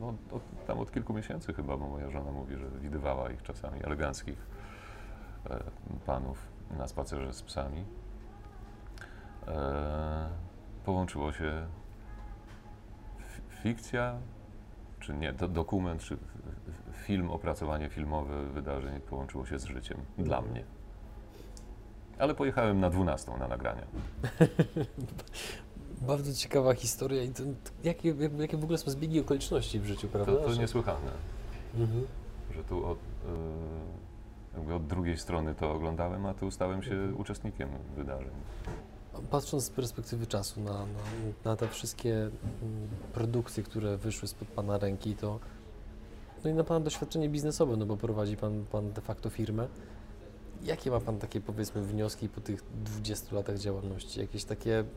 no, 0.00 0.14
od, 0.32 0.42
tam 0.66 0.78
od 0.78 0.92
kilku 0.92 1.14
miesięcy 1.14 1.54
chyba, 1.54 1.76
bo 1.76 1.88
moja 1.88 2.10
żona 2.10 2.32
mówi, 2.32 2.56
że 2.56 2.70
widywała 2.80 3.30
ich 3.30 3.42
czasami 3.42 3.84
eleganckich 3.84 4.46
panów 6.06 6.38
na 6.78 6.88
spacerze 6.88 7.32
z 7.32 7.42
psami. 7.42 7.84
Połączyło 10.84 11.32
się 11.32 11.66
fikcja, 13.48 14.14
czy 15.02 15.14
nie, 15.14 15.32
do, 15.32 15.48
dokument, 15.48 16.02
czy 16.02 16.16
film, 16.92 17.30
opracowanie 17.30 17.88
filmowe 17.88 18.44
wydarzeń 18.44 19.00
połączyło 19.00 19.46
się 19.46 19.58
z 19.58 19.64
życiem 19.64 19.98
dla 20.18 20.40
mnie. 20.40 20.64
Ale 22.18 22.34
pojechałem 22.34 22.80
na 22.80 22.90
12 22.90 23.32
na 23.38 23.48
nagrania. 23.48 23.82
Bardzo 26.08 26.34
ciekawa 26.34 26.74
historia 26.74 27.22
i 27.22 27.28
to, 27.28 27.42
to, 27.42 27.70
jakie, 27.84 28.08
jak- 28.08 28.38
jakie 28.38 28.56
w 28.56 28.64
ogóle 28.64 28.78
są 28.78 28.90
zbiegi 28.90 29.20
okoliczności 29.20 29.80
w 29.80 29.84
życiu, 29.86 30.08
prawda? 30.08 30.32
To, 30.32 30.38
to 30.40 30.54
niesłychane, 30.54 31.10
Mhm. 31.78 32.06
że 32.54 32.64
tu 32.64 32.86
od, 32.86 32.98
e, 32.98 34.58
jakby 34.58 34.74
od 34.74 34.86
drugiej 34.86 35.18
strony 35.18 35.54
to 35.54 35.72
oglądałem, 35.72 36.26
a 36.26 36.34
tu 36.34 36.50
stałem 36.50 36.82
się 36.82 36.92
Mhm. 36.92 37.20
uczestnikiem 37.20 37.68
wydarzeń. 37.96 38.30
Patrząc 39.30 39.64
z 39.64 39.70
perspektywy 39.70 40.26
czasu 40.26 40.60
na, 40.60 40.72
na, 40.72 40.86
na 41.44 41.56
te 41.56 41.68
wszystkie 41.68 42.14
mm, 42.14 42.32
produkcje, 43.12 43.62
które 43.62 43.96
wyszły 43.96 44.28
spod 44.28 44.48
Pana 44.48 44.78
ręki, 44.78 45.16
to 45.16 45.40
no 46.44 46.50
i 46.50 46.54
na 46.54 46.64
Pana 46.64 46.80
doświadczenie 46.80 47.28
biznesowe, 47.28 47.76
no 47.76 47.86
bo 47.86 47.96
prowadzi 47.96 48.36
Pan, 48.36 48.64
pan 48.64 48.92
de 48.92 49.00
facto 49.00 49.30
firmę. 49.30 49.68
Jakie 50.62 50.90
ma 50.90 51.00
Pan 51.00 51.18
takie 51.18 51.40
powiedzmy 51.40 51.82
wnioski 51.82 52.28
po 52.28 52.40
tych 52.40 52.64
20 52.84 53.36
latach 53.36 53.58
działalności? 53.58 54.20
Jakieś 54.20 54.44
takie 54.44 54.78
mm, 54.78 54.88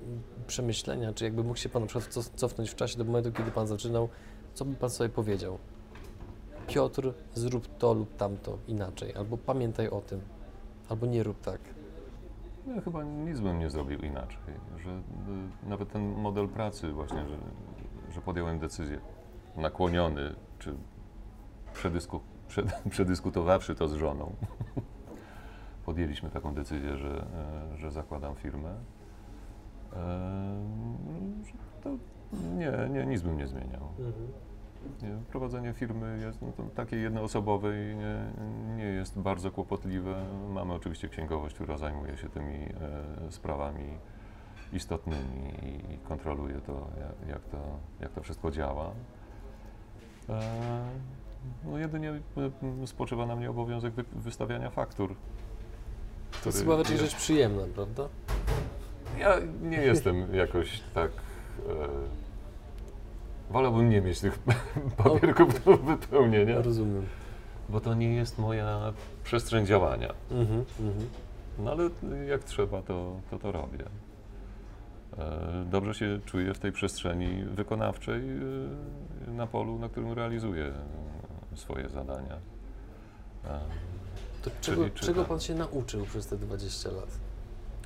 przemyślenia, 0.48 1.14
czy 1.14 1.24
jakby 1.24 1.44
mógł 1.44 1.58
się 1.58 1.70
Pan 1.70 1.82
na 1.82 1.88
przykład 1.88 2.10
cof- 2.14 2.36
cofnąć 2.36 2.70
w 2.70 2.76
czasie 2.76 2.98
do 2.98 3.04
momentu, 3.04 3.32
kiedy 3.32 3.52
Pan 3.52 3.68
zaczynał, 3.68 4.10
co 4.54 4.66
by 4.66 4.76
Pan 4.76 4.90
sobie 4.90 5.10
powiedział? 5.10 5.58
Piotr, 6.68 7.14
zrób 7.34 7.78
to 7.78 7.94
lub 7.94 8.18
tamto 8.18 8.58
inaczej, 8.68 9.16
albo 9.16 9.38
pamiętaj 9.38 9.90
o 9.90 10.02
tym, 10.02 10.22
albo 10.90 11.06
nie 11.06 11.24
rób 11.24 11.42
tak. 11.42 11.75
Ja 12.68 12.82
chyba 12.82 13.04
nic 13.04 13.40
bym 13.40 13.60
nie 13.60 13.70
zrobił 13.70 14.00
inaczej, 14.00 14.54
że 14.78 14.90
y, 14.90 15.70
nawet 15.70 15.92
ten 15.92 16.16
model 16.16 16.48
pracy 16.48 16.92
właśnie, 16.92 17.28
że, 17.28 17.38
że 18.12 18.22
podjąłem 18.22 18.60
decyzję 18.60 19.00
nakłoniony, 19.56 20.36
czy 20.60 20.76
przedysku, 21.74 22.20
przed, 22.48 22.66
przedyskutowawszy 22.90 23.76
to 23.76 23.88
z 23.88 23.94
żoną, 23.94 24.36
podjęliśmy 25.86 26.30
taką 26.30 26.54
decyzję, 26.54 26.98
że, 26.98 27.28
e, 27.74 27.78
że 27.78 27.92
zakładam 27.92 28.36
firmę. 28.36 28.76
Że 31.44 31.54
to 31.84 31.90
nie, 32.56 32.90
nie, 32.90 33.06
nic 33.06 33.22
bym 33.22 33.38
nie 33.38 33.48
zmieniał. 33.48 33.90
Nie, 35.02 35.18
prowadzenie 35.32 35.74
firmy 35.74 36.20
jest 36.22 36.42
no, 36.42 36.52
takiej 36.76 37.04
jednoosobowej 37.04 37.96
nie, 37.96 38.26
nie 38.76 38.84
jest 38.84 39.20
bardzo 39.20 39.52
kłopotliwe. 39.52 40.26
Mamy 40.50 40.74
oczywiście 40.74 41.10
księgowość, 41.10 41.56
która 41.56 41.78
zajmuje 41.78 42.18
się 42.18 42.30
tymi 42.30 42.56
e, 42.56 43.32
sprawami 43.32 43.98
istotnymi 44.74 45.54
i, 45.94 45.98
kontroluje 45.98 46.56
to 46.56 46.88
jak, 47.00 47.30
jak 47.30 47.44
to, 47.44 47.58
jak 48.00 48.12
to 48.12 48.22
wszystko 48.22 48.52
działa. 48.52 48.92
E, 50.30 50.42
no 51.64 51.78
jedynie 51.78 52.12
e, 52.12 52.88
spoczywa 52.88 53.26
na 53.26 53.36
mnie 53.36 53.50
obowiązek 53.50 53.94
wy, 53.94 54.04
wystawiania 54.16 54.70
faktur. 54.70 55.16
To 56.44 56.50
jest 56.50 56.60
chyba 56.60 56.78
raczej 56.78 56.98
rzecz 56.98 57.16
przyjemna, 57.16 57.64
prawda? 57.76 58.10
ja 59.20 59.36
nie 59.62 59.78
jestem 59.78 60.36
jakoś 60.36 60.82
tak. 60.94 61.12
E, 61.12 62.25
wolałbym 63.50 63.90
nie 63.90 64.02
mieć 64.02 64.20
tych 64.20 64.40
papierków 65.04 65.66
do 65.66 65.78
wypełnienia, 65.78 66.62
Rozumiem. 66.62 67.06
bo 67.70 67.80
to 67.80 67.94
nie 67.94 68.16
jest 68.16 68.40
moja 68.40 68.94
przestrzeń 69.24 69.66
działania. 69.66 70.14
Mhm, 70.32 70.66
mhm. 70.80 71.08
No 71.60 71.72
ale 71.72 71.90
jak 72.26 72.44
trzeba, 72.44 72.82
to 72.82 73.16
to, 73.32 73.40
to 73.40 73.52
robię. 73.52 73.86
E, 75.18 75.66
dobrze 75.72 75.94
się 75.94 76.20
czuję 76.26 76.54
w 76.54 76.60
tej 76.60 76.72
przestrzeni 76.72 77.44
wykonawczej 77.44 78.22
e, 79.28 79.32
na 79.32 79.48
polu, 79.48 79.80
na 79.80 79.90
którym 79.90 80.14
realizuję 80.14 80.72
swoje 81.56 81.90
zadania. 81.90 82.36
E, 83.46 83.60
To 84.44 84.52
czego, 84.62 84.90
czego 84.90 85.26
Pan 85.26 85.40
się 85.40 85.56
nauczył 85.56 86.06
przez 86.06 86.28
te 86.28 86.38
20 86.38 86.92
lat? 86.92 87.08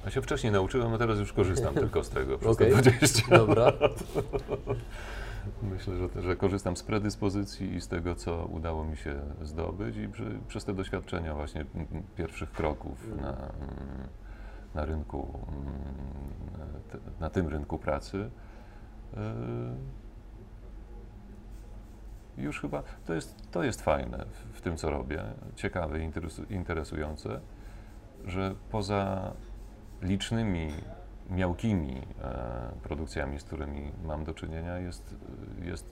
Ja 0.05 0.11
się 0.11 0.21
wcześniej 0.21 0.53
nauczyłem, 0.53 0.93
a 0.93 0.97
teraz 0.97 1.19
już 1.19 1.33
korzystam 1.33 1.73
tylko 1.83 2.03
z 2.03 2.09
tego 2.09 2.37
przez 2.37 2.51
Okej. 2.51 2.73
te 2.73 2.81
20 2.81 3.37
Dobra. 3.37 3.73
Myślę, 5.61 5.97
że, 5.97 6.21
że 6.21 6.35
korzystam 6.35 6.77
z 6.77 6.83
predyspozycji 6.83 7.73
i 7.73 7.81
z 7.81 7.87
tego, 7.87 8.15
co 8.15 8.45
udało 8.45 8.85
mi 8.85 8.97
się 8.97 9.21
zdobyć 9.41 9.97
i 9.97 10.07
przy, 10.07 10.39
przez 10.47 10.65
te 10.65 10.73
doświadczenia 10.73 11.35
właśnie 11.35 11.65
pierwszych 12.15 12.51
kroków 12.51 13.07
Mhm. 13.11 13.21
na, 13.21 13.29
mm, 13.47 14.07
na 14.75 14.85
rynku, 14.85 15.39
mm, 15.51 15.73
na 17.19 17.29
tym 17.29 17.47
rynku 17.47 17.77
pracy. 17.77 18.29
y, 19.17 19.17
Już 22.37 22.61
chyba 22.61 22.83
to 23.05 23.13
jest, 23.13 23.51
to 23.51 23.63
jest 23.63 23.81
fajne 23.81 24.25
w, 24.53 24.61
tym, 24.61 24.77
co 24.77 24.89
robię, 24.89 25.23
ciekawe 25.55 25.99
i 25.99 26.03
interesu, 26.03 26.43
interesujące, 26.49 27.39
że 28.25 28.55
poza 28.71 29.33
licznymi 30.01 30.71
miałkimi 31.29 32.01
e, 32.21 32.71
produkcjami, 32.83 33.39
z 33.39 33.43
którymi 33.43 33.91
mam 34.03 34.23
do 34.23 34.33
czynienia, 34.33 34.77
jest, 34.77 35.15
jest, 35.61 35.85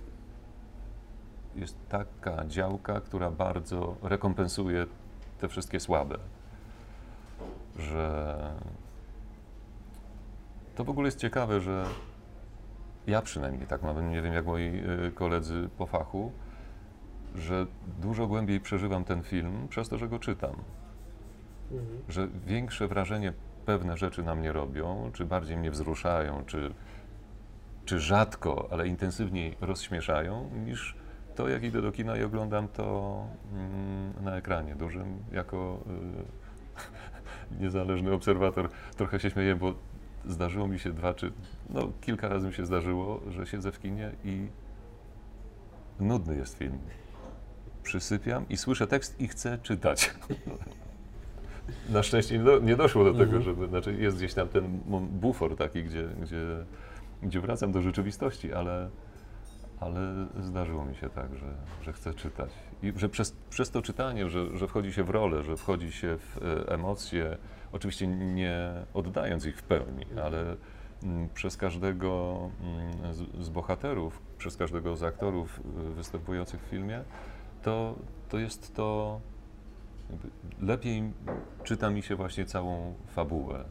jest 1.55 1.77
taka 1.89 2.45
działka, 2.45 3.01
która 3.01 3.31
bardzo 3.31 3.95
rekompensuje 4.01 4.85
te 5.39 5.47
wszystkie 5.47 5.79
słabe. 5.79 6.17
Że 7.75 8.37
to 10.75 10.83
w 10.83 10.89
ogóle 10.89 11.07
jest 11.07 11.19
ciekawe, 11.19 11.61
że 11.61 11.85
ja 13.07 13.21
przynajmniej 13.21 13.67
tak 13.67 13.83
mam, 13.83 14.09
nie 14.09 14.21
wiem 14.21 14.33
jak 14.33 14.45
moi 14.45 14.83
e, 15.07 15.11
koledzy 15.11 15.69
po 15.77 15.85
fachu, 15.85 16.31
że 17.35 17.65
dużo 18.01 18.27
głębiej 18.27 18.59
przeżywam 18.59 19.03
ten 19.03 19.23
film 19.23 19.67
przez 19.69 19.89
to, 19.89 19.97
że 19.97 20.07
go 20.07 20.19
czytam 20.19 20.55
Mhm. 21.71 22.01
że 22.09 22.27
większe 22.45 22.87
wrażenie 22.87 23.33
pewne 23.67 23.97
rzeczy 23.97 24.23
na 24.23 24.35
mnie 24.35 24.51
robią, 24.51 25.11
czy 25.13 25.25
bardziej 25.25 25.57
mnie 25.57 25.71
wzruszają, 25.71 26.43
czy, 26.45 26.73
czy 27.85 27.99
rzadko, 27.99 28.67
ale 28.71 28.87
intensywniej 28.87 29.57
rozśmieszają, 29.61 30.49
niż 30.65 30.95
to, 31.35 31.49
jak 31.49 31.63
idę 31.63 31.81
do 31.81 31.91
kina 31.91 32.17
i 32.17 32.23
oglądam 32.23 32.67
to 32.67 33.25
mm, 33.53 34.13
na 34.23 34.35
ekranie 34.37 34.75
dużym, 34.75 35.23
jako 35.31 35.79
y, 37.51 37.61
niezależny 37.61 38.13
obserwator. 38.13 38.69
Trochę 38.97 39.19
się 39.19 39.29
śmieję, 39.29 39.55
bo 39.55 39.73
zdarzyło 40.25 40.67
mi 40.67 40.79
się 40.79 40.93
dwa 40.93 41.13
czy, 41.13 41.31
no 41.69 41.91
kilka 42.01 42.27
razy 42.27 42.47
mi 42.47 42.53
się 42.53 42.65
zdarzyło, 42.65 43.21
że 43.29 43.45
siedzę 43.45 43.71
w 43.71 43.79
kinie 43.79 44.11
i 44.23 44.47
nudny 45.99 46.35
jest 46.35 46.57
film. 46.57 46.79
Przysypiam 47.83 48.45
i 48.49 48.57
słyszę 48.57 48.87
tekst 48.87 49.21
i 49.21 49.27
chcę 49.27 49.57
czytać. 49.57 50.15
Na 51.89 52.03
szczęście 52.03 52.37
nie, 52.37 52.43
do, 52.43 52.59
nie 52.59 52.75
doszło 52.75 53.03
do 53.03 53.11
tego, 53.11 53.23
Mhm. 53.23 53.43
żeby, 53.43 53.67
znaczy 53.67 53.93
jest 53.93 54.17
gdzieś 54.17 54.33
tam 54.33 54.47
ten 54.47 54.79
bufor 55.11 55.55
taki, 55.55 55.83
gdzie, 55.83 56.07
gdzie, 56.21 56.65
gdzie 57.23 57.41
wracam 57.41 57.71
do 57.71 57.81
rzeczywistości, 57.81 58.53
ale, 58.53 58.89
ale 59.79 60.27
zdarzyło 60.41 60.85
mi 60.85 60.95
się 60.95 61.09
tak, 61.09 61.35
że, 61.35 61.47
że 61.81 61.93
chcę 61.93 62.13
czytać. 62.13 62.49
I 62.83 62.93
że 62.95 63.09
przez, 63.09 63.35
przez 63.49 63.71
to 63.71 63.81
czytanie, 63.81 64.29
że, 64.29 64.57
że 64.57 64.67
wchodzi 64.67 64.93
się 64.93 65.03
w 65.03 65.09
rolę, 65.09 65.43
że 65.43 65.57
wchodzi 65.57 65.91
się 65.91 66.17
w 66.17 66.37
e, 66.37 66.73
emocje, 66.73 67.37
oczywiście 67.71 68.07
nie 68.07 68.73
oddając 68.93 69.45
ich 69.45 69.57
w 69.57 69.63
pełni, 69.63 70.05
ale 70.23 70.55
mm, 71.03 71.29
przez 71.33 71.57
każdego 71.57 72.37
mm, 72.61 73.13
z, 73.13 73.45
z 73.45 73.49
bohaterów, 73.49 74.21
przez 74.37 74.57
każdego 74.57 74.95
z 74.95 75.03
aktorów 75.03 75.59
y, 75.59 75.93
występujących 75.93 76.61
w 76.61 76.65
filmie, 76.69 77.03
to, 77.63 77.95
to 78.29 78.37
jest 78.39 78.75
to. 78.75 79.19
Lepiej 80.61 81.11
czyta 81.63 81.89
mi 81.89 82.01
się 82.03 82.15
właśnie 82.15 82.45
całą 82.45 82.93
fabułę. 83.07 83.65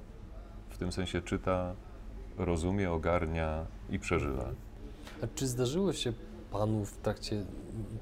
W 0.70 0.78
tym 0.78 0.92
sensie 0.92 1.22
czyta, 1.22 1.74
rozumie, 2.38 2.92
ogarnia 2.92 3.66
i 3.90 3.98
przeżywa. 3.98 4.44
A 5.22 5.26
czy 5.34 5.46
zdarzyło 5.46 5.92
się 5.92 6.12
Panu 6.50 6.84
w 6.84 6.96
trakcie 6.96 7.44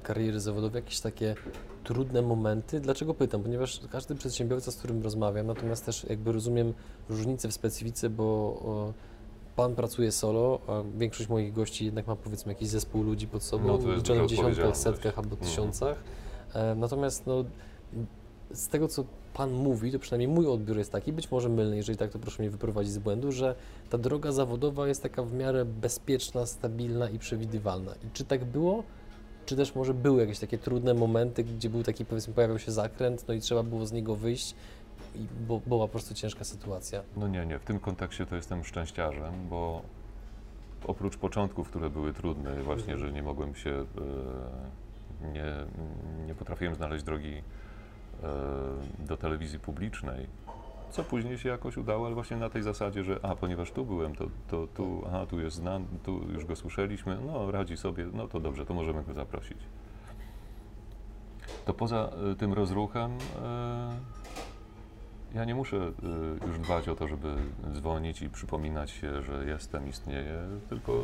kariery 0.03 0.39
zawodowej 0.39 0.81
jakieś 0.83 0.99
takie 0.99 1.35
trudne 1.83 2.21
momenty? 2.21 2.79
Dlaczego 2.79 3.13
pytam? 3.13 3.43
Ponieważ 3.43 3.81
każdy 3.91 4.15
przedsiębiorca, 4.15 4.71
z 4.71 4.75
którym 4.77 5.03
rozmawiam, 5.03 5.47
natomiast 5.47 5.85
też 5.85 6.03
jakby 6.09 6.31
rozumiem 6.31 6.73
różnicę 7.09 7.47
w 7.47 7.53
specyfice, 7.53 8.09
bo 8.09 8.93
Pan 9.55 9.75
pracuje 9.75 10.11
solo, 10.11 10.59
a 10.67 10.83
większość 10.97 11.29
moich 11.29 11.53
gości 11.53 11.85
jednak 11.85 12.07
ma 12.07 12.15
powiedzmy 12.15 12.51
jakiś 12.51 12.67
zespół 12.69 13.03
ludzi 13.03 13.27
pod 13.27 13.43
sobą, 13.43 13.67
No, 13.67 13.77
w 13.77 14.01
dziesiątkach, 14.27 14.77
setkach 14.77 15.17
albo 15.17 15.31
Mhm. 15.31 15.49
tysiącach. 15.51 15.97
E, 16.53 16.75
natomiast 16.75 17.27
no, 17.27 17.45
z 18.53 18.67
tego, 18.67 18.87
co 18.87 19.05
Pan 19.33 19.51
mówi, 19.51 19.91
to 19.91 19.99
przynajmniej 19.99 20.27
mój 20.27 20.47
odbiór 20.47 20.77
jest 20.77 20.91
taki, 20.91 21.13
być 21.13 21.31
może 21.31 21.49
mylny, 21.49 21.77
jeżeli 21.77 21.97
tak, 21.97 22.11
to 22.11 22.19
proszę 22.19 22.43
mnie 22.43 22.49
wyprowadzić 22.49 22.93
z 22.93 22.97
błędu, 22.97 23.31
że 23.31 23.55
ta 23.89 23.97
droga 23.97 24.31
zawodowa 24.31 24.87
jest 24.87 25.03
taka 25.03 25.23
w 25.23 25.33
miarę 25.33 25.65
bezpieczna, 25.65 26.45
stabilna 26.45 27.09
i 27.09 27.19
przewidywalna. 27.19 27.91
I 27.91 28.11
czy 28.13 28.25
tak 28.25 28.45
było? 28.45 28.83
Czy 29.45 29.55
też 29.55 29.75
może 29.75 29.93
były 29.93 30.21
jakieś 30.21 30.39
takie 30.39 30.57
trudne 30.57 30.93
momenty, 30.93 31.43
gdzie 31.43 31.69
był 31.69 31.83
taki, 31.83 32.05
powiedzmy, 32.05 32.33
pojawiał 32.33 32.59
się 32.59 32.71
zakręt, 32.71 33.27
no 33.27 33.33
i 33.33 33.39
trzeba 33.39 33.63
było 33.63 33.85
z 33.85 33.91
niego 33.91 34.15
wyjść, 34.15 34.55
bo 35.47 35.61
była 35.67 35.87
po 35.87 35.91
prostu 35.91 36.13
ciężka 36.13 36.43
sytuacja. 36.43 37.03
No 37.17 37.27
nie, 37.27 37.45
nie, 37.45 37.59
w 37.59 37.63
tym 37.63 37.79
kontekście 37.79 38.25
to 38.25 38.35
jestem 38.35 38.63
szczęściarzem, 38.63 39.33
bo 39.49 39.81
oprócz 40.87 41.17
początków, 41.17 41.69
które 41.69 41.89
były 41.89 42.13
trudne, 42.13 42.63
właśnie, 42.63 42.97
że 42.97 43.11
nie 43.11 43.23
mogłem 43.23 43.55
się, 43.55 43.85
e, 45.21 45.27
nie, 45.33 45.45
nie 46.27 46.35
potrafiłem 46.35 46.75
znaleźć 46.75 47.03
drogi 47.03 47.41
do 48.99 49.17
telewizji 49.17 49.59
publicznej, 49.59 50.27
co 50.91 51.03
później 51.03 51.37
się 51.37 51.49
jakoś 51.49 51.77
udało, 51.77 52.05
ale 52.05 52.15
właśnie 52.15 52.37
na 52.37 52.49
tej 52.49 52.63
zasadzie, 52.63 53.03
że 53.03 53.19
a, 53.23 53.35
ponieważ 53.35 53.71
tu 53.71 53.85
byłem, 53.85 54.15
to, 54.15 54.25
to 54.47 54.67
tu, 54.67 55.03
aha, 55.07 55.25
tu 55.25 55.39
jest 55.39 55.55
znan, 55.55 55.85
tu 56.03 56.21
już 56.33 56.45
go 56.45 56.55
słyszeliśmy, 56.55 57.17
no 57.25 57.51
radzi 57.51 57.77
sobie, 57.77 58.05
no 58.13 58.27
to 58.27 58.39
dobrze, 58.39 58.65
to 58.65 58.73
możemy 58.73 59.03
go 59.03 59.13
zaprosić. 59.13 59.57
To 61.65 61.73
poza 61.73 62.09
e, 62.31 62.35
tym 62.35 62.53
rozruchem 62.53 63.11
e, 63.43 63.89
ja 65.35 65.45
nie 65.45 65.55
muszę 65.55 65.91
już 66.47 66.59
dbać 66.59 66.89
o 66.89 66.95
to, 66.95 67.07
żeby 67.07 67.33
dzwonić 67.73 68.21
i 68.21 68.29
przypominać 68.29 68.91
się, 68.91 69.21
że 69.21 69.45
jestem, 69.45 69.89
istnieję, 69.89 70.41
tylko 70.69 71.03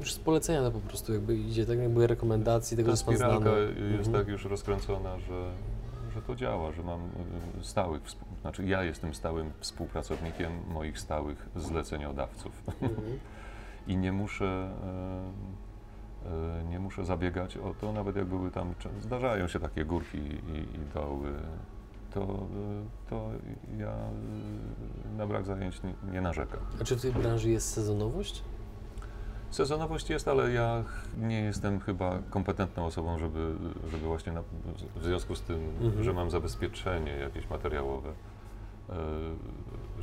Już 0.00 0.12
z 0.14 0.18
polecenia 0.18 0.62
to 0.62 0.70
po 0.70 0.80
prostu 0.80 1.12
jakby 1.12 1.36
idzie, 1.36 1.66
tak 1.66 1.78
jakby 1.78 2.06
rekomendacji 2.06 2.76
tego, 2.76 2.86
że 2.86 2.92
jest 2.92 3.06
Pan 3.06 3.16
znany. 3.16 3.50
jest 3.96 4.08
Mhm. 4.08 4.12
tak 4.12 4.28
już 4.28 4.44
rozkręcona, 4.44 5.18
że, 5.18 5.52
że 6.14 6.22
to 6.22 6.36
działa, 6.36 6.72
że 6.72 6.82
mam 6.82 7.00
y, 7.60 7.64
stałych, 7.64 8.02
znaczy 8.40 8.64
ja 8.64 8.82
jestem 8.82 9.14
stałym 9.14 9.50
współpracownikiem 9.60 10.52
moich 10.72 10.98
stałych 10.98 11.48
zleceniodawców 11.56 12.52
Mhm. 12.82 13.18
i 13.86 13.96
nie 13.96 14.12
muszę, 14.12 14.70
y, 16.24 16.60
y, 16.60 16.64
nie 16.64 16.78
muszę 16.80 17.04
zabiegać 17.04 17.56
o 17.56 17.74
to, 17.80 17.92
nawet 17.92 18.16
jak 18.16 18.24
były 18.26 18.50
tam, 18.50 18.74
zdarzają 19.00 19.48
się 19.48 19.60
takie 19.60 19.84
górki 19.84 20.18
i, 20.18 20.76
i 20.76 20.78
doły, 20.94 21.32
to, 22.14 22.46
to 23.10 23.30
ja 23.78 23.94
na 25.16 25.26
brak 25.26 25.44
zajęć 25.44 25.82
nie, 25.82 25.94
nie 26.12 26.20
narzekam. 26.20 26.60
A 26.80 26.84
czy 26.84 26.96
w 26.96 27.02
tej 27.02 27.12
branży 27.12 27.50
jest 27.50 27.72
sezonowość? 27.72 28.42
Sezonowość 29.50 30.10
jest, 30.10 30.28
ale 30.28 30.52
ja 30.52 30.84
nie 31.18 31.40
jestem 31.40 31.80
chyba 31.80 32.18
kompetentną 32.30 32.86
osobą, 32.86 33.18
żeby, 33.18 33.54
żeby 33.90 34.06
właśnie 34.06 34.32
na, 34.32 34.42
w 34.96 35.04
związku 35.04 35.34
z 35.34 35.42
tym, 35.42 35.60
Mhm. 35.80 36.04
że 36.04 36.12
mam 36.12 36.30
zabezpieczenie 36.30 37.12
jakieś 37.12 37.50
materiałowe, 37.50 38.10
y, 38.10 38.92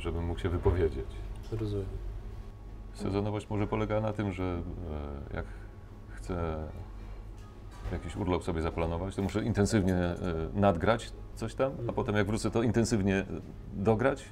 żebym 0.00 0.24
mógł 0.26 0.40
się 0.40 0.48
wypowiedzieć. 0.48 1.06
Rozumiem. 1.52 1.86
Sezonowość 2.94 3.50
może 3.50 3.66
polega 3.66 4.00
na 4.00 4.12
tym, 4.12 4.32
że 4.32 4.62
e, 5.32 5.36
jak 5.36 5.44
chcę 6.10 6.56
jakiś 7.92 8.16
urlop 8.16 8.44
sobie 8.44 8.62
zaplanować, 8.62 9.14
to 9.14 9.22
muszę 9.22 9.44
intensywnie 9.44 9.94
e, 9.94 10.16
nadgrać 10.54 11.12
coś 11.34 11.54
tam, 11.54 11.66
a 11.68 11.74
Mhm. 11.74 11.94
potem 11.94 12.16
jak 12.16 12.26
wrócę, 12.26 12.50
to 12.50 12.62
intensywnie 12.62 13.16
e, 13.16 13.26
dograć, 13.72 14.24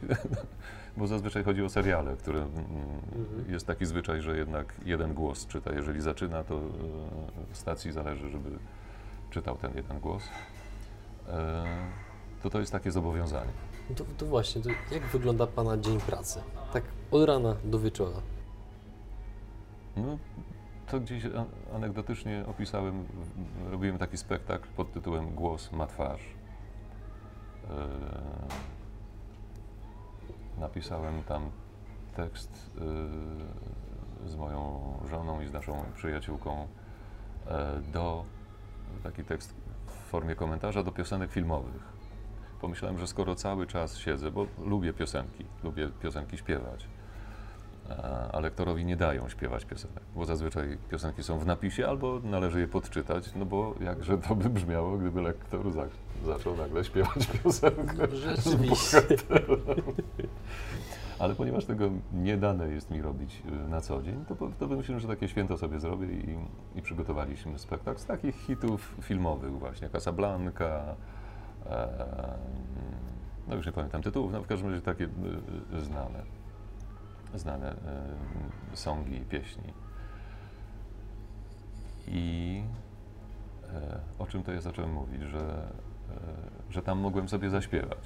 bo 0.97 1.07
zazwyczaj 1.07 1.45
chodzi 1.45 1.63
o 1.63 1.69
seriale, 1.69 2.17
które 2.17 2.39
mm, 2.43 2.53
Mhm. 3.17 3.53
jest 3.53 3.67
taki 3.67 3.87
zwyczaj, 3.87 4.23
że 4.23 4.37
jednak 4.37 4.75
jeden 4.85 5.15
głos 5.15 5.47
czyta. 5.47 5.73
Jeżeli 5.73 6.01
zaczyna, 6.01 6.45
to 6.45 6.55
e, 6.55 6.61
stacji 7.53 7.93
zależy, 7.93 8.31
żeby 8.31 8.51
czytał 9.31 9.57
ten 9.57 9.75
jeden 9.75 10.01
głos. 10.01 10.23
E, 11.29 11.65
To 12.43 12.51
to 12.51 12.61
jest 12.61 12.73
takie 12.73 12.91
zobowiązanie. 12.93 13.51
To, 13.97 14.05
to 14.19 14.27
właśnie, 14.27 14.63
to 14.63 14.71
jak 14.91 15.03
wygląda 15.03 15.47
Pana 15.47 15.77
dzień 15.79 16.01
pracy? 16.01 16.41
Tak 16.73 16.85
od 17.11 17.29
rana 17.29 17.57
do 17.65 17.79
wieczora. 17.79 18.17
No, 19.97 20.19
to 20.91 21.01
gdzieś 21.01 21.23
anegdotycznie 21.75 22.45
opisałem, 22.47 23.05
robiłem 23.71 23.99
taki 23.99 24.17
spektakl 24.17 24.69
pod 24.77 24.93
tytułem 24.93 25.35
Głos 25.35 25.73
ma 25.73 25.87
twarz. 25.87 26.21
E, 27.71 27.89
napisałem 30.59 31.23
tam 31.23 31.51
tekst 32.16 32.71
e, 34.25 34.29
z 34.29 34.37
moją 34.37 34.92
żoną 35.11 35.40
i 35.40 35.47
z 35.47 35.53
naszą 35.53 35.85
przyjaciółką 35.95 36.66
e, 37.47 37.81
do, 37.92 38.25
taki 39.03 39.25
tekst 39.25 39.55
w 39.87 39.90
formie 39.90 40.35
komentarza 40.35 40.83
do 40.83 40.92
piosenek 40.92 41.33
filmowych. 41.33 41.97
Pomyślałem, 42.61 42.99
że 42.99 43.07
skoro 43.07 43.35
cały 43.35 43.66
czas 43.66 43.99
siedzę, 43.99 44.31
bo 44.31 44.47
lubię 44.59 44.92
piosenki, 44.92 45.45
lubię 45.64 45.88
piosenki 46.03 46.38
śpiewać, 46.38 46.88
a- 48.33 48.40
lektorowi 48.40 48.85
nie 48.85 48.96
dają 48.96 49.29
śpiewać 49.29 49.64
piosenek, 49.64 50.03
bo 50.14 50.25
zazwyczaj 50.25 50.79
piosenki 50.90 51.22
są 51.22 51.38
w 51.38 51.46
napisie 51.46 51.88
albo 51.88 52.20
należy 52.25 52.61
je 52.61 52.68
podczytać, 52.68 53.35
no 53.37 53.44
bo 53.46 53.75
jakże 53.81 54.18
to 54.18 54.35
by 54.35 54.51
brzmiało, 54.51 54.99
gdyby 54.99 55.22
lektor 55.22 55.72
za, 55.72 55.87
zaczął 56.27 56.57
nagle 56.57 56.85
śpiewać 56.85 57.27
piosenkę. 57.42 58.07
Rzeczywiście. 58.16 59.03
Ale 61.18 61.35
ponieważ 61.35 61.64
tego 61.64 61.90
nie 62.12 62.37
dane 62.37 62.68
jest 62.68 62.90
mi 62.90 63.03
robić 63.03 63.42
y, 63.66 63.68
na 63.68 63.81
co 63.81 64.03
dzień, 64.03 64.25
to, 64.29 64.35
to 64.59 64.68
wymyśliłem, 64.68 65.01
że 65.01 65.09
takie 65.09 65.29
święto 65.29 65.57
sobie 65.59 65.81
zrobię 65.81 66.07
i, 66.07 66.38
i 66.79 66.83
przygotowaliśmy 66.83 67.59
spektakl 67.59 68.01
z 68.01 68.07
takich 68.07 68.37
hitów 68.37 68.94
filmowych 69.03 69.59
właśnie, 69.59 69.88
Casablanca, 69.88 70.94
e, 71.66 71.88
no 73.49 73.55
już 73.55 73.66
nie 73.66 73.72
pamiętam 73.72 74.03
tytułów, 74.03 74.33
no 74.33 74.42
w 74.42 74.46
każdym 74.46 74.70
razie 74.70 74.83
takie 74.83 75.05
y, 75.05 75.09
y, 75.77 75.81
znane, 75.81 76.22
znane 77.38 77.77
y, 78.72 78.77
songi 78.77 79.16
i 79.16 79.25
pieśni. 79.25 79.72
I 82.09 82.62
e, 83.75 84.01
o 84.18 84.27
czym 84.27 84.42
to 84.42 84.53
ja 84.53 84.61
zacząłem 84.61 84.92
mówić, 84.92 85.22
że, 85.22 85.38
e, 85.38 86.14
że 86.70 86.83
tam 86.83 86.99
mogłem 86.99 87.29
sobie 87.29 87.51
zaśpiewać. 87.51 87.99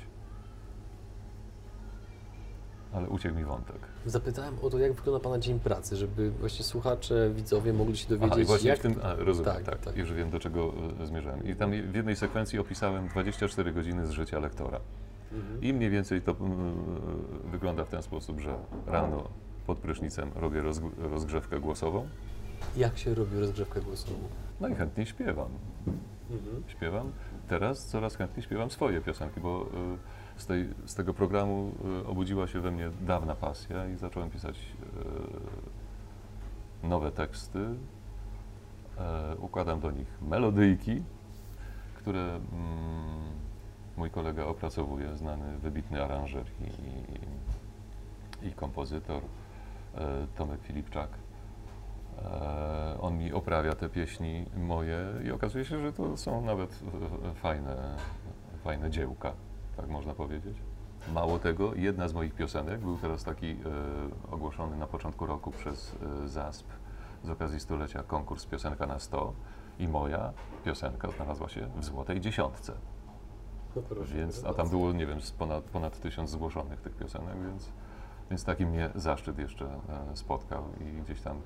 Ale 2.92 3.08
uciekł 3.08 3.36
mi 3.36 3.44
wątek. 3.44 3.76
Zapytałem 4.06 4.54
o 4.62 4.70
to, 4.70 4.78
jak 4.78 4.92
wygląda 4.92 5.24
Pana 5.24 5.38
dzień 5.38 5.60
pracy, 5.60 5.96
żeby 5.96 6.30
właśnie 6.30 6.64
słuchacze, 6.64 7.30
widzowie 7.34 7.72
mogli 7.72 7.96
się 7.96 8.08
dowiedzieć, 8.08 8.32
Aha, 8.32 8.40
i 8.40 8.44
właśnie 8.44 8.70
jak... 8.70 8.78
w 8.78 8.82
tym, 8.82 8.94
a, 9.02 9.14
rozumiem, 9.14 9.54
Tak, 9.54 9.64
tak, 9.64 9.80
tak. 9.80 9.96
już 9.96 10.12
wiem 10.12 10.30
do 10.30 10.38
czego 10.38 10.72
zmierzałem. 11.04 11.44
I 11.44 11.56
tam 11.56 11.70
w 11.70 11.94
jednej 11.94 12.16
sekwencji 12.16 12.58
opisałem 12.58 13.08
24 13.08 13.72
godziny 13.72 14.06
z 14.06 14.10
życia 14.10 14.38
lektora. 14.38 14.80
Mhm. 15.32 15.62
I 15.62 15.72
mniej 15.72 15.90
więcej 15.90 16.22
to 16.22 16.32
mm, 16.40 16.74
wygląda 17.44 17.84
w 17.84 17.88
ten 17.88 18.02
sposób, 18.02 18.40
że 18.40 18.54
rano 18.86 19.28
pod 19.66 19.78
prysznicem 19.78 20.30
robię 20.34 20.62
rozg- 20.62 20.90
rozgrzewkę 20.98 21.60
głosową, 21.60 22.08
Jak 22.76 22.98
się 22.98 23.14
robi 23.14 23.38
rozgrzewkę 23.38 23.80
głosową? 23.80 24.18
no 24.60 24.68
i 24.68 24.74
chętnie 24.74 25.06
śpiewam. 25.06 25.48
Mhm. 26.30 26.62
Śpiewam. 26.68 27.12
Teraz 27.48 27.86
coraz 27.86 28.16
chętniej 28.16 28.42
śpiewam 28.42 28.70
swoje 28.70 29.00
piosenki, 29.00 29.40
bo 29.40 29.66
y, 30.36 30.40
z, 30.40 30.46
tej, 30.46 30.68
z 30.86 30.94
tego 30.94 31.14
programu 31.14 31.72
y, 32.04 32.06
obudziła 32.06 32.46
się 32.46 32.60
we 32.60 32.70
mnie 32.70 32.90
dawna 33.00 33.34
pasja 33.34 33.88
i 33.88 33.96
zacząłem 33.96 34.30
pisać 34.30 34.58
y, 36.84 36.86
nowe 36.88 37.12
teksty. 37.12 37.58
E, 38.98 39.36
układam 39.38 39.80
do 39.80 39.90
nich 39.90 40.06
melodyjki, 40.22 41.02
które 41.94 42.20
mm, 42.20 42.40
mój 44.00 44.10
kolega 44.10 44.46
opracowuje, 44.46 45.16
znany, 45.16 45.58
wybitny 45.58 46.04
aranżer 46.04 46.44
i, 48.42 48.46
i 48.46 48.52
kompozytor 48.52 49.22
e, 49.94 50.26
Tomek 50.36 50.62
Filipczak. 50.62 51.08
E, 52.18 52.96
On 53.00 53.18
mi 53.18 53.32
oprawia 53.32 53.74
te 53.74 53.88
pieśni 53.88 54.46
moje 54.56 54.98
i 55.24 55.30
okazuje 55.30 55.64
się, 55.64 55.78
że 55.78 55.92
to 55.92 56.16
są 56.16 56.44
nawet 56.44 56.82
e, 57.30 57.34
fajne, 57.34 57.96
fajne 58.64 58.90
dziełka, 58.90 59.32
tak 59.76 59.88
można 59.88 60.14
powiedzieć. 60.14 60.56
Mało 61.12 61.38
tego, 61.38 61.74
jedna 61.74 62.08
z 62.08 62.12
moich 62.14 62.34
piosenek, 62.34 62.80
był 62.80 62.98
teraz 62.98 63.24
taki 63.24 63.56
ogłoszony 64.30 64.76
na 64.76 64.86
początku 64.86 65.26
roku 65.26 65.50
przez 65.50 65.96
ZASP 66.26 66.66
z 67.24 67.30
okazji 67.30 67.60
stulecia 67.60 68.02
konkurs 68.02 68.46
Piosenka 68.46 68.86
na 68.86 68.98
100 68.98 69.32
I 69.78 69.88
moja 69.88 70.32
piosenka 70.64 71.10
znalazła 71.10 71.48
się 71.48 71.68
w 71.76 71.84
złotej 71.84 72.20
dziesiątce. 72.20 72.72
No 73.76 73.82
Więc, 74.14 74.44
a 74.44 74.54
tam 74.54 74.68
było, 74.68 74.92
nie 74.92 75.06
wiem, 75.06 75.18
ponad, 75.38 75.64
ponad 75.64 76.00
tysiąc 76.00 76.30
zgłoszonych 76.30 76.80
tych 76.80 76.94
piosenek, 76.96 77.34
więc, 77.46 77.68
więc 78.30 78.44
taki 78.44 78.66
mnie 78.66 78.90
zaszczyt 78.94 79.38
jeszcze 79.38 79.64
e, 79.64 80.16
spotkał 80.16 80.62
i 80.80 81.02
gdzieś 81.02 81.20
tam 81.20 81.40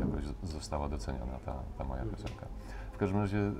jakoś 0.00 0.24
została 0.42 0.88
doceniona 0.88 1.38
ta, 1.44 1.54
ta 1.78 1.84
moja 1.84 2.02
Mhm. 2.02 2.16
piosenka. 2.22 2.46
W 2.92 2.96
każdym 2.98 3.18
razie 3.20 3.38
e, 3.38 3.52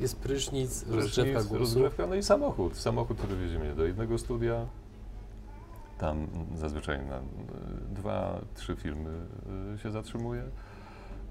Jest 0.00 0.20
prysznic, 0.20 0.70
Prysznic, 0.84 0.94
rozgrzewka 0.96 1.32
głosu. 1.42 1.58
rozgrzewka, 1.58 2.06
no 2.06 2.14
i 2.14 2.22
samochód. 2.22 2.76
Samochód, 2.76 3.18
który 3.18 3.36
wiezie 3.36 3.58
mnie 3.58 3.72
do 3.74 3.84
jednego 3.84 4.18
studia. 4.18 4.66
Tam 5.98 6.18
mm, 6.18 6.56
zazwyczaj 6.56 7.06
na 7.06 7.18
y, 7.18 7.22
dwa, 7.90 8.40
trzy 8.54 8.76
filmy 8.76 9.10
się 9.82 9.90
zatrzymuję. 9.90 10.44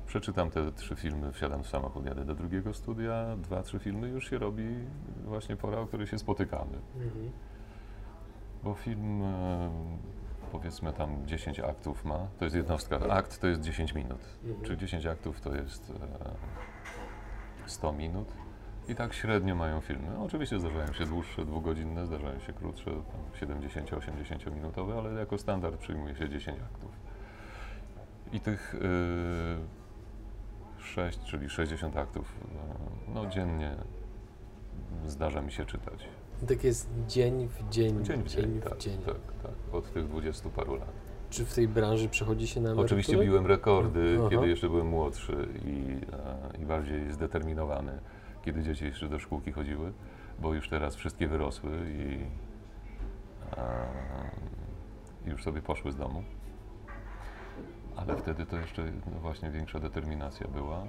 Przeczytam 0.07 0.49
te 0.49 0.71
trzy 0.71 0.95
filmy, 0.95 1.31
wsiadam 1.31 1.63
w 1.63 1.67
samochód, 1.67 2.05
jadę 2.05 2.25
do 2.25 2.35
drugiego 2.35 2.73
studia. 2.73 3.35
Dwa, 3.37 3.63
trzy 3.63 3.79
filmy 3.79 4.07
już 4.07 4.29
się 4.29 4.37
robi 4.37 4.67
właśnie 5.23 5.55
pora, 5.55 5.79
o 5.79 5.87
której 5.87 6.07
się 6.07 6.19
spotykamy. 6.19 6.77
Mhm. 6.95 7.31
Bo 8.63 8.73
film, 8.73 9.23
e, 9.23 9.69
powiedzmy 10.51 10.93
tam 10.93 11.27
10 11.27 11.59
aktów 11.59 12.05
ma, 12.05 12.27
to 12.39 12.45
jest 12.45 12.55
jednostka. 12.55 12.99
Akt 13.09 13.39
to 13.39 13.47
jest 13.47 13.61
10 13.61 13.93
minut. 13.93 14.19
Mhm. 14.43 14.65
Czyli 14.65 14.77
10 14.77 15.05
aktów 15.05 15.41
to 15.41 15.55
jest 15.55 15.91
e, 15.91 16.35
100 17.65 17.93
minut. 17.93 18.27
I 18.87 18.95
tak 18.95 19.13
średnio 19.13 19.55
mają 19.55 19.81
filmy. 19.81 20.19
Oczywiście 20.19 20.59
zdarzają 20.59 20.93
się 20.93 21.05
dłuższe, 21.05 21.45
dwugodzinne, 21.45 22.05
zdarzają 22.05 22.39
się 22.39 22.53
krótsze, 22.53 22.91
tam 22.91 23.49
70-80 23.49 24.55
minutowe, 24.55 24.97
ale 24.97 25.13
jako 25.19 25.37
standard 25.37 25.77
przyjmuje 25.77 26.15
się 26.15 26.29
10 26.29 26.59
aktów. 26.59 26.91
I 28.33 28.39
tych 28.39 28.75
y, 28.75 28.79
6, 30.85 31.19
czyli 31.23 31.49
60 31.49 31.97
aktów, 31.97 32.33
e, 33.07 33.13
no 33.13 33.25
dziennie 33.25 33.75
zdarza 35.05 35.41
mi 35.41 35.51
się 35.51 35.65
czytać. 35.65 36.07
Tak 36.47 36.63
jest 36.63 36.89
dzień 37.07 37.47
w 37.47 37.69
dzień, 37.69 38.05
Dzień 38.05 38.23
w 38.23 38.27
dzień, 38.27 38.59
w 38.59 38.63
tak, 38.63 38.77
dzień. 38.77 38.97
tak, 39.05 39.15
tak, 39.43 39.75
od 39.75 39.93
tych 39.93 40.07
20 40.07 40.49
paru 40.49 40.75
lat. 40.75 40.91
Czy 41.29 41.45
w 41.45 41.53
tej 41.53 41.67
branży 41.67 42.09
przechodzi 42.09 42.47
się 42.47 42.61
na 42.61 42.69
emeryturę? 42.69 42.85
Oczywiście 42.85 43.17
biłem 43.17 43.45
rekordy, 43.47 44.17
Aha. 44.19 44.29
kiedy 44.29 44.47
jeszcze 44.47 44.69
byłem 44.69 44.87
młodszy 44.87 45.47
i, 45.65 45.97
e, 46.57 46.61
i 46.61 46.65
bardziej 46.65 47.11
zdeterminowany, 47.11 47.99
kiedy 48.45 48.63
dzieci 48.63 48.85
jeszcze 48.85 49.09
do 49.09 49.19
szkółki 49.19 49.51
chodziły, 49.51 49.93
bo 50.39 50.53
już 50.53 50.69
teraz 50.69 50.95
wszystkie 50.95 51.27
wyrosły 51.27 51.71
i 51.89 52.19
e, 53.57 53.85
już 55.25 55.43
sobie 55.43 55.61
poszły 55.61 55.91
z 55.91 55.95
domu. 55.95 56.23
Ale 57.95 58.15
wtedy 58.15 58.45
to 58.45 58.57
jeszcze 58.57 58.83
no 58.83 59.19
właśnie 59.21 59.51
większa 59.51 59.79
determinacja 59.79 60.47
była. 60.47 60.83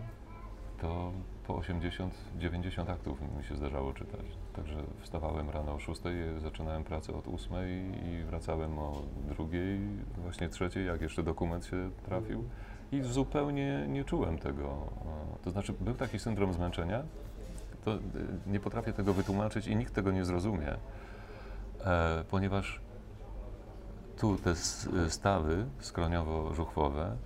To 0.80 1.12
po 1.46 1.54
80-90 1.54 2.90
aktów 2.90 3.18
mi 3.38 3.44
się 3.44 3.56
zdarzało 3.56 3.92
czytać. 3.92 4.26
Także 4.52 4.76
wstawałem 5.00 5.50
rano 5.50 5.74
o 5.74 5.78
6, 5.78 6.00
zaczynałem 6.38 6.84
pracę 6.84 7.14
od 7.14 7.28
8 7.28 7.56
i 8.04 8.24
wracałem 8.24 8.78
o 8.78 9.02
drugiej, 9.28 9.80
właśnie 10.16 10.48
trzeciej, 10.48 10.86
jak 10.86 11.00
jeszcze 11.00 11.22
dokument 11.22 11.66
się 11.66 11.90
trafił. 12.04 12.44
I 12.92 13.02
zupełnie 13.02 13.84
nie 13.88 14.04
czułem 14.04 14.38
tego. 14.38 14.92
To 15.44 15.50
znaczy, 15.50 15.72
był 15.80 15.94
taki 15.94 16.18
syndrom 16.18 16.52
zmęczenia, 16.52 17.02
to 17.84 17.94
e, 17.94 17.98
nie 18.46 18.60
potrafię 18.60 18.92
tego 18.92 19.14
wytłumaczyć 19.14 19.66
i 19.66 19.76
nikt 19.76 19.94
tego 19.94 20.12
nie 20.12 20.24
zrozumie, 20.24 20.76
e, 21.84 22.24
ponieważ 22.30 22.80
tu 24.20 24.36
te 24.38 24.50
s- 24.50 24.88
stawy 25.08 25.66
skroniowo-żuchwowe 25.80 27.16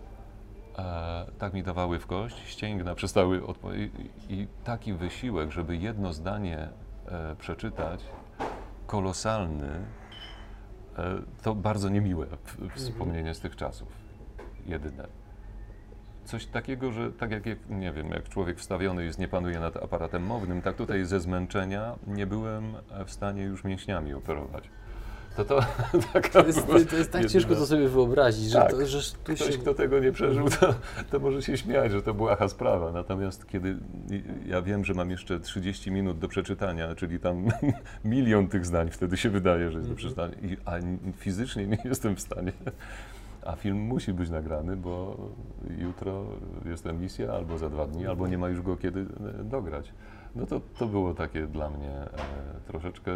e, 0.78 1.26
tak 1.38 1.52
mi 1.52 1.62
dawały 1.62 1.98
w 1.98 2.06
kość, 2.06 2.38
ścięgna 2.48 2.94
przestały 2.94 3.40
odpo- 3.40 3.88
i, 4.28 4.46
taki 4.64 4.92
wysiłek, 4.92 5.50
żeby 5.50 5.76
jedno 5.76 6.12
zdanie 6.12 6.68
e, 7.08 7.36
przeczytać, 7.36 8.00
kolosalny, 8.86 9.68
e, 10.98 11.22
to 11.42 11.54
bardzo 11.54 11.88
niemiłe 11.88 12.26
w- 12.26 12.68
wspomnienie 12.74 13.34
z 13.34 13.40
tych 13.40 13.56
czasów. 13.56 13.88
Jedyne. 14.66 15.06
Coś 16.24 16.46
takiego, 16.46 16.92
że 16.92 17.12
tak 17.12 17.30
jak, 17.30 17.46
jak, 17.46 17.58
nie 17.68 17.92
wiem, 17.92 18.10
jak 18.10 18.28
człowiek 18.28 18.58
wstawiony 18.58 19.04
jest, 19.04 19.18
nie 19.18 19.28
panuje 19.28 19.60
nad 19.60 19.76
aparatem 19.76 20.22
mownym, 20.26 20.62
tak 20.62 20.76
tutaj 20.76 21.04
ze 21.04 21.20
zmęczenia 21.20 21.94
nie 22.06 22.26
byłem 22.26 22.64
e, 22.90 23.04
w 23.04 23.10
stanie 23.10 23.42
już 23.42 23.64
mięśniami 23.64 24.14
operować. 24.14 24.70
To 25.36 25.44
to 25.44 25.60
To 26.32 26.46
jest, 26.46 26.66
była 26.66 26.80
to 26.84 26.96
jest 26.96 27.12
tak 27.12 27.26
ciężko 27.26 27.54
to 27.54 27.66
sobie 27.66 27.88
wyobrazić, 27.88 28.50
że, 28.50 28.58
Tak. 28.58 28.70
to, 28.70 28.86
że 28.86 28.98
tu 29.24 29.34
Ktoś, 29.34 29.38
się... 29.52 29.58
kto 29.58 29.74
tego 29.74 29.98
nie 29.98 30.12
przeżył, 30.12 30.48
to, 30.60 30.74
to 31.10 31.18
może 31.20 31.42
się 31.42 31.56
śmiać, 31.56 31.92
że 31.92 32.02
to 32.02 32.14
błaha 32.14 32.48
sprawa. 32.48 32.92
Natomiast 32.92 33.46
kiedy 33.46 33.76
ja 34.46 34.62
wiem, 34.62 34.84
że 34.84 34.94
mam 34.94 35.10
jeszcze 35.10 35.40
30 35.40 35.90
minut 35.90 36.18
do 36.18 36.28
przeczytania, 36.28 36.94
czyli 36.94 37.20
tam 37.20 37.44
milion 38.04 38.48
tych 38.48 38.66
zdań 38.66 38.90
wtedy 38.90 39.16
się 39.16 39.30
wydaje, 39.30 39.70
że 39.70 39.78
jest 39.78 39.90
do 39.90 39.94
Mhm. 39.94 39.96
przeczytania, 39.96 40.34
i, 40.52 40.56
a 40.64 40.72
fizycznie 41.16 41.66
nie 41.66 41.78
jestem 41.84 42.16
w 42.16 42.20
stanie. 42.20 42.52
A 43.46 43.56
film 43.56 43.78
musi 43.78 44.12
być 44.12 44.30
nagrany, 44.30 44.76
bo 44.76 45.16
jutro 45.78 46.24
jest 46.64 46.86
emisja, 46.86 47.32
albo 47.32 47.58
za 47.58 47.70
dwa 47.70 47.86
dni, 47.86 48.06
albo 48.06 48.28
nie 48.28 48.38
ma 48.38 48.48
już 48.48 48.62
go 48.62 48.76
kiedy 48.76 49.00
e, 49.40 49.44
dograć. 49.44 49.92
No 50.36 50.46
to, 50.46 50.60
to 50.78 50.86
było 50.86 51.14
takie 51.14 51.46
dla 51.46 51.70
mnie 51.70 51.90
e, 51.90 52.08
troszeczkę, 52.66 53.10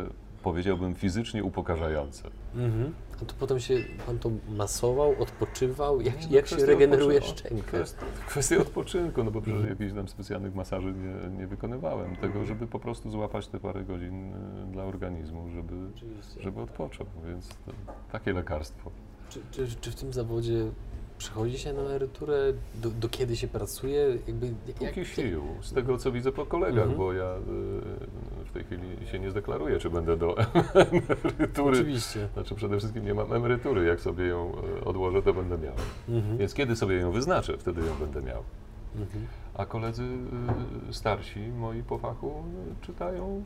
powiedziałbym, 0.45 0.95
fizycznie 0.95 1.45
upokarzające. 1.45 2.31
Mhm. 2.55 2.93
A 3.23 3.25
to 3.25 3.35
potem 3.39 3.61
się 3.61 3.75
pan 4.07 4.19
to 4.19 4.31
masował, 4.49 5.15
odpoczywał? 5.23 6.01
Jak, 6.01 6.15
no, 6.15 6.21
jak 6.31 6.47
się 6.47 6.57
kwestia 6.57 6.67
regeneruje 6.67 7.23
szczękę? 7.23 7.63
Kwest, 7.63 7.99
kwestia 8.27 8.57
odpoczynku, 8.57 9.25
no 9.25 9.31
bo 9.31 9.41
przecież 9.41 9.61
Mhm. 9.61 9.79
jakichś 9.79 9.97
tam 9.97 10.09
specjalnych 10.09 10.55
masaży 10.55 10.93
nie, 10.93 11.39
nie 11.39 11.47
wykonywałem. 11.47 12.17
Tego, 12.17 12.45
żeby 12.45 12.67
po 12.67 12.79
prostu 12.79 13.11
złapać 13.11 13.47
te 13.49 13.61
parę 13.61 13.85
godzin 13.85 14.35
y, 14.35 14.73
dla 14.73 14.85
organizmu, 14.85 15.49
żeby, 15.51 15.75
Oczywiście. 15.97 16.43
żeby 16.43 16.61
odpoczął. 16.61 17.07
Więc 17.27 17.49
to, 17.49 17.73
takie 18.13 18.33
lekarstwo. 18.33 18.91
Czy, 19.31 19.41
czy, 19.51 19.67
czy 19.81 19.91
w 19.91 19.95
tym 19.95 20.13
zawodzie 20.13 20.71
przechodzi 21.19 21.59
się 21.59 21.73
na 21.73 21.81
emeryturę? 21.83 22.53
Do, 22.75 22.91
do 22.91 23.09
kiedy 23.09 23.37
się 23.37 23.49
pracuje? 23.49 24.19
Jakby, 24.27 24.47
jak, 24.67 24.77
Póki 24.95 25.05
sił, 25.07 25.43
z 25.63 25.73
tego 25.73 25.99
co 25.99 26.13
widzę 26.13 26.33
po 26.33 26.47
kolegach, 26.47 26.79
Mhm. 26.83 26.99
bo 26.99 27.13
ja 27.13 27.35
y, 27.37 28.45
w 28.45 28.53
tej 28.53 28.65
chwili 28.65 29.07
się 29.13 29.19
nie 29.19 29.31
zdeklaruję, 29.31 29.79
czy 29.79 29.91
będę 29.91 30.17
do 30.17 30.37
emerytury. 30.75 31.79
Oczywiście. 31.79 32.29
Znaczy 32.35 32.55
przede 32.55 32.79
wszystkim 32.79 33.05
nie 33.05 33.15
mam 33.15 33.33
emerytury. 33.33 33.85
Jak 33.85 34.01
sobie 34.01 34.27
ją 34.27 34.53
y, 34.81 34.85
odłożę, 34.85 35.23
to 35.23 35.35
będę 35.35 35.59
miał. 35.59 35.75
Mhm. 36.09 36.39
Więc 36.39 36.55
kiedy 36.55 36.77
sobie 36.77 36.97
ją 36.97 37.13
wyznaczę, 37.13 37.59
wtedy 37.59 37.81
ją 37.81 37.95
będę 38.01 38.23
miał. 38.23 38.43
Mhm. 38.97 39.27
A 39.55 39.67
koledzy 39.67 40.03
y, 40.91 40.93
starsi 40.95 41.41
moi 41.41 41.83
po 41.83 41.99
fachu 41.99 42.43
czytają 42.81 43.45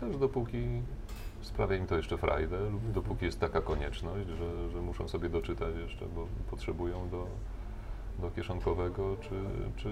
też 0.00 0.16
dopóki 0.16 0.58
sprawia 1.42 1.76
im 1.76 1.86
to 1.86 1.96
jeszcze 1.96 2.18
frajdę 2.18 2.70
lub 2.70 2.92
dopóki 2.92 3.24
jest 3.24 3.40
taka 3.40 3.60
konieczność, 3.60 4.28
że, 4.28 4.70
że 4.70 4.80
muszą 4.80 5.08
sobie 5.08 5.28
doczytać 5.28 5.74
jeszcze, 5.76 6.06
bo 6.06 6.26
potrzebują 6.50 7.08
do, 7.08 7.26
do 8.18 8.30
kieszonkowego, 8.30 9.16
czy, 9.20 9.30
czy 9.76 9.90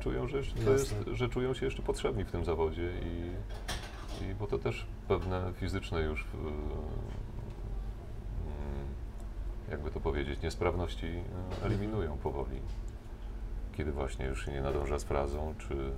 czują, 0.00 0.28
że, 0.28 0.38
jest, 0.38 0.94
że 1.12 1.28
czują 1.28 1.54
się 1.54 1.64
jeszcze 1.66 1.82
potrzebni 1.82 2.24
w 2.24 2.30
tym 2.30 2.44
zawodzie 2.44 2.92
i, 3.02 3.30
i 4.24 4.34
bo 4.34 4.46
to 4.46 4.58
też 4.58 4.86
pewne 5.08 5.52
fizyczne 5.54 6.00
już 6.00 6.26
mm, 6.34 6.52
jakby 9.70 9.90
to 9.90 10.00
powiedzieć, 10.00 10.42
niesprawności 10.42 11.06
y, 11.06 11.64
eliminują 11.64 12.16
powoli 12.16 12.60
kiedy 13.78 13.92
właśnie 13.92 14.26
już 14.26 14.44
się 14.44 14.52
nie 14.52 14.60
nadąża 14.60 14.98
z 14.98 15.04
frazą, 15.04 15.54
czy... 15.58 15.92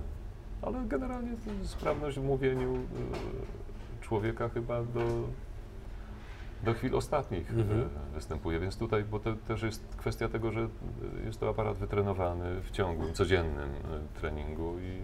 Ale 0.61 0.85
generalnie 0.85 1.31
sprawność 1.63 2.19
w 2.19 2.23
mówieniu 2.23 2.75
y, 2.75 2.79
człowieka 4.01 4.49
chyba 4.49 4.83
do, 4.83 5.05
do 6.63 6.73
chwil 6.73 6.95
ostatnich 6.95 7.51
y, 7.51 7.61
Mhm. 7.61 7.89
występuje, 8.13 8.59
więc 8.59 8.77
tutaj, 8.77 9.03
bo 9.03 9.19
to 9.19 9.35
też 9.47 9.61
jest 9.63 9.83
kwestia 9.97 10.29
tego, 10.29 10.51
że 10.51 10.67
jest 11.25 11.39
to 11.39 11.49
aparat 11.49 11.77
wytrenowany 11.77 12.61
w 12.61 12.71
ciągłym, 12.71 13.13
codziennym 13.13 13.69
y, 13.69 14.19
treningu 14.19 14.73
i, 14.79 15.01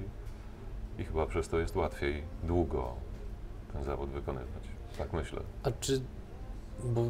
i 1.01 1.05
chyba 1.05 1.25
przez 1.25 1.49
to 1.49 1.59
jest 1.59 1.75
łatwiej 1.75 2.23
długo 2.43 2.93
ten 3.73 3.83
zawód 3.83 4.09
wykonywać. 4.09 4.63
Tak 4.97 5.13
myślę. 5.13 5.39
A 5.63 5.71
czy, 5.71 6.01
bo 6.83 7.05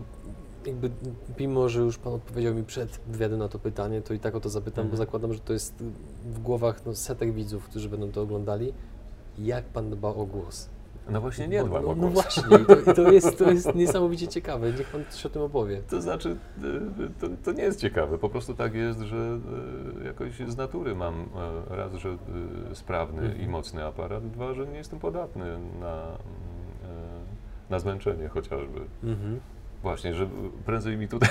jakby 0.65 0.91
mimo, 1.39 1.69
że 1.69 1.79
już 1.79 1.97
Pan 1.97 2.13
odpowiedział 2.13 2.53
mi 2.55 2.63
przed 2.63 2.99
wywiadem 3.07 3.39
na 3.39 3.47
to 3.49 3.59
pytanie, 3.59 4.01
to 4.01 4.13
i 4.13 4.19
tak 4.19 4.35
o 4.35 4.39
to 4.39 4.49
zapytam, 4.49 4.83
bo 4.85 4.91
Mhm. 4.91 4.97
zakładam, 4.97 5.33
że 5.33 5.39
to 5.39 5.53
jest 5.53 5.83
w 6.25 6.39
głowach 6.39 6.85
no, 6.85 6.95
setek 6.95 7.33
widzów, 7.33 7.63
którzy 7.69 7.89
będą 7.89 8.11
to 8.11 8.21
oglądali. 8.21 8.73
Jak 9.37 9.65
Pan 9.65 9.89
dba 9.89 10.07
o 10.09 10.25
głos? 10.25 10.69
No 11.09 11.21
właśnie 11.21 11.47
nie 11.47 11.59
Bo- 11.61 11.67
dbam 11.67 11.83
no, 11.85 11.95
no 11.95 12.07
właśnie, 12.07 12.43
to, 12.85 12.93
to, 12.93 13.11
jest, 13.11 13.37
to 13.37 13.51
jest 13.51 13.75
niesamowicie 13.75 14.27
ciekawe. 14.27 14.71
Niech 14.71 14.87
Pan 14.89 15.03
coś 15.09 15.25
o 15.25 15.29
tym 15.29 15.41
opowie. 15.41 15.81
To 15.89 16.01
znaczy, 16.01 16.37
to, 17.19 17.27
to 17.43 17.51
nie 17.51 17.63
jest 17.63 17.79
ciekawe. 17.79 18.17
Po 18.17 18.29
prostu 18.29 18.53
tak 18.53 18.73
jest, 18.73 18.99
że 18.99 19.39
y, 20.01 20.05
jakoś 20.05 20.31
z 20.47 20.57
natury 20.57 20.95
mam 20.95 21.13
e, 21.71 21.75
raz, 21.75 21.93
że 21.93 22.09
y, 22.09 22.75
sprawny 22.75 23.21
Mhm. 23.21 23.41
i 23.41 23.47
mocny 23.47 23.85
aparat, 23.85 24.31
dwa, 24.31 24.53
że 24.53 24.67
nie 24.67 24.77
jestem 24.77 24.99
podatny 24.99 25.45
na, 25.79 25.93
e, 26.03 26.07
na 27.69 27.79
zmęczenie 27.79 28.27
chociażby. 28.27 28.79
Mhm. 29.03 29.39
Właśnie, 29.83 30.13
że 30.13 30.27
prędzej 30.65 30.97
mi 30.97 31.07
tutaj 31.07 31.29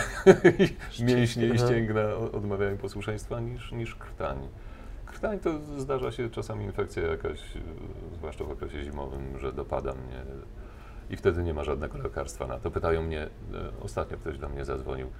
mięśnie 1.08 1.46
i 1.48 1.58
ścięgna 1.58 2.02
odmawiają 2.32 2.76
posłuszeństwa 2.76 3.40
niż, 3.40 3.72
niż 3.72 3.94
krtań. 3.94 4.38
Krtań 5.16 5.38
to 5.38 5.50
zdarza 5.78 6.12
się 6.12 6.30
czasami 6.30 6.64
infekcja 6.64 7.02
jakaś, 7.02 7.40
zwłaszcza 8.14 8.44
w 8.44 8.50
okresie 8.50 8.84
zimowym, 8.84 9.38
że 9.38 9.52
dopada 9.52 9.92
mnie 9.92 10.22
i 11.10 11.16
wtedy 11.16 11.42
nie 11.42 11.54
ma 11.54 11.64
żadnego 11.64 11.98
lekarstwa 11.98 12.46
na 12.46 12.58
to. 12.58 12.70
Pytają 12.70 13.02
mnie, 13.02 13.22
e, 13.22 13.28
ostatnio 13.82 14.16
ktoś 14.18 14.38
do 14.38 14.48
mnie 14.48 14.64
zadzwonił, 14.64 15.10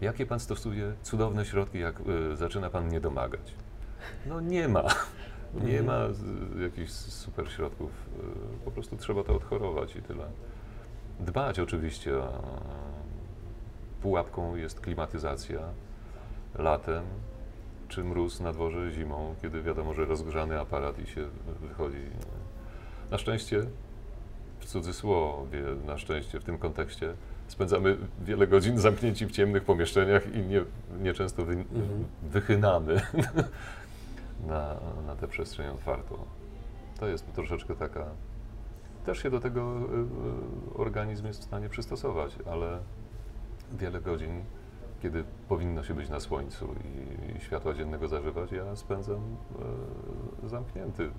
jakie 0.00 0.26
pan 0.26 0.40
stosuje 0.40 0.92
cudowne 1.02 1.44
środki, 1.44 1.78
jak 1.78 1.94
e, 2.32 2.36
zaczyna 2.36 2.70
pan 2.70 2.84
mnie 2.86 3.00
domagać? 3.00 3.54
No 4.26 4.40
nie 4.40 4.68
ma. 4.68 4.84
Nie 5.54 5.82
ma 5.82 5.98
jakichś 6.62 6.90
super 6.92 7.50
środków. 7.50 7.90
e, 8.60 8.64
Po 8.64 8.70
prostu 8.70 8.96
trzeba 8.96 9.24
to 9.24 9.36
odchorować 9.36 9.96
i 9.96 10.02
tyle. 10.02 10.24
Dbać 11.20 11.60
oczywiście 11.60 12.12
pułapką 14.02 14.56
jest 14.56 14.80
klimatyzacja 14.80 15.60
latem, 16.54 17.04
czy 17.92 18.04
mróz 18.04 18.40
na 18.40 18.52
dworze 18.52 18.90
zimą, 18.90 19.34
kiedy 19.42 19.62
wiadomo, 19.62 19.94
że 19.94 20.04
rozgrzany 20.04 20.60
aparat 20.60 20.98
i 20.98 21.06
się 21.06 21.28
wychodzi. 21.60 22.02
Na 23.10 23.18
szczęście, 23.18 23.66
w 24.60 24.64
cudzysłowie, 24.64 25.62
na 25.86 25.98
szczęście 25.98 26.40
w 26.40 26.44
tym 26.44 26.58
kontekście, 26.58 27.14
spędzamy 27.48 27.96
wiele 28.24 28.46
godzin 28.46 28.78
zamknięci 28.78 29.26
w 29.26 29.30
ciemnych 29.30 29.64
pomieszczeniach 29.64 30.34
i 30.34 30.38
nie, 30.38 30.64
nieczęsto 31.02 31.44
wy, 31.44 31.52
Mhm. 31.52 32.04
wychynamy 32.22 33.00
na, 34.48 34.76
na 35.06 35.16
tę 35.16 35.28
przestrzeń 35.28 35.66
otwartą. 35.68 36.18
To 37.00 37.06
jest 37.06 37.32
troszeczkę 37.32 37.74
taka. 37.74 38.04
Też 39.06 39.22
się 39.22 39.30
do 39.30 39.40
tego 39.40 39.76
y, 39.76 40.74
y, 40.74 40.78
organizm 40.78 41.26
jest 41.26 41.40
w 41.40 41.44
stanie 41.44 41.68
przystosować, 41.68 42.38
ale 42.46 42.78
wiele 43.72 44.00
godzin, 44.00 44.44
kiedy 45.02 45.24
powinno 45.48 45.82
się 45.82 45.94
być 45.94 46.08
na 46.08 46.20
słońcu 46.20 46.68
i, 46.84 47.36
i 47.36 47.40
światła 47.40 47.74
dziennego 47.74 48.08
zażywać, 48.08 48.52
ja 48.52 48.76
spędzam 48.76 49.20
e, 50.44 50.48
zamknięty 50.48 51.10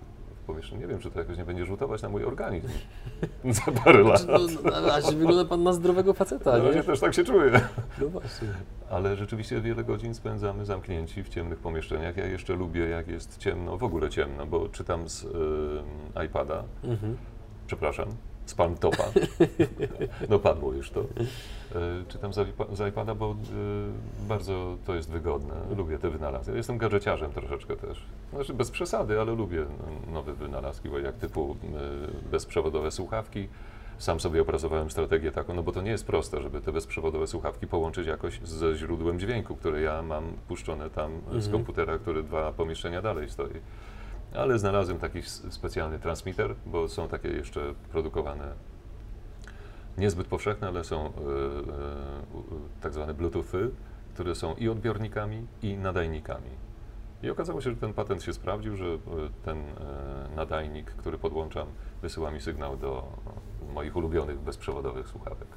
w 0.42 0.46
pomieszczeniu. 0.46 0.82
Nie 0.82 0.88
wiem, 0.88 1.00
czy 1.00 1.12
to 1.12 1.20
jakoś 1.20 1.38
nie 1.38 1.46
będzie 1.46 1.66
rzutować 1.66 2.02
na 2.02 2.10
mój 2.10 2.24
organizm 2.24 2.68
za 3.46 3.72
parę 3.72 4.04
lat. 4.04 4.26
No, 4.28 4.40
no, 4.64 4.72
na 4.72 4.82
razie 4.88 5.16
wygląda 5.16 5.46
pan 5.46 5.64
na 5.64 5.74
zdrowego 5.74 6.14
faceta, 6.14 6.58
No, 6.58 6.64
nie? 6.70 6.76
ja 6.78 6.84
też 6.84 7.00
tak 7.00 7.14
się 7.14 7.24
czuję. 7.24 7.62
No 8.02 8.08
właśnie. 8.08 8.48
Ale 8.90 9.16
rzeczywiście 9.16 9.62
wiele 9.62 9.84
godzin 9.84 10.14
spędzamy 10.14 10.66
zamknięci 10.66 11.24
w 11.24 11.30
ciemnych 11.30 11.60
pomieszczeniach. 11.60 12.18
Ja 12.18 12.26
jeszcze 12.26 12.54
lubię, 12.56 12.90
jak 12.90 13.08
jest 13.08 13.38
ciemno, 13.38 13.78
w 13.78 13.84
ogóle 13.84 14.10
ciemno, 14.10 14.46
bo 14.46 14.70
czytam 14.70 15.10
z 15.10 15.24
y, 15.24 16.24
iPada, 16.26 16.64
Mhm. 16.84 17.18
przepraszam, 17.68 18.08
z 18.46 18.54
Palmtopa. 18.54 19.04
no 20.30 20.40
padło 20.40 20.74
już 20.74 20.90
to. 20.92 21.02
Y, 21.02 21.06
czytam 22.08 22.34
z, 22.34 22.38
iPa- 22.38 22.76
z 22.76 22.90
iPada, 22.90 23.16
bo 23.16 23.32
y, 23.32 23.36
bardzo 24.28 24.78
to 24.86 24.96
jest 24.96 25.10
wygodne. 25.12 25.56
Lubię 25.78 26.00
te 26.00 26.10
wynalazki. 26.10 26.52
Jestem 26.56 26.78
gadżeciarzem 26.78 27.32
troszeczkę 27.32 27.76
też. 27.76 28.06
Znaczy 28.34 28.54
bez 28.54 28.72
przesady, 28.72 29.22
ale 29.22 29.36
lubię 29.36 29.66
no, 29.80 30.14
nowe 30.14 30.34
wynalazki, 30.34 30.90
bo 30.90 31.00
jak 31.00 31.16
typu 31.16 31.56
y, 32.26 32.30
bezprzewodowe 32.32 32.92
słuchawki. 32.92 33.48
Sam 33.98 34.20
sobie 34.20 34.42
opracowałem 34.42 34.92
strategię 34.92 35.32
taką, 35.32 35.54
no 35.54 35.64
bo 35.64 35.72
to 35.72 35.82
nie 35.82 35.92
jest 35.92 36.06
proste, 36.06 36.42
żeby 36.42 36.62
te 36.62 36.72
bezprzewodowe 36.72 37.28
słuchawki 37.28 37.68
połączyć 37.68 38.08
jakoś 38.08 38.40
ze 38.44 38.76
źródłem 38.76 39.20
dźwięku, 39.20 39.56
które 39.56 39.82
ja 39.82 40.02
mam 40.02 40.24
puszczone 40.48 40.90
tam 40.90 41.12
z 41.32 41.34
Mhm. 41.34 41.52
komputera, 41.52 41.98
który 41.98 42.24
dwa 42.24 42.52
pomieszczenia 42.54 43.02
dalej 43.02 43.30
stoi. 43.30 43.54
Ale 44.36 44.60
znalazłem 44.60 45.00
taki 45.00 45.22
specjalny 45.50 46.00
transmitter, 46.00 46.56
bo 46.66 46.88
są 46.88 47.08
takie 47.08 47.28
jeszcze 47.28 47.74
produkowane 47.92 48.54
niezbyt 49.98 50.28
powszechne, 50.28 50.68
ale 50.68 50.84
są 50.84 51.06
e, 51.06 51.10
e, 51.10 51.12
tak 52.82 52.94
zwane 52.94 53.14
bluetoothy, 53.14 53.70
które 54.14 54.36
są 54.36 54.56
i 54.56 54.70
odbiornikami, 54.70 55.48
i 55.62 55.78
nadajnikami. 55.78 56.50
I 57.24 57.30
okazało 57.30 57.62
się, 57.62 57.70
że 57.70 57.76
ten 57.76 57.94
patent 57.94 58.24
się 58.24 58.34
sprawdził, 58.34 58.76
że 58.76 58.86
e, 58.86 59.00
ten 59.46 59.64
nadajnik, 60.36 60.92
który 60.92 61.18
podłączam, 61.18 61.68
wysyła 62.02 62.32
mi 62.32 62.42
sygnał 62.42 62.78
do 62.78 63.04
moich 63.74 63.96
ulubionych 63.96 64.40
bezprzewodowych 64.40 65.08
słuchawek. 65.08 65.48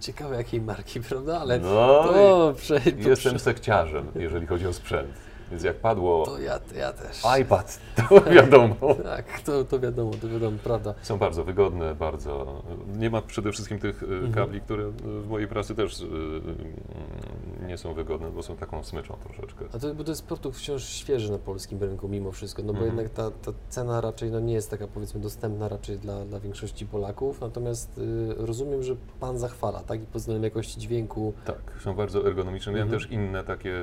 Ciekawe 0.00 0.36
jakiej 0.36 0.60
marki, 0.60 1.00
prawda? 1.08 1.40
Ale 1.40 1.60
No 1.60 2.02
to, 2.04 2.54
prze, 2.56 2.80
Jestem 2.96 3.38
sekciarzem, 3.38 4.06
jeżeli 4.14 4.46
chodzi 4.46 4.66
o 4.66 4.72
sprzęt. 4.72 5.27
Więc 5.50 5.62
jak 5.64 5.76
padło 5.76 6.24
to 6.26 6.38
ja, 6.38 6.60
ja 6.76 6.92
też. 6.92 7.22
iPad, 7.42 7.80
to 8.08 8.20
wiadomo. 8.36 8.76
Tak, 9.04 9.40
to, 9.40 9.64
to 9.64 9.80
wiadomo, 9.80 10.10
to 10.20 10.28
wiadomo, 10.28 10.58
prawda. 10.64 10.94
Są 11.02 11.18
bardzo 11.18 11.44
wygodne, 11.44 11.94
bardzo. 11.94 12.62
Nie 12.98 13.10
ma 13.10 13.22
przede 13.22 13.52
wszystkim 13.52 13.78
tych 13.78 14.02
e, 14.02 14.06
Mhm. 14.06 14.32
kabli, 14.32 14.60
które 14.60 14.84
e, 14.84 14.90
w 15.02 15.28
mojej 15.28 15.48
pracy 15.48 15.74
też 15.74 16.02
e, 16.02 17.66
nie 17.66 17.78
są 17.78 17.94
wygodne, 17.94 18.30
bo 18.30 18.42
są 18.42 18.56
taką 18.56 18.84
smyczą 18.84 19.16
troszeczkę. 19.24 19.64
A 19.74 19.78
to, 19.78 19.94
bo 19.94 20.04
to 20.04 20.10
jest 20.10 20.26
produkt 20.26 20.58
wciąż 20.58 20.84
świeży 20.84 21.32
na 21.32 21.38
polskim 21.38 21.80
rynku 21.80 22.08
mimo 22.08 22.32
wszystko, 22.32 22.62
no 22.62 22.72
bo 22.72 22.78
Mhm. 22.78 22.96
jednak 22.96 23.12
ta, 23.12 23.30
ta 23.30 23.52
cena 23.68 24.00
raczej 24.00 24.30
no, 24.30 24.40
nie 24.40 24.52
jest 24.52 24.70
taka 24.70 24.86
powiedzmy 24.86 25.20
dostępna 25.20 25.68
raczej 25.68 25.98
dla, 25.98 26.24
dla 26.24 26.40
większości 26.40 26.86
Polaków, 26.86 27.40
natomiast 27.40 27.98
y, 27.98 28.34
rozumiem, 28.38 28.82
że 28.82 28.96
Pan 29.20 29.38
zachwala, 29.38 29.80
tak? 29.80 30.02
I 30.02 30.06
pod 30.06 30.20
względem 30.22 30.44
jakości 30.44 30.80
dźwięku, 30.80 31.32
Tak, 31.44 31.58
są 31.84 31.94
bardzo 31.94 32.26
ergonomiczne. 32.26 32.72
Miałem 32.72 32.88
Mhm. 32.88 33.02
też 33.02 33.10
inne 33.12 33.44
takie 33.44 33.74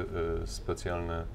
e, 0.44 0.48
specjalne. 0.48 1.26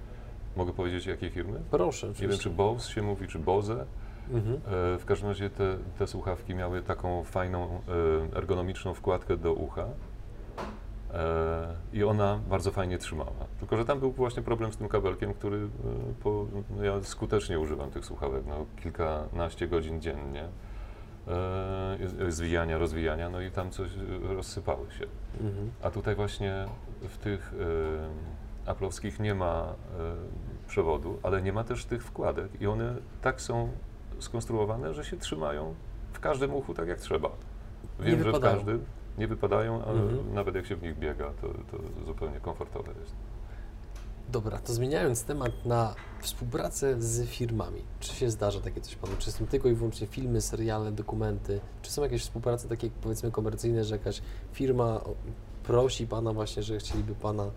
Mogę 0.61 0.73
powiedzieć, 0.73 1.07
jakie 1.07 1.31
firmy? 1.31 1.61
proszę 1.71 2.07
Nie 2.21 2.29
wiem, 2.29 2.39
czy 2.39 2.51
Bose 2.51 2.91
się 2.93 3.03
mówi, 3.03 3.29
czy 3.29 3.39
Bose. 3.39 3.87
Mhm. 4.33 4.55
E, 4.57 4.99
W 4.99 5.05
każdym 5.07 5.29
razie 5.29 5.51
te, 5.51 5.77
te 5.99 6.07
słuchawki 6.07 6.55
miały 6.55 6.83
taką 6.83 7.25
fajną, 7.25 7.81
e, 8.33 8.37
ergonomiczną 8.37 8.95
wkładkę 8.95 9.37
do 9.37 9.53
ucha 9.53 9.85
e, 11.15 11.75
i 11.93 12.05
ona 12.05 12.41
bardzo 12.51 12.71
fajnie 12.71 12.99
trzymała. 12.99 13.33
Tylko, 13.59 13.77
że 13.77 13.85
tam 13.85 14.01
był 14.01 14.13
właśnie 14.13 14.43
problem 14.43 14.73
z 14.73 14.77
tym 14.77 14.89
kabelkiem, 14.89 15.35
który 15.35 15.57
e, 15.57 15.69
po, 16.23 16.47
no 16.77 16.85
ja 16.85 17.03
skutecznie 17.03 17.59
używam 17.61 17.91
tych 17.91 18.05
słuchawek, 18.05 18.45
no, 18.47 18.67
kilkanaście 18.83 19.69
godzin 19.69 20.01
dziennie. 20.01 20.49
e, 21.29 22.31
Zwijania, 22.31 22.79
rozwijania, 22.79 23.31
no 23.31 23.41
i 23.41 23.51
tam 23.51 23.71
coś 23.71 23.91
e, 23.97 24.35
rozsypały 24.35 24.91
się. 24.91 25.07
Mhm. 25.41 25.71
A 25.83 25.91
tutaj 25.91 26.15
właśnie 26.15 26.67
w 27.03 27.19
tych 27.19 27.53
y, 27.53 28.71
aplowskich 28.71 29.21
nie 29.21 29.35
ma 29.35 29.75
przewodu, 30.75 31.19
ale 31.23 31.43
nie 31.43 31.53
ma 31.53 31.65
też 31.65 31.85
tych 31.85 32.05
wkładek 32.05 32.61
i 32.61 32.67
one 32.67 32.97
tak 33.23 33.41
są 33.41 33.69
skonstruowane, 34.19 34.95
że 34.95 35.05
się 35.05 35.17
trzymają 35.17 35.75
w 36.13 36.21
każdym 36.21 36.55
uchu 36.55 36.75
tak 36.75 36.89
jak 36.89 37.01
trzeba. 37.01 37.29
Nie 38.01 38.05
Wiem, 38.07 38.25
że 38.25 38.33
w 38.33 38.41
każdym 38.41 38.85
nie 39.19 39.29
wypadają, 39.29 39.85
ale 39.85 40.01
Mhm. 40.03 40.35
nawet 40.35 40.55
jak 40.55 40.67
się 40.67 40.77
w 40.77 40.83
nich 40.83 40.99
biega, 40.99 41.31
to, 41.41 41.49
to 41.49 41.83
zupełnie 42.07 42.41
komfortowe 42.41 42.93
jest. 43.01 43.15
Dobra, 44.29 44.59
to 44.59 44.73
zmieniając 44.73 45.25
temat 45.25 45.53
na 45.65 45.95
współpracę 46.21 47.03
z 47.03 47.29
firmami. 47.29 47.83
Czy 48.01 48.15
się 48.15 48.31
zdarza 48.31 48.61
takie 48.61 48.81
coś 48.81 48.97
Panu? 48.97 49.13
Czy 49.19 49.33
są 49.33 49.47
tylko 49.47 49.69
i 49.69 49.75
wyłącznie 49.75 50.07
filmy, 50.07 50.41
seriale, 50.41 50.93
dokumenty? 50.93 51.61
Czy 51.83 51.93
są 51.93 52.03
jakieś 52.03 52.23
współprace 52.23 52.69
takie 52.69 52.91
powiedzmy 53.03 53.31
komercyjne, 53.31 53.85
że 53.85 53.95
jakaś 53.97 54.23
firma 54.53 55.01
prosi 55.63 56.07
Pana 56.07 56.33
właśnie, 56.33 56.63
że 56.63 56.79
chcieliby 56.79 57.15
Pana 57.15 57.51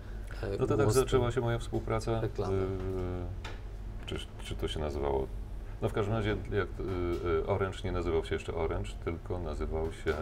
No 0.60 0.68
to 0.68 0.78
tak 0.78 0.92
zaczęła 0.92 1.32
się 1.32 1.42
moja 1.42 1.60
współpraca. 1.60 2.22
Reklamy. 2.22 2.54
y, 2.62 2.66
czy, 4.06 4.16
czy 4.44 4.56
to 4.56 4.68
się 4.68 4.80
nazywało? 4.80 5.28
No 5.82 5.90
w 5.90 5.94
każdym 5.94 6.14
razie 6.14 6.30
jak 6.52 6.68
y, 7.26 7.48
Orange 7.48 7.78
nie 7.84 7.92
nazywał 7.92 8.26
się 8.26 8.36
jeszcze 8.36 8.54
Orange, 8.56 8.90
tylko 9.06 9.40
nazywał 9.40 9.94
się 9.94 10.14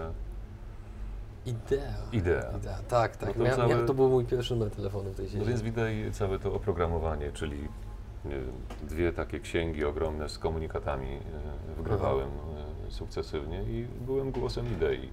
Idea. 1.45 1.93
Idea. 2.11 2.51
Idea. 2.57 2.77
Tak, 2.87 3.17
tak. 3.17 3.37
No 3.37 3.45
to 3.45 3.55
całe- 3.55 3.85
to 3.85 3.93
był 3.93 4.09
mój 4.09 4.25
pierwszy 4.25 4.55
numer 4.55 4.71
telefonu 4.71 5.09
w 5.11 5.15
tej 5.15 5.25
sieci. 5.25 5.37
No 5.37 5.45
więc 5.45 5.61
widać 5.61 5.93
całe 6.11 6.39
to 6.39 6.53
oprogramowanie, 6.53 7.31
czyli 7.31 7.67
dwie 8.83 9.13
takie 9.13 9.39
księgi 9.39 9.85
ogromne 9.85 10.29
z 10.29 10.37
komunikatami 10.37 11.07
e, 11.07 11.19
wgrywałem 11.77 12.29
e, 12.87 12.91
sukcesywnie 12.91 13.63
i 13.63 13.87
byłem 14.05 14.31
głosem 14.31 14.65
idei 14.73 15.09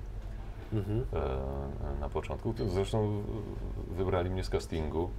Mhm. 0.72 1.04
e, 1.12 2.00
na 2.00 2.08
początku. 2.08 2.54
Zresztą 2.74 3.22
wybrali 3.96 4.30
mnie 4.30 4.44
z 4.44 4.50
castingu 4.50 5.10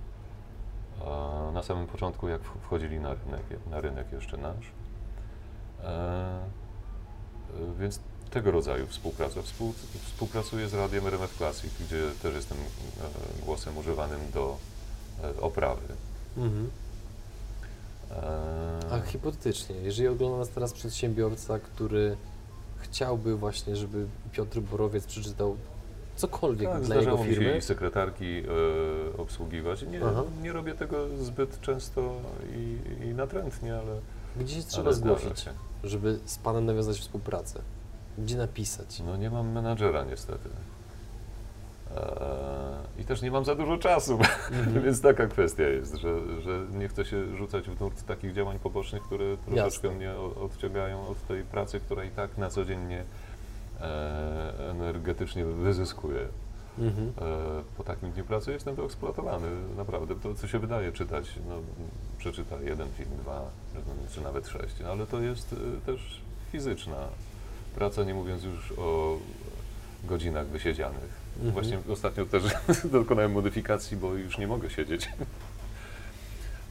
e, 1.01 1.51
na 1.53 1.63
samym 1.63 1.87
początku, 1.87 2.27
jak 2.27 2.41
wchodzili 2.41 2.99
na 2.99 3.13
rynek, 3.13 3.43
na 3.71 3.81
rynek 3.81 4.11
jeszcze 4.11 4.37
nasz. 4.37 4.71
E, 5.83 6.39
Więc 7.79 7.99
tego 8.31 8.51
rodzaju 8.51 8.87
współpraca. 8.87 9.41
Współ, 9.41 9.73
współpracuję 10.05 10.67
z 10.67 10.73
Radiem 10.73 11.07
RMF 11.07 11.37
Classic, 11.37 11.71
gdzie 11.79 12.11
też 12.21 12.35
jestem 12.35 12.57
głosem 13.45 13.77
używanym 13.77 14.19
do 14.33 14.57
oprawy. 15.41 15.81
Mhm. 16.37 16.69
A 18.91 18.99
hipotetycznie, 18.99 19.75
jeżeli 19.75 20.07
ogląda 20.07 20.37
nas 20.37 20.49
teraz 20.49 20.73
przedsiębiorca, 20.73 21.59
który 21.59 22.17
chciałby 22.91 23.35
właśnie, 23.35 23.75
żeby 23.75 24.07
Piotr 24.31 24.59
Borowiec 24.59 25.05
przeczytał 25.05 25.57
cokolwiek 26.15 26.69
tak, 26.69 26.81
dla 26.83 26.95
jego 26.95 27.17
mi 27.17 27.23
firmy, 27.23 27.57
i 27.57 27.61
sekretarki 27.61 28.25
e, 28.25 29.17
obsługiwać. 29.17 29.81
Nie, 29.81 29.99
Aha. 30.05 30.23
nie 30.41 30.53
robię 30.53 30.73
tego 30.73 31.17
zbyt 31.17 31.61
często 31.61 32.21
i, 32.55 32.77
i 33.05 33.13
natrętnie, 33.13 33.75
ale, 33.75 33.99
gdzie 34.37 34.63
trzeba 34.63 34.93
zgłosić, 34.93 35.39
się. 35.39 35.51
żeby 35.83 36.19
z 36.25 36.37
Panem 36.37 36.65
nawiązać 36.65 36.97
współpracę? 36.97 37.61
Gdzie 38.17 38.37
napisać? 38.37 38.99
No 39.05 39.17
nie 39.17 39.29
mam 39.29 39.51
menadżera 39.51 40.03
niestety. 40.03 40.49
I 42.99 43.03
też 43.03 43.21
nie 43.21 43.31
mam 43.31 43.45
za 43.45 43.55
dużo 43.55 43.77
czasu, 43.77 44.19
Mhm. 44.51 44.81
więc 44.85 45.01
taka 45.01 45.27
kwestia 45.27 45.63
jest, 45.63 45.95
że, 45.95 46.41
że 46.41 46.65
nie 46.71 46.87
chcę 46.87 47.05
się 47.05 47.37
rzucać 47.37 47.69
w 47.69 47.79
nurt 47.79 48.03
takich 48.05 48.33
działań 48.33 48.59
pobocznych, 48.59 49.03
które 49.03 49.37
troszeczkę 49.37 49.87
Jasne. 49.87 49.89
mnie 49.89 50.15
odciągają 50.41 51.07
od 51.07 51.27
tej 51.27 51.43
pracy, 51.43 51.79
która 51.79 52.03
i 52.03 52.09
tak 52.09 52.37
na 52.37 52.49
co 52.49 52.65
dzień 52.65 52.79
mnie 52.79 53.03
e, 53.81 54.53
energetycznie 54.71 55.45
wyzyskuje. 55.45 56.27
Mhm. 56.79 57.07
E, 57.07 57.63
po 57.77 57.83
takim 57.83 58.11
dniu 58.11 58.23
pracy 58.25 58.51
jestem 58.51 58.75
to 58.75 58.85
eksploatowany, 58.85 59.47
naprawdę. 59.77 60.15
To, 60.15 60.35
co 60.35 60.47
się 60.47 60.59
wydaje 60.59 60.91
czytać, 60.91 61.33
no, 61.49 61.55
przeczyta 62.17 62.55
jeden 62.61 62.87
film, 62.97 63.09
dwa, 63.21 63.41
czy 64.11 64.21
nawet 64.21 64.47
sześć, 64.47 64.75
no, 64.83 64.89
ale 64.89 65.05
to 65.07 65.19
jest 65.19 65.53
e, 65.53 65.85
też 65.85 66.21
fizyczna 66.51 66.97
praca, 67.75 68.03
nie 68.03 68.13
mówiąc 68.13 68.43
już 68.43 68.71
o 68.71 69.17
godzinach 70.05 70.47
wysiedzianych. 70.47 71.19
Mhm. 71.35 71.51
Właśnie 71.53 71.79
ostatnio 71.89 72.25
też 72.25 72.43
dokonałem 72.91 73.31
modyfikacji, 73.31 73.97
bo 73.97 74.13
już 74.13 74.37
nie 74.37 74.47
mogę 74.47 74.69
siedzieć. 74.69 75.09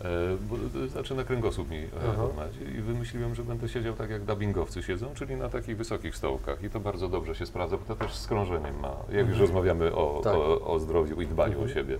E, 0.00 0.04
Bo 0.40 0.56
to 0.72 0.88
zaczyna 0.88 1.24
kręgosłup 1.24 1.70
mi 1.70 1.76
e, 1.76 1.88
Aha. 2.12 2.22
łamać 2.24 2.52
i 2.78 2.80
wymyśliłem, 2.80 3.34
że 3.34 3.44
będę 3.44 3.68
siedział 3.68 3.94
tak 3.94 4.10
jak 4.10 4.24
dubbingowcy 4.24 4.82
siedzą, 4.82 5.06
czyli 5.14 5.36
na 5.36 5.48
takich 5.48 5.76
wysokich 5.76 6.16
stołkach 6.16 6.62
i 6.62 6.70
to 6.70 6.80
bardzo 6.80 7.08
dobrze 7.08 7.34
się 7.34 7.46
sprawdza, 7.46 7.76
bo 7.76 7.84
to 7.84 7.96
też 7.96 8.14
z 8.14 8.26
krążeniem 8.26 8.80
ma, 8.80 8.88
jak 9.08 9.16
już 9.18 9.20
Mhm. 9.20 9.40
rozmawiamy 9.40 9.94
o, 9.94 10.20
Tak. 10.24 10.34
o, 10.34 10.60
o 10.60 10.78
zdrowiu 10.78 11.20
i 11.20 11.26
dbaniu 11.26 11.52
Mhm. 11.52 11.70
o 11.70 11.74
siebie, 11.74 11.96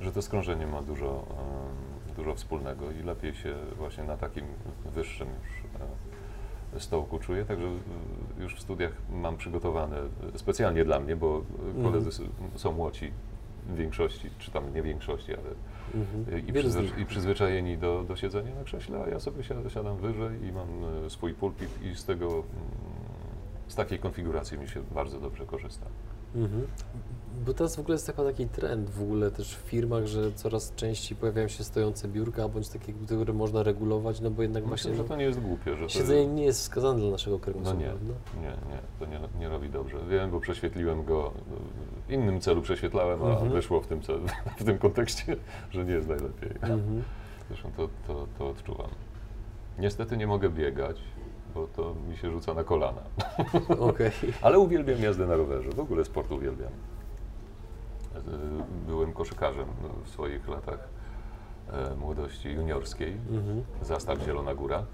że 0.00 0.12
to 0.12 0.22
z 0.22 0.28
krążeniem 0.28 0.70
ma 0.70 0.82
dużo, 0.82 1.26
dużo 2.16 2.34
wspólnego 2.34 2.90
i 2.90 3.02
lepiej 3.02 3.34
się 3.34 3.54
właśnie 3.76 4.04
na 4.04 4.16
takim 4.16 4.44
wyższym 4.94 5.28
już 5.28 5.80
e, 5.80 5.84
stołku 6.78 7.18
czuję, 7.18 7.44
także 7.44 7.66
już 8.38 8.54
w 8.56 8.60
studiach 8.60 8.92
mam 9.12 9.36
przygotowane 9.36 9.96
e, 9.98 10.38
specjalnie 10.38 10.84
dla 10.84 11.00
mnie, 11.00 11.16
bo 11.16 11.42
koledzy 11.82 12.08
s- 12.08 12.22
są 12.54 12.72
młodzi 12.72 13.10
w 13.66 13.74
większości, 13.76 14.30
czy 14.38 14.50
tam 14.50 14.74
nie 14.74 14.82
większości, 14.82 15.32
ale 15.34 15.50
Mhm. 15.94 16.46
i, 16.48 16.52
przyzwy- 16.52 17.00
i 17.00 17.06
przyzwyczajeni 17.06 17.78
do, 17.78 18.04
do 18.08 18.16
siedzenia 18.16 18.54
na 18.54 18.64
krześle, 18.64 19.04
a 19.04 19.08
ja 19.08 19.20
sobie 19.20 19.44
siadam, 19.44 19.70
siadam 19.70 19.96
wyżej 19.96 20.44
i 20.44 20.52
mam 20.52 20.68
e, 21.06 21.10
swój 21.10 21.34
pulpit 21.34 21.68
i 21.82 21.94
z 21.96 22.04
tego, 22.04 22.26
mm, 22.28 22.44
z 23.68 23.74
takiej 23.74 23.98
konfiguracji 23.98 24.58
mi 24.58 24.68
się 24.68 24.82
bardzo 24.94 25.20
dobrze 25.20 25.46
korzysta. 25.46 25.86
Mhm. 26.34 26.66
Bo 27.46 27.54
teraz 27.54 27.76
w 27.76 27.78
ogóle 27.80 27.94
jest 27.94 28.06
chyba 28.06 28.24
taki 28.24 28.46
trend 28.46 28.90
w 28.90 29.02
ogóle 29.02 29.30
też 29.30 29.56
w 29.56 29.60
firmach, 29.60 30.06
że 30.06 30.32
coraz 30.32 30.74
częściej 30.74 31.18
pojawiają 31.18 31.48
się 31.48 31.64
stojące 31.64 32.08
biurka, 32.08 32.48
bądź 32.48 32.68
takie, 32.68 32.92
które 32.92 33.32
można 33.32 33.62
regulować, 33.62 34.20
no 34.20 34.30
bo 34.30 34.42
jednak 34.42 34.62
Myślę, 34.66 34.70
właśnie 34.76 34.94
że 34.96 35.02
no, 35.02 35.08
to 35.08 35.16
nie 35.16 35.24
jest 35.24 35.40
głupie, 35.40 35.76
że 35.76 35.88
siedzenie 35.90 36.26
nie 36.26 36.44
jest 36.44 36.60
wskazane 36.60 37.00
dla 37.00 37.10
naszego 37.10 37.36
No 37.36 37.42
kręgosłupa. 37.42 37.80
nie, 37.80 37.86
prawda? 37.86 38.14
nie, 38.42 38.48
nie, 38.48 38.78
to 38.98 39.06
nie, 39.06 39.40
nie 39.40 39.48
robi 39.48 39.68
dobrze. 39.70 39.96
Wiem, 40.10 40.30
bo 40.30 40.40
prześwietliłem 40.40 41.04
go, 41.04 41.32
w 42.08 42.12
innym 42.12 42.40
celu 42.40 42.62
prześwietlałem, 42.62 43.22
a 43.22 43.26
Mhm. 43.30 43.52
wyszło 43.52 43.80
w 43.80 43.86
tym, 43.86 44.02
celu, 44.02 44.20
w 44.60 44.64
tym 44.64 44.78
kontekście, 44.78 45.36
że 45.70 45.84
nie 45.84 45.92
jest 45.92 46.08
najlepiej. 46.08 46.50
Mhm. 46.50 47.02
Zresztą 47.48 47.70
to, 47.76 47.88
to, 48.06 48.26
to 48.38 48.48
odczuwam. 48.48 48.88
Niestety 49.78 50.16
nie 50.16 50.26
mogę 50.26 50.48
biegać, 50.50 50.96
bo 51.54 51.66
to 51.66 51.94
mi 52.08 52.16
się 52.16 52.30
rzuca 52.30 52.54
na 52.54 52.64
kolana. 52.64 53.02
Okej. 53.90 54.10
Ale 54.42 54.58
uwielbiam 54.58 55.02
jazdę 55.02 55.26
na 55.26 55.36
rowerze, 55.36 55.70
w 55.70 55.80
ogóle 55.80 56.04
sport 56.04 56.32
uwielbiam. 56.32 56.72
E, 58.14 58.20
Byłem 58.86 59.12
koszykarzem 59.12 59.66
w 60.04 60.08
swoich 60.08 60.48
latach 60.48 60.88
e, 61.72 61.94
młodości 61.94 62.48
juniorskiej. 62.48 63.12
Mhm. 63.30 63.64
Zastaw 63.82 64.18
Zielona 64.24 64.54
Góra. 64.54 64.84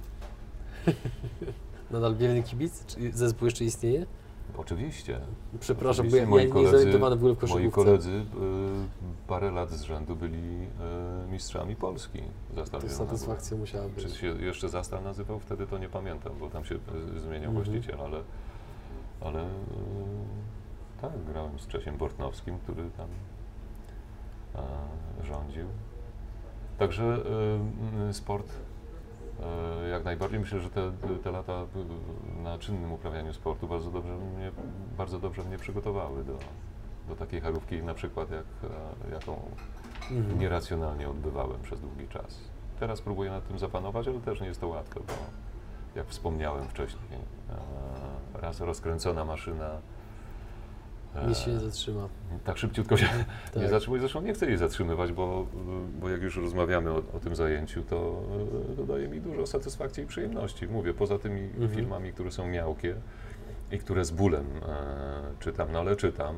Nadal 1.90 2.16
wielny 2.16 2.42
kibic? 2.42 2.86
Czy 2.86 3.12
zespół 3.12 3.44
jeszcze 3.46 3.64
istnieje? 3.64 4.06
Oczywiście. 4.58 5.20
Przepraszam, 5.60 6.06
Oczywiście 6.06 6.16
ja, 6.16 6.22
ja 6.24 6.30
moi 6.30 6.46
nie 6.46 6.52
koledzy- 6.52 6.70
zorientowany 6.78 7.16
w 7.16 7.18
ogóle 7.18 7.34
w 7.34 7.38
Moi 7.42 7.48
koszykówce. 7.50 7.84
koledzy 7.84 8.10
y, 8.10 8.24
parę 9.28 9.50
lat 9.50 9.70
z 9.70 9.82
rzędu 9.82 10.16
byli 10.16 10.38
y, 11.26 11.30
mistrzami 11.32 11.76
Polski. 11.76 12.22
Zastaw 12.54 12.82
To 12.82 12.88
satysfakcja 12.88 13.56
musiała 13.56 13.84
Czy 13.96 14.06
być. 14.08 14.16
się 14.16 14.26
jeszcze 14.26 14.68
Zastal 14.68 15.02
nazywał? 15.02 15.38
Wtedy 15.40 15.66
to 15.66 15.78
nie 15.78 15.88
pamiętam, 15.88 16.32
bo 16.40 16.50
tam 16.50 16.64
się 16.64 16.74
y, 16.74 17.20
zmieniał 17.20 17.50
Mhm. 17.50 17.54
właściciel, 17.54 18.00
ale, 18.00 18.20
ale 19.20 19.42
y, 19.44 19.46
tak, 21.02 21.10
grałem 21.32 21.58
z 21.58 21.66
Czesiem 21.66 21.96
Bortnowskim, 21.96 22.58
który 22.58 22.90
tam 22.96 23.08
rządził. 25.24 25.66
Także 26.78 27.04
y, 28.06 28.08
y, 28.10 28.12
sport 28.12 28.52
jak 29.90 30.04
najbardziej. 30.04 30.40
Myślę, 30.40 30.60
że 30.60 30.70
te, 30.70 30.92
te 31.24 31.30
lata 31.30 31.66
na 32.42 32.58
czynnym 32.58 32.92
uprawianiu 32.92 33.32
sportu 33.32 33.68
bardzo 33.68 33.90
dobrze 33.90 34.16
mnie, 34.16 34.50
bardzo 34.98 35.18
dobrze 35.18 35.42
mnie 35.42 35.58
przygotowały 35.58 36.24
do, 36.24 36.38
do 37.08 37.16
takiej 37.16 37.40
charówki, 37.40 37.82
na 37.82 37.94
przykład 37.94 38.30
jak, 38.30 38.44
e, 39.10 39.14
jaką 39.14 39.40
Mhm. 40.10 40.38
nieracjonalnie 40.38 41.08
odbywałem 41.08 41.60
przez 41.62 41.80
długi 41.80 42.08
czas. 42.08 42.40
Teraz 42.80 43.00
próbuję 43.00 43.30
nad 43.30 43.48
tym 43.48 43.58
zapanować, 43.58 44.08
ale 44.08 44.20
też 44.20 44.40
nie 44.40 44.46
jest 44.46 44.60
to 44.60 44.68
łatwe, 44.68 45.00
bo 45.00 45.12
jak 45.94 46.06
wspomniałem 46.06 46.68
wcześniej, 46.68 47.20
e, 48.34 48.40
raz 48.40 48.60
rozkręcona 48.60 49.24
maszyna 49.24 49.66
e, 49.66 49.80
Nic 51.28 51.38
się 51.38 51.50
nie 51.52 51.60
zatrzyma. 51.60 52.08
tak 52.44 52.58
szybciutko 52.58 52.96
się 52.96 53.06
nie 53.56 53.62
Tak. 53.62 53.70
zatrzymuje. 53.70 54.00
Zresztą 54.00 54.20
nie 54.22 54.32
chcę 54.34 54.46
jej 54.46 54.56
zatrzymywać, 54.56 55.12
bo, 55.12 55.46
bo 56.00 56.08
jak 56.08 56.22
już 56.22 56.36
rozmawiamy 56.36 56.90
o, 56.90 56.96
o 56.96 57.20
tym 57.20 57.36
zajęciu, 57.36 57.82
to, 57.82 58.22
e, 58.72 58.76
to 58.76 58.84
daje 58.84 59.08
mi 59.08 59.20
dużo 59.20 59.46
satysfakcji 59.46 60.04
i 60.04 60.06
przyjemności. 60.06 60.68
Mówię, 60.68 60.94
poza 60.94 61.18
tymi 61.18 61.40
Mhm. 61.40 61.70
filmami, 61.70 62.12
które 62.12 62.30
są 62.32 62.46
miałkie 62.48 62.94
i 63.72 63.78
które 63.78 64.04
z 64.04 64.10
bólem 64.10 64.46
e, 64.68 65.22
czytam, 65.40 65.68
no 65.72 65.78
ale 65.78 65.96
czytam. 65.96 66.36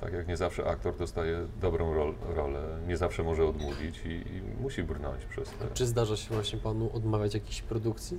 Tak 0.00 0.12
jak 0.12 0.28
nie 0.28 0.36
zawsze 0.36 0.66
aktor 0.66 0.96
dostaje 0.96 1.46
dobrą 1.60 1.94
rol, 1.94 2.14
rolę, 2.36 2.62
nie 2.88 2.96
zawsze 2.96 3.22
może 3.22 3.44
odmówić 3.46 4.00
i, 4.06 4.08
i 4.08 4.42
musi 4.62 4.82
brnąć 4.82 5.24
przez 5.24 5.50
te. 5.50 5.64
Czy 5.74 5.86
zdarza 5.86 6.16
się 6.16 6.34
właśnie 6.34 6.58
Panu 6.58 6.90
odmawiać 6.92 7.34
jakiejś 7.34 7.62
produkcji? 7.62 8.18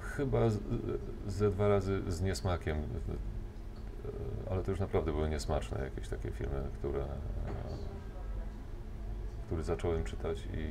Chyba 0.00 0.50
z, 0.50 0.58
ze 1.26 1.50
dwa 1.50 1.68
razy 1.68 2.02
z 2.08 2.20
niesmakiem, 2.22 2.76
e, 2.76 2.82
ale 4.50 4.62
to 4.62 4.70
już 4.70 4.80
naprawdę 4.80 5.12
były 5.12 5.28
niesmaczne 5.28 5.84
jakieś 5.84 6.08
takie 6.08 6.30
filmy, 6.30 6.62
które, 6.78 7.00
e, 7.02 7.08
które 9.46 9.64
zacząłem 9.64 10.04
czytać 10.04 10.38
i, 10.54 10.70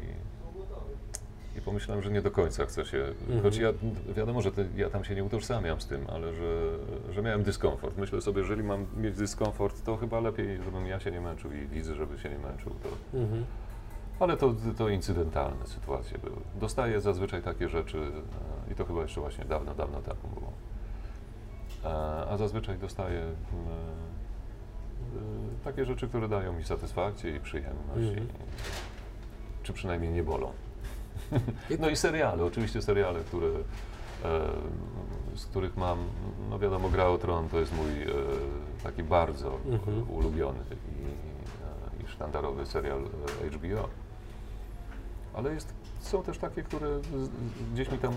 i 1.57 1.61
pomyślałem, 1.61 2.03
że 2.03 2.11
nie 2.11 2.21
do 2.21 2.31
końca 2.31 2.65
chcę 2.65 2.85
się, 2.85 2.97
Mhm. 3.21 3.41
choć 3.41 3.57
ja, 3.57 3.69
wiadomo, 4.15 4.41
że 4.41 4.51
te, 4.51 4.65
ja 4.75 4.89
tam 4.89 5.03
się 5.03 5.15
nie 5.15 5.23
utożsamiam 5.23 5.81
z 5.81 5.87
tym, 5.87 6.05
ale 6.09 6.33
że, 6.33 6.77
że 7.13 7.21
miałem 7.21 7.43
dyskomfort. 7.43 7.97
Myślę 7.97 8.21
sobie, 8.21 8.39
jeżeli 8.39 8.63
mam 8.63 8.85
mieć 8.97 9.15
dyskomfort, 9.15 9.83
to 9.83 9.97
chyba 9.97 10.19
lepiej, 10.19 10.63
żebym 10.63 10.85
ja 10.87 10.99
się 10.99 11.11
nie 11.11 11.21
męczył 11.21 11.51
i 11.53 11.67
widzę, 11.67 11.95
żeby 11.95 12.19
się 12.19 12.29
nie 12.29 12.39
męczył. 12.39 12.71
To, 12.83 13.17
Mhm. 13.19 13.45
ale 14.19 14.37
to, 14.37 14.53
to 14.77 14.89
incydentalne 14.89 15.67
sytuacje 15.67 16.17
były. 16.17 16.35
Dostaję 16.59 17.01
zazwyczaj 17.01 17.41
takie 17.43 17.69
rzeczy 17.69 17.97
e, 18.67 18.71
i 18.71 18.75
to 18.75 18.85
chyba 18.85 19.01
jeszcze 19.01 19.21
właśnie 19.21 19.45
dawno, 19.45 19.75
dawno 19.75 20.01
temu 20.01 20.19
było. 20.33 20.51
A 22.29 22.37
zazwyczaj 22.37 22.77
dostaję 22.77 23.19
mm, 23.19 23.35
e, 25.61 25.63
takie 25.65 25.85
rzeczy, 25.85 26.07
które 26.07 26.27
dają 26.27 26.53
mi 26.53 26.63
satysfakcję 26.63 27.35
i 27.35 27.39
przyjemność, 27.39 28.07
Mhm. 28.09 28.27
i, 28.27 28.29
czy 29.63 29.73
przynajmniej 29.73 30.11
nie 30.11 30.23
bolą. 30.23 30.51
No 31.79 31.89
i 31.89 31.95
seriale, 31.95 32.43
oczywiście 32.45 32.81
seriale, 32.81 33.19
które, 33.19 33.47
e, 33.47 33.57
z 35.35 35.45
których 35.45 35.77
mam, 35.77 35.99
no 36.49 36.59
wiadomo, 36.59 36.89
Gra 36.89 37.05
o 37.07 37.17
Tron 37.17 37.49
to 37.49 37.59
jest 37.59 37.75
mój 37.75 38.03
e, 38.03 38.07
taki 38.83 39.03
bardzo 39.03 39.57
Mhm. 39.69 40.09
ulubiony 40.11 40.59
i, 40.71 42.03
i 42.03 42.07
sztandarowy 42.07 42.65
serial 42.65 43.01
HBO. 43.51 43.89
Ale 45.33 45.53
jest, 45.53 45.73
są 46.07 46.23
też 46.23 46.37
takie, 46.37 46.63
które 46.63 46.87
gdzieś 47.73 47.91
mi 47.91 47.97
tam, 47.97 48.13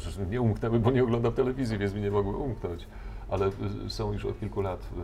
zresztą 0.00 0.24
nie 0.24 0.40
umknęły, 0.40 0.78
bo 0.80 0.90
nie 0.90 1.02
oglądam 1.04 1.32
telewizji, 1.32 1.78
więc 1.78 1.94
mi 1.94 2.00
nie 2.00 2.10
mogły 2.10 2.36
umknąć, 2.36 2.86
ale 3.30 3.46
e, 3.46 3.50
są 3.88 4.12
już 4.12 4.24
od 4.24 4.40
kilku 4.40 4.60
lat 4.60 4.80
m, 4.96 5.02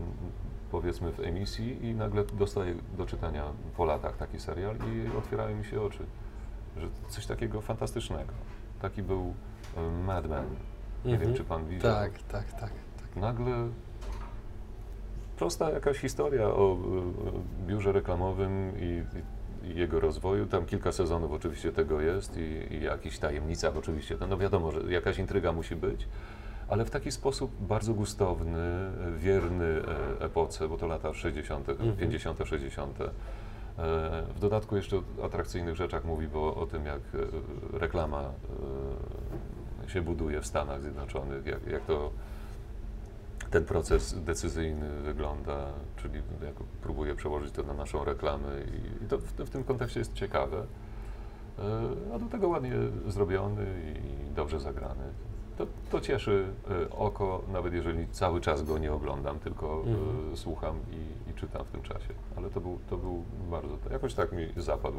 powiedzmy 0.71 1.13
w 1.13 1.21
emisji 1.21 1.87
i 1.87 1.95
nagle 1.95 2.25
dostaję 2.25 2.75
do 2.99 3.07
czytania 3.07 3.45
po 3.77 3.85
latach 3.85 4.17
taki 4.17 4.41
serial 4.41 4.77
i 4.77 5.17
otwierają 5.19 5.57
mi 5.57 5.65
się 5.65 5.83
oczy, 5.83 6.03
że 6.77 6.87
coś 7.09 7.27
takiego 7.27 7.61
fantastycznego. 7.61 8.33
Taki 8.83 9.03
był 9.03 9.35
e, 9.77 9.91
Mad 10.05 10.29
Men. 10.29 10.45
Nie 11.05 11.13
Mhm. 11.13 11.21
wiem, 11.31 11.37
czy 11.39 11.45
pan 11.45 11.67
widział. 11.67 11.93
Tak, 11.95 12.23
tak, 12.23 12.53
tak. 12.53 12.61
tak. 12.61 13.17
Nagle 13.17 13.69
prosta 15.37 15.71
jakaś 15.71 15.99
historia 15.99 16.47
o 16.49 16.77
biurze 17.67 17.93
reklamowym 17.93 18.73
i, 18.79 19.03
i 19.19 19.23
jego 19.75 20.01
rozwoju. 20.01 20.47
Tam 20.47 20.67
kilka 20.67 20.93
sezonów 20.93 21.33
oczywiście 21.33 21.73
tego 21.73 22.01
jest 22.01 22.37
i, 22.37 22.75
i 22.75 22.83
jakichś 22.83 23.19
tajemnicach 23.19 23.77
oczywiście. 23.77 24.17
No, 24.21 24.27
no 24.27 24.39
wiadomo, 24.39 24.71
że 24.73 24.93
jakaś 24.93 25.19
intryga 25.19 25.53
musi 25.53 25.77
być, 25.77 26.09
ale 26.69 26.85
w 26.85 26.91
taki 26.91 27.13
sposób 27.13 27.51
bardzo 27.61 27.95
gustowny, 27.95 28.91
wierny 29.17 29.65
e, 30.21 30.25
epoce, 30.25 30.69
bo 30.69 30.77
to 30.79 30.87
lata 30.87 31.15
60., 31.15 31.69
Mhm. 31.69 31.97
50., 31.97 32.39
60. 32.45 33.01
E, 33.01 33.11
W 34.37 34.41
dodatku 34.41 34.77
jeszcze 34.77 34.97
o 34.97 35.03
atrakcyjnych 35.25 35.77
rzeczach 35.77 36.05
mówi, 36.05 36.29
bo 36.29 36.55
o 36.55 36.67
tym, 36.67 36.87
jak 36.87 37.01
e, 37.15 37.79
reklama 37.79 38.23
się 39.87 40.03
buduje 40.03 40.41
w 40.41 40.47
Stanach 40.47 40.83
Zjednoczonych, 40.83 41.47
jak, 41.47 41.67
jak 41.67 41.85
to 41.85 42.11
ten 43.55 43.65
proces 43.65 44.25
decyzyjny 44.25 44.91
wygląda, 44.91 45.67
czyli 45.97 46.15
jak 46.45 46.55
próbuję 46.83 47.15
przełożyć 47.15 47.53
to 47.53 47.63
na 47.63 47.75
naszą 47.75 48.05
reklamę 48.05 48.49
i, 49.05 49.09
to 49.09 49.19
w, 49.19 49.23
w, 49.23 49.51
tym 49.51 49.65
kontekście 49.65 50.01
jest 50.01 50.13
ciekawe. 50.13 50.67
E, 51.59 51.63
a 52.15 52.19
do 52.19 52.27
tego 52.27 52.49
ładnie 52.49 52.73
zrobiony 53.07 53.67
i 54.05 54.35
dobrze 54.35 54.61
zagrany. 54.61 55.05
To, 55.59 55.67
to 55.91 56.01
cieszy 56.01 56.47
e, 56.71 56.91
oko, 56.91 57.43
nawet 57.53 57.73
jeżeli 57.73 58.09
cały 58.09 58.41
czas 58.41 58.63
go 58.63 58.79
nie 58.79 58.93
oglądam, 58.93 59.39
tylko 59.39 59.77
Mhm. 59.87 60.37
słucham 60.37 60.77
i, 60.91 61.31
i 61.31 61.35
czytam 61.35 61.65
w 61.65 61.69
tym 61.69 61.83
czasie. 61.83 62.15
Ale 62.37 62.51
to 62.51 62.61
był, 62.61 62.79
to 62.91 62.97
był 62.97 63.25
bardzo, 63.51 63.79
jakoś 63.91 64.15
tak 64.15 64.33
mi 64.33 64.49
zapadł 64.57 64.99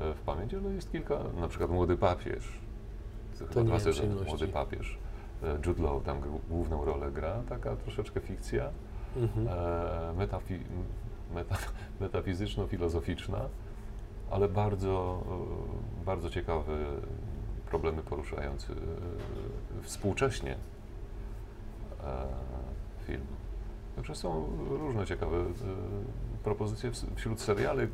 e, 0.00 0.14
w 0.14 0.20
pamięć, 0.20 0.54
ale 0.54 0.74
jest 0.74 0.92
kilka, 0.92 1.18
na 1.40 1.48
przykład 1.48 1.70
Młody 1.70 1.96
Papież. 1.96 2.58
To 3.38 3.46
chyba 3.46 3.62
dwa 3.62 3.80
sezony. 3.80 4.14
Młody 4.26 4.48
Papież. 4.48 4.98
E, 5.42 5.58
Jude 5.66 5.82
Law 5.82 6.02
tam 6.02 6.20
główną 6.50 6.84
rolę 6.84 7.10
gra, 7.12 7.42
taka 7.48 7.76
troszeczkę 7.76 8.20
fikcja, 8.20 8.70
Mhm. 9.16 9.48
e, 9.48 10.12
metafi, 10.18 10.58
meta, 11.34 11.56
metafizyczno-filozoficzna, 12.00 13.38
ale 14.30 14.48
bardzo, 14.48 15.22
e, 16.02 16.04
bardzo 16.04 16.30
ciekawe 16.30 16.72
problemy 17.70 18.02
poruszający 18.02 18.74
współcześnie 19.82 20.56
film. 23.06 23.26
Także 23.96 24.14
są 24.14 24.46
różne 24.68 25.06
ciekawe 25.06 25.36
propozycje 26.44 26.90
wśród 27.14 27.40
seriali, 27.40 27.88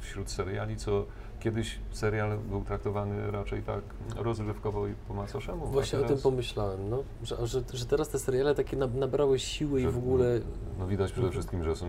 wśród 0.00 0.30
seriali, 0.30 0.76
co 0.76 1.04
kiedyś 1.42 1.78
serial 1.90 2.38
był 2.38 2.64
traktowany 2.64 3.30
raczej 3.30 3.62
tak 3.62 3.80
rozrywkowo 4.16 4.86
i 4.86 4.94
po 5.08 5.14
macoszemu. 5.14 5.66
Właśnie 5.66 5.98
o 5.98 6.02
tym 6.02 6.08
teraz- 6.08 6.22
pomyślałem, 6.22 6.90
no, 6.90 7.02
że, 7.22 7.46
że, 7.46 7.62
że 7.72 7.86
teraz 7.86 8.08
te 8.08 8.18
seriale 8.18 8.54
takie 8.54 8.76
na- 8.76 8.86
nabrały 8.86 9.38
siły 9.38 9.80
i 9.80 9.82
Że- 9.84 9.90
w 9.90 9.98
ogóle... 9.98 10.40
No 10.78 10.86
widać 10.86 11.12
przede 11.12 11.30
wszystkim, 11.30 11.64
że 11.64 11.76
są 11.76 11.86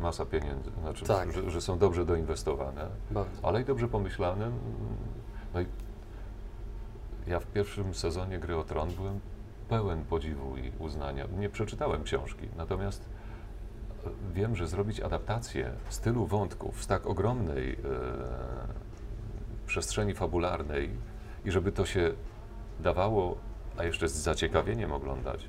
masa 0.00 0.26
pieniędzy, 0.26 0.70
znaczy, 0.80 1.04
Tak. 1.04 1.32
że, 1.32 1.50
że 1.50 1.60
są 1.60 1.78
dobrze 1.78 2.04
doinwestowane, 2.06 2.86
Bardzo. 3.10 3.48
ale 3.48 3.60
i 3.60 3.64
dobrze 3.64 3.88
pomyślane. 3.88 4.50
No 5.54 5.60
i 5.60 5.66
ja 7.26 7.40
w 7.40 7.46
pierwszym 7.46 7.94
sezonie 7.94 8.38
Gry 8.38 8.56
o 8.56 8.64
Tron 8.64 8.88
byłem 8.90 9.20
pełen 9.68 10.04
podziwu 10.04 10.56
i 10.56 10.72
uznania. 10.78 11.26
Nie 11.38 11.48
przeczytałem 11.48 12.02
książki, 12.02 12.48
natomiast 12.56 13.04
e, 14.06 14.10
wiem, 14.34 14.56
że 14.56 14.68
zrobić 14.68 15.00
adaptację 15.00 15.72
z 15.88 16.00
tylu 16.00 16.26
wątków, 16.26 16.82
z 16.82 16.86
tak 16.86 17.06
ogromnej 17.06 17.72
e, 17.72 17.76
przestrzeni 19.66 20.14
fabularnej 20.14 20.90
i 21.44 21.50
żeby 21.50 21.72
to 21.72 21.86
się 21.86 22.12
dawało, 22.80 23.36
a 23.76 23.84
jeszcze 23.84 24.08
z 24.08 24.12
zaciekawieniem 24.12 24.92
oglądać, 24.92 25.48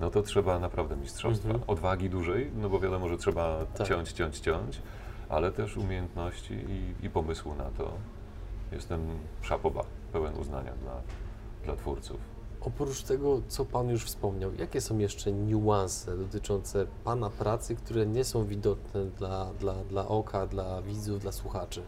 no 0.00 0.10
to 0.10 0.22
trzeba 0.22 0.58
naprawdę 0.58 0.96
mistrzostwa. 0.96 1.48
Mhm. 1.48 1.64
Odwagi 1.70 2.10
dużej, 2.10 2.50
no 2.56 2.68
bo 2.68 2.80
wiadomo, 2.80 3.08
że 3.08 3.16
trzeba 3.16 3.66
Tak. 3.74 3.86
ciąć, 3.86 4.12
ciąć, 4.12 4.38
ciąć, 4.38 4.82
ale 5.28 5.52
też 5.52 5.76
umiejętności 5.76 6.54
i, 6.54 7.06
i 7.06 7.10
pomysłu 7.10 7.54
na 7.54 7.64
to. 7.70 7.92
Jestem 8.72 9.00
szapoba, 9.42 9.84
pełen 10.12 10.38
uznania 10.38 10.72
dla, 10.82 11.00
dla 11.64 11.76
twórców. 11.76 12.20
Oprócz 12.60 13.02
tego, 13.02 13.40
co 13.48 13.64
Pan 13.64 13.88
już 13.88 14.04
wspomniał, 14.04 14.54
jakie 14.54 14.80
są 14.80 14.98
jeszcze 14.98 15.32
niuanse 15.32 16.16
dotyczące 16.18 16.86
Pana 17.04 17.30
pracy, 17.30 17.76
które 17.76 18.06
nie 18.06 18.24
są 18.24 18.44
widoczne 18.44 19.04
dla, 19.04 19.44
dla, 19.60 19.74
dla 19.74 20.08
oka, 20.08 20.46
dla 20.46 20.82
widzów, 20.82 21.20
dla 21.20 21.32
słuchaczy? 21.32 21.82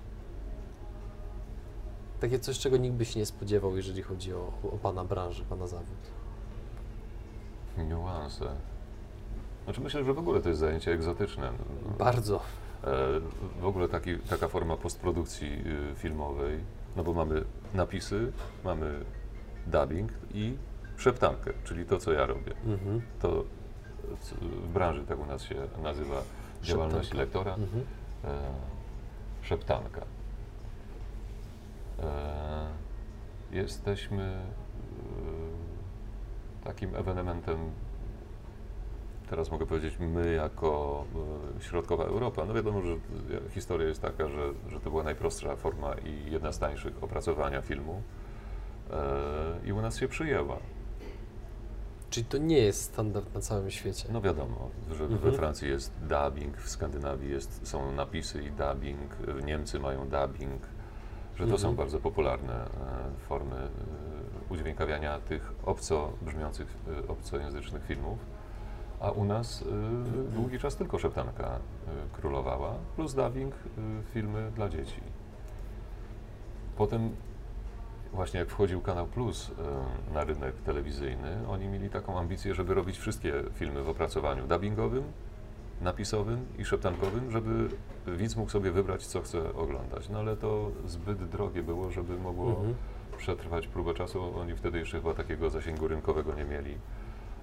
Takie 2.25 2.39
coś, 2.39 2.59
czego 2.59 2.77
nikt 2.77 2.95
by 2.97 3.05
się 3.05 3.21
nie 3.21 3.27
spodziewał, 3.27 3.77
jeżeli 3.77 4.03
chodzi 4.03 4.35
o, 4.35 4.53
o 4.73 4.79
Pana 4.83 5.05
branżę, 5.05 5.45
Pana 5.49 5.67
zawód. 5.67 5.97
Niuanse. 7.89 8.45
Znaczy 9.65 9.81
myślę, 9.81 10.05
że 10.05 10.15
w 10.15 10.19
ogóle 10.19 10.41
to 10.41 10.49
jest 10.49 10.61
zajęcie 10.61 10.93
egzotyczne. 10.93 11.53
Bardzo. 11.99 12.41
E, 12.85 13.21
W 13.61 13.67
ogóle 13.67 13.89
taki, 13.89 14.19
taka 14.19 14.49
forma 14.49 14.77
postprodukcji 14.77 15.49
y, 15.93 15.95
filmowej, 15.97 16.59
no 16.97 17.05
bo 17.05 17.13
mamy 17.13 17.45
napisy, 17.75 18.33
mamy 18.65 19.01
dubbing 19.67 20.13
i 20.35 20.57
szeptankę, 20.97 21.53
czyli 21.65 21.85
to, 21.87 21.99
co 21.99 22.13
ja 22.13 22.27
robię. 22.27 22.53
Mhm. 22.67 23.03
To 23.23 23.45
w 24.41 24.69
branży 24.73 25.05
tak 25.09 25.19
u 25.19 25.27
nas 25.27 25.43
się 25.43 25.55
nazywa 25.83 26.23
działalność 26.63 27.13
lektora, 27.15 27.55
Mhm. 27.55 27.85
e, 28.25 28.39
szeptanka. 29.43 30.01
E, 32.03 32.67
jesteśmy 33.51 34.23
e, 34.23 34.45
takim 36.65 36.97
ewenementem, 36.97 37.59
teraz 39.31 39.51
mogę 39.51 39.67
powiedzieć 39.67 39.95
my 39.99 40.33
jako 40.33 41.05
e, 41.59 41.63
środkowa 41.63 42.05
Europa. 42.05 42.45
No 42.45 42.55
wiadomo, 42.55 42.83
że 42.83 42.97
historia 43.51 43.89
jest 43.89 44.03
taka, 44.03 44.29
że, 44.29 44.53
że 44.69 44.81
to 44.81 44.91
była 44.91 45.03
najprostsza 45.03 45.57
forma 45.57 45.95
i 45.95 46.33
jedna 46.33 46.53
z 46.53 46.59
tańszych 46.59 47.05
opracowania 47.05 47.63
filmu 47.63 48.03
i 49.65 49.73
u 49.73 49.83
nas 49.83 49.99
się 49.99 50.09
przyjęła. 50.09 50.59
Czyli 52.11 52.27
to 52.27 52.39
nie 52.39 52.59
jest 52.59 52.83
standard 52.83 53.35
na 53.35 53.41
całym 53.41 53.71
świecie. 53.71 54.09
No 54.13 54.21
wiadomo, 54.21 54.71
że 54.91 55.07
we 55.09 55.15
Mhm. 55.15 55.35
Francji 55.35 55.69
jest 55.69 55.93
dubbing, 56.01 56.57
w 56.57 56.71
Skandynawii 56.71 57.31
jest, 57.31 57.69
są 57.69 57.93
napisy 57.93 58.43
i 58.43 58.51
dubbing, 58.51 59.13
y, 59.41 59.45
Niemcy 59.45 59.81
mają 59.81 60.09
dubbing, 60.09 60.63
że 61.37 61.47
to 61.47 61.59
są 61.59 61.69
Mhm. 61.69 61.77
bardzo 61.77 61.99
popularne 62.01 62.55
e, 62.55 62.69
formy 63.29 63.57
e, 63.57 63.69
udźwiękawiania 64.53 65.19
tych 65.21 65.53
obco 65.67 66.13
brzmiących, 66.23 66.77
e, 67.05 67.09
obcojęzycznych 67.09 67.85
filmów. 67.85 68.19
A 69.01 69.11
u 69.11 69.25
nas 69.25 69.65
długi 70.35 70.59
czas 70.59 70.77
tylko 70.77 70.99
szeptanka 70.99 71.59
królowała, 72.13 72.75
plus 72.97 73.15
dubbing, 73.15 73.55
filmy 74.13 74.51
dla 74.57 74.69
dzieci. 74.69 75.01
Potem 76.77 77.11
właśnie 78.13 78.41
jak 78.41 78.49
wchodził 78.49 78.81
Kanał 78.81 79.07
Plus 79.07 79.51
na 80.15 80.25
rynek 80.25 80.55
telewizyjny, 80.55 81.49
oni 81.49 81.69
mieli 81.69 81.91
taką 81.91 82.19
ambicję, 82.19 82.55
żeby 82.55 82.75
robić 82.75 82.99
wszystkie 82.99 83.33
filmy 83.55 83.83
w 83.83 83.89
opracowaniu 83.89 84.47
dubbingowym, 84.47 85.05
napisowym 85.81 86.47
i 86.59 86.65
szeptankowym, 86.65 87.31
żeby 87.31 87.69
widz 88.07 88.37
mógł 88.37 88.51
sobie 88.51 88.71
wybrać, 88.71 89.07
co 89.07 89.21
chce 89.21 89.55
oglądać. 89.55 90.09
No 90.09 90.19
ale 90.19 90.37
to 90.37 90.71
zbyt 90.87 91.25
drogie 91.25 91.63
było, 91.63 91.91
żeby 91.91 92.19
mogło 92.19 92.49
Mhm. 92.51 92.75
przetrwać 93.19 93.67
próbę 93.67 93.95
czasu. 93.95 94.39
Oni 94.39 94.57
wtedy 94.57 94.79
jeszcze 94.79 95.01
chyba 95.01 95.15
takiego 95.15 95.51
zasięgu 95.51 95.89
rynkowego 95.89 96.35
nie 96.35 96.45
mieli, 96.45 96.79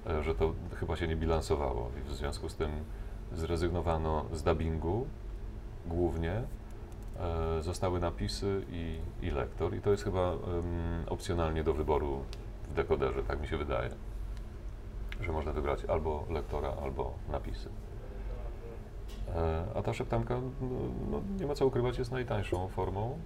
e, 0.08 0.24
że 0.24 0.36
to 0.36 0.54
chyba 0.76 0.96
się 0.96 1.08
nie 1.08 1.16
bilansowało. 1.16 1.92
I 2.00 2.10
w 2.10 2.12
związku 2.16 2.50
z 2.50 2.56
tym 2.56 2.70
zrezygnowano 3.34 4.26
z 4.34 4.44
dubbingu 4.44 5.08
głównie. 5.86 6.32
E, 7.20 7.62
Zostały 7.64 8.00
napisy 8.00 8.66
i, 8.70 9.00
i 9.22 9.30
lektor 9.32 9.76
i 9.76 9.82
to 9.82 9.92
jest 9.92 10.04
chyba 10.04 10.32
em, 10.32 10.38
opcjonalnie 11.08 11.64
do 11.64 11.74
wyboru 11.74 12.24
w 12.72 12.74
dekoderze, 12.74 13.24
tak 13.24 13.42
mi 13.42 13.48
się 13.48 13.58
wydaje, 13.58 13.90
że 15.22 15.32
można 15.32 15.52
wybrać 15.54 15.86
albo 15.86 16.26
lektora, 16.30 16.74
albo 16.84 17.14
napisy. 17.32 17.70
E, 19.36 19.64
A 19.76 19.82
ta 19.82 19.94
szeptanka, 19.94 20.36
no, 20.62 20.68
no, 21.12 21.22
nie 21.40 21.46
ma 21.48 21.56
co 21.56 21.66
ukrywać, 21.66 21.98
jest 21.98 22.12
najtańszą 22.12 22.68
formą, 22.68 23.18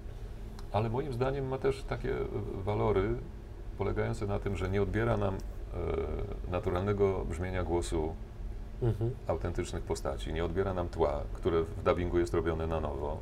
ale 0.72 0.89
moim 0.89 1.14
zdaniem 1.14 1.47
ma 1.47 1.58
też 1.58 1.84
takie 1.84 2.16
walory 2.66 3.16
polegające 3.78 4.28
na 4.28 4.39
tym, 4.39 4.56
że 4.56 4.70
nie 4.70 4.82
odbiera 4.82 5.18
nam 5.18 5.34
e, 5.36 6.51
naturalnego 6.51 7.26
brzmienia 7.26 7.64
głosu 7.64 8.16
Mhm. 8.82 9.12
autentycznych 9.28 9.84
postaci, 9.84 10.34
nie 10.34 10.45
odbiera 10.45 10.74
nam 10.74 10.89
tła, 10.89 11.22
które 11.34 11.64
w 11.64 11.84
dubbingu 11.84 12.20
jest 12.20 12.34
robione 12.34 12.68
na 12.68 12.80
nowo, 12.80 13.18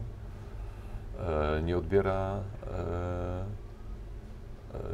e, 1.19 1.61
nie 1.61 1.77
odbiera, 1.77 2.39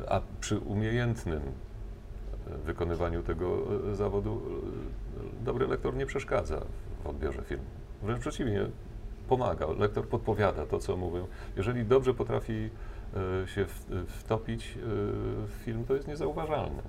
a 0.09 0.21
przy 0.39 0.57
umiejętnym 0.59 1.41
wykonywaniu 2.65 3.23
tego 3.23 3.57
zawodu 3.93 4.41
dobry 5.45 5.67
lektor 5.67 5.95
nie 5.95 6.05
przeszkadza 6.05 6.61
w 7.03 7.07
odbiorze 7.07 7.41
filmu. 7.41 7.63
Wręcz 8.03 8.21
przeciwnie, 8.21 8.65
pomaga. 9.29 9.67
Lektor 9.77 10.07
podpowiada 10.07 10.65
to, 10.65 10.79
co 10.79 10.97
mówią. 10.97 11.27
Jeżeli 11.57 11.85
dobrze 11.85 12.13
potrafi 12.13 12.69
e, 13.43 13.47
się 13.47 13.65
wtopić 14.07 14.65
e, 14.65 14.79
w 15.47 15.51
film, 15.65 15.85
to 15.87 15.95
jest 15.95 16.07
niezauważalne. 16.07 16.81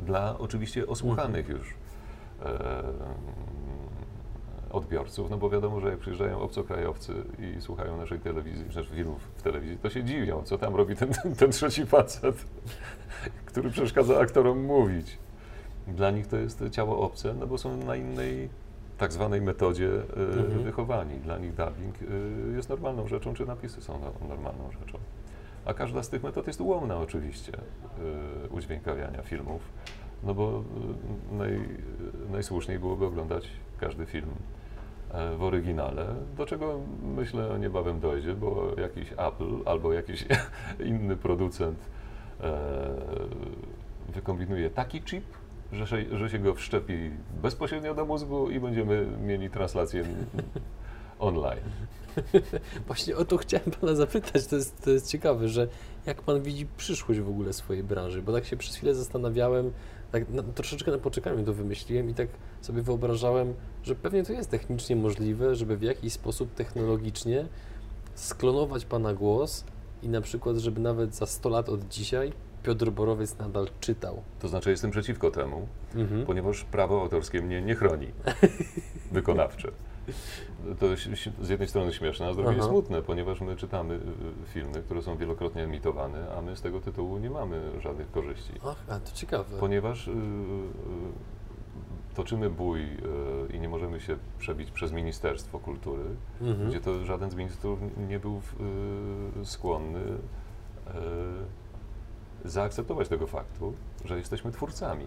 Dla 0.00 0.38
oczywiście 0.38 0.86
osłuchanych 0.86 1.48
już 1.48 1.74
e, 2.42 2.82
odbiorców, 4.70 5.30
no 5.30 5.36
bo 5.36 5.50
wiadomo, 5.50 5.80
że 5.80 5.90
jak 5.90 5.98
przyjeżdżają 5.98 6.40
obcokrajowcy 6.40 7.12
i 7.38 7.60
słuchają 7.60 7.96
naszej 7.96 8.20
telewizji, 8.20 8.72
znaczy 8.72 8.90
filmów 8.94 9.20
w 9.36 9.42
telewizji, 9.42 9.78
to 9.78 9.90
się 9.90 10.04
dziwią, 10.04 10.42
co 10.42 10.58
tam 10.58 10.76
robi 10.76 10.96
ten, 10.96 11.08
ten, 11.22 11.34
ten 11.34 11.50
trzeci 11.50 11.86
facet, 11.86 12.44
który 13.44 13.70
przeszkadza 13.70 14.18
aktorom 14.18 14.64
mówić. 14.64 15.18
Dla 15.86 16.10
nich 16.10 16.26
to 16.26 16.36
jest 16.36 16.64
ciało 16.70 17.00
obce, 17.00 17.34
no 17.34 17.46
bo 17.46 17.58
są 17.58 17.76
na 17.76 17.96
innej 17.96 18.48
tak 18.98 19.12
zwanej 19.12 19.40
metodzie 19.42 19.88
e, 19.88 20.20
Mhm. 20.40 20.62
wychowani. 20.62 21.18
Dla 21.20 21.38
nich 21.38 21.54
dubbing 21.54 21.94
e, 22.02 22.56
jest 22.56 22.68
normalną 22.68 23.08
rzeczą, 23.08 23.34
czy 23.34 23.46
napisy 23.46 23.80
są 23.82 24.00
no- 24.00 24.28
normalną 24.28 24.70
rzeczą. 24.80 24.98
A 25.64 25.74
każda 25.74 26.02
z 26.02 26.08
tych 26.08 26.22
metod 26.22 26.46
jest 26.46 26.60
ułomna 26.60 26.98
oczywiście, 26.98 27.52
e, 27.54 28.48
udźwiękawiania 28.48 29.22
filmów. 29.22 29.62
No 30.22 30.34
bo 30.34 30.62
naj, 31.32 31.60
najsłuszniej 32.32 32.78
byłoby 32.78 33.06
oglądać 33.06 33.48
każdy 33.80 34.06
film 34.06 34.30
w 35.38 35.42
oryginale, 35.42 36.06
do 36.36 36.46
czego 36.46 36.78
myślę 37.16 37.58
niebawem 37.60 38.00
dojdzie, 38.00 38.34
bo 38.34 38.66
jakiś 38.80 39.12
Apple 39.12 39.54
albo 39.64 39.92
jakiś 39.92 40.24
inny 40.90 41.16
producent 41.16 41.78
wykombinuje 44.08 44.70
taki 44.70 45.02
chip, 45.02 45.24
że 45.72 45.86
się, 45.86 46.18
że 46.18 46.30
się 46.30 46.38
go 46.38 46.54
wszczepi 46.54 47.10
bezpośrednio 47.42 47.94
do 47.94 48.04
mózgu 48.04 48.50
i 48.50 48.60
będziemy 48.60 49.06
mieli 49.20 49.50
translację 49.50 50.04
online. 51.18 51.62
Właśnie 52.86 53.16
o 53.16 53.24
to 53.24 53.36
chciałem 53.36 53.70
Pana 53.80 53.94
zapytać, 53.94 54.46
to 54.46 54.56
jest, 54.56 54.84
to 54.84 54.90
jest 54.90 55.10
ciekawe, 55.10 55.48
że 55.48 55.68
jak 56.06 56.22
Pan 56.22 56.42
widzi 56.42 56.66
przyszłość 56.76 57.20
w 57.20 57.28
ogóle 57.28 57.52
swojej 57.52 57.82
branży, 57.82 58.22
bo 58.22 58.32
tak 58.32 58.44
się 58.44 58.56
przez 58.56 58.76
chwilę 58.76 58.94
zastanawiałem, 58.94 59.72
tak 60.12 60.30
na, 60.30 60.42
troszeczkę 60.42 60.90
na 60.90 60.98
poczekaniu 60.98 61.44
to 61.44 61.52
wymyśliłem 61.52 62.10
i 62.10 62.14
tak 62.14 62.28
sobie 62.60 62.82
wyobrażałem, 62.82 63.54
że 63.82 63.94
pewnie 63.94 64.24
to 64.24 64.32
jest 64.32 64.50
technicznie 64.50 64.96
możliwe, 64.96 65.54
żeby 65.54 65.76
w 65.76 65.82
jakiś 65.82 66.12
sposób 66.12 66.54
technologicznie 66.54 67.46
sklonować 68.14 68.84
Pana 68.84 69.14
głos 69.14 69.64
i 70.02 70.08
na 70.08 70.20
przykład, 70.20 70.56
żeby 70.56 70.80
nawet 70.80 71.14
za 71.14 71.26
100 71.26 71.48
lat 71.48 71.68
od 71.68 71.88
dzisiaj 71.88 72.32
Piotr 72.66 72.90
Borowiec 72.90 73.38
nadal 73.38 73.68
czytał. 73.80 74.22
To 74.40 74.48
znaczy 74.48 74.70
jestem 74.70 74.90
przeciwko 74.90 75.30
temu, 75.30 75.66
Mhm. 75.96 76.26
ponieważ 76.26 76.64
prawo 76.64 77.00
autorskie 77.00 77.42
mnie 77.42 77.62
nie 77.62 77.74
chroni 77.74 78.06
wykonawcze. 79.12 79.70
To 80.78 80.86
z 81.42 81.48
jednej 81.48 81.68
strony 81.68 81.92
śmieszne, 81.92 82.26
a 82.26 82.32
z 82.32 82.36
drugiej 82.36 82.56
Aha. 82.58 82.68
smutne, 82.68 83.02
ponieważ 83.02 83.40
my 83.40 83.56
czytamy 83.56 83.94
y, 83.94 84.00
filmy, 84.46 84.82
które 84.82 85.02
są 85.02 85.16
wielokrotnie 85.16 85.62
emitowane, 85.64 86.26
a 86.38 86.42
my 86.42 86.56
z 86.56 86.62
tego 86.62 86.80
tytułu 86.80 87.18
nie 87.18 87.30
mamy 87.30 87.80
żadnych 87.80 88.10
korzyści. 88.10 88.52
Ach, 88.64 88.76
a 88.88 89.00
to 89.00 89.12
ciekawe. 89.14 89.58
Ponieważ 89.60 90.08
y, 90.08 90.10
y, 90.10 90.14
toczymy 92.14 92.50
bój 92.50 92.80
y, 92.82 92.86
i 93.56 93.60
nie 93.60 93.68
możemy 93.68 94.00
się 94.00 94.16
przebić 94.38 94.70
przez 94.70 94.92
Ministerstwo 94.92 95.58
Kultury, 95.58 96.04
Mhm. 96.40 96.68
gdzie 96.70 96.80
to 96.80 97.04
żaden 97.04 97.30
z 97.30 97.34
ministrów 97.34 97.78
nie 98.08 98.18
był 98.18 98.40
y, 99.40 99.44
skłonny 99.44 100.00
y, 100.00 100.92
zaakceptować 102.44 103.08
tego 103.08 103.26
faktu, 103.26 103.72
że 104.04 104.18
jesteśmy 104.18 104.52
twórcami. 104.52 105.04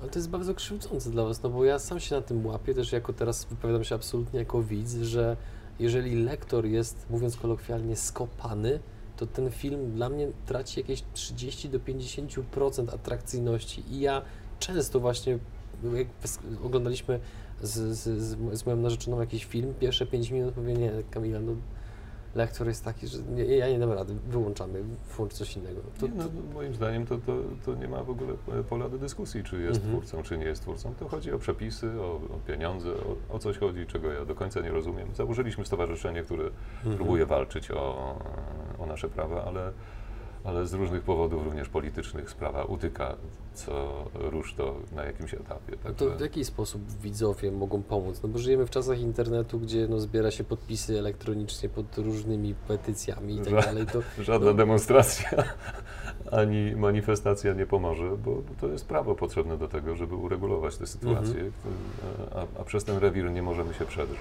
Ale 0.00 0.10
to 0.10 0.18
jest 0.18 0.30
bardzo 0.30 0.54
krzywdzące 0.54 1.10
dla 1.10 1.24
Was, 1.24 1.42
no 1.42 1.50
bo 1.50 1.64
ja 1.64 1.78
sam 1.78 2.00
się 2.00 2.14
na 2.14 2.22
tym 2.22 2.46
łapię, 2.46 2.74
też 2.74 2.92
jako 2.92 3.12
teraz 3.12 3.44
wypowiadam 3.44 3.84
się 3.84 3.94
absolutnie 3.94 4.38
jako 4.38 4.62
widz, 4.62 4.94
że 4.94 5.36
jeżeli 5.78 6.24
lektor 6.24 6.66
jest, 6.66 7.06
mówiąc 7.10 7.36
kolokwialnie, 7.36 7.96
skopany, 7.96 8.80
to 9.16 9.26
ten 9.26 9.50
film 9.50 9.92
dla 9.92 10.08
mnie 10.08 10.28
traci 10.46 10.80
jakieś 10.80 11.02
30 11.14 11.68
do 11.68 11.78
50% 11.78 12.94
atrakcyjności 12.94 13.82
i 13.90 14.00
ja 14.00 14.22
często 14.58 15.00
właśnie, 15.00 15.38
jak 15.94 16.06
oglądaliśmy 16.64 17.20
z, 17.62 17.98
z, 17.98 18.58
z 18.58 18.66
moją 18.66 18.76
narzeczoną 18.76 19.20
jakiś 19.20 19.44
film, 19.44 19.74
pierwsze 19.80 20.06
5 20.06 20.30
minut 20.30 20.56
mówię, 20.56 20.74
nie 20.74 20.92
Kamila, 21.10 21.40
no 21.40 21.52
lektor 22.34 22.66
jest 22.66 22.84
taki, 22.84 23.06
że 23.06 23.18
nie, 23.22 23.44
ja 23.44 23.68
nie 23.68 23.78
dam 23.78 23.92
rady, 23.92 24.14
wyłączamy, 24.28 24.82
włącz 25.16 25.32
coś 25.32 25.56
innego. 25.56 25.80
To, 26.00 26.06
Nie, 26.06 26.12
no, 26.14 26.24
moim 26.54 26.74
zdaniem 26.74 27.06
to, 27.06 27.18
to, 27.18 27.32
to 27.64 27.74
nie 27.74 27.88
ma 27.88 28.02
w 28.04 28.10
ogóle 28.10 28.32
pola 28.68 28.88
do 28.88 28.98
dyskusji, 28.98 29.44
czy 29.44 29.60
jest 29.62 29.76
Mhm. 29.80 29.92
twórcą, 29.92 30.22
czy 30.22 30.38
nie 30.38 30.44
jest 30.44 30.62
twórcą. 30.62 30.94
To 30.94 31.08
chodzi 31.08 31.32
o 31.32 31.38
przepisy, 31.38 32.00
o, 32.00 32.14
o 32.14 32.38
pieniądze, 32.46 32.88
o, 32.90 33.34
o 33.34 33.38
coś 33.38 33.58
chodzi, 33.58 33.86
czego 33.86 34.12
ja 34.12 34.24
do 34.24 34.34
końca 34.34 34.60
nie 34.60 34.70
rozumiem. 34.70 35.14
Założyliśmy 35.14 35.64
stowarzyszenie, 35.66 36.22
które 36.22 36.44
Mhm. 36.44 36.96
próbuje 36.96 37.26
walczyć 37.26 37.70
o, 37.70 38.14
o 38.78 38.86
nasze 38.86 39.08
prawa, 39.08 39.44
ale, 39.44 39.72
ale 40.44 40.66
z 40.66 40.72
różnych 40.74 41.02
powodów, 41.02 41.44
również 41.44 41.68
politycznych, 41.68 42.30
sprawa 42.30 42.64
utyka 42.64 43.16
co 43.54 44.04
rusz 44.14 44.54
to 44.54 44.74
na 44.92 45.04
jakimś 45.04 45.34
etapie. 45.34 45.76
Także 45.82 46.10
to 46.10 46.16
w 46.16 46.20
jaki 46.20 46.44
sposób 46.44 46.82
widzowie 47.02 47.52
mogą 47.52 47.82
pomóc? 47.82 48.20
No 48.22 48.28
bo 48.28 48.38
żyjemy 48.38 48.66
w 48.66 48.70
czasach 48.70 48.98
internetu, 49.00 49.58
gdzie 49.60 49.86
no, 49.88 50.00
zbiera 50.00 50.30
się 50.30 50.44
podpisy 50.44 50.98
elektronicznie 50.98 51.68
pod 51.68 51.98
różnymi 51.98 52.54
petycjami 52.68 53.34
i 53.34 53.38
tak 53.38 53.52
Ża- 53.54 53.64
dalej. 53.64 53.86
To, 53.86 54.02
żadna 54.22 54.46
no- 54.50 54.54
demonstracja 54.54 55.30
ani 56.40 56.76
manifestacja 56.76 57.52
nie 57.52 57.66
pomoże, 57.66 58.10
bo 58.24 58.30
bo 58.34 58.42
to 58.60 58.68
jest 58.68 58.86
prawo 58.86 59.14
potrzebne 59.14 59.58
do 59.58 59.68
tego, 59.68 59.96
żeby 59.96 60.14
uregulować 60.14 60.76
tę 60.76 60.86
sytuację, 60.86 61.40
Mhm. 61.40 62.46
a, 62.56 62.60
a 62.60 62.64
przez 62.64 62.84
ten 62.84 62.98
rewir 62.98 63.30
nie 63.30 63.42
możemy 63.42 63.74
się 63.74 63.84
przedrzeć. 63.84 64.18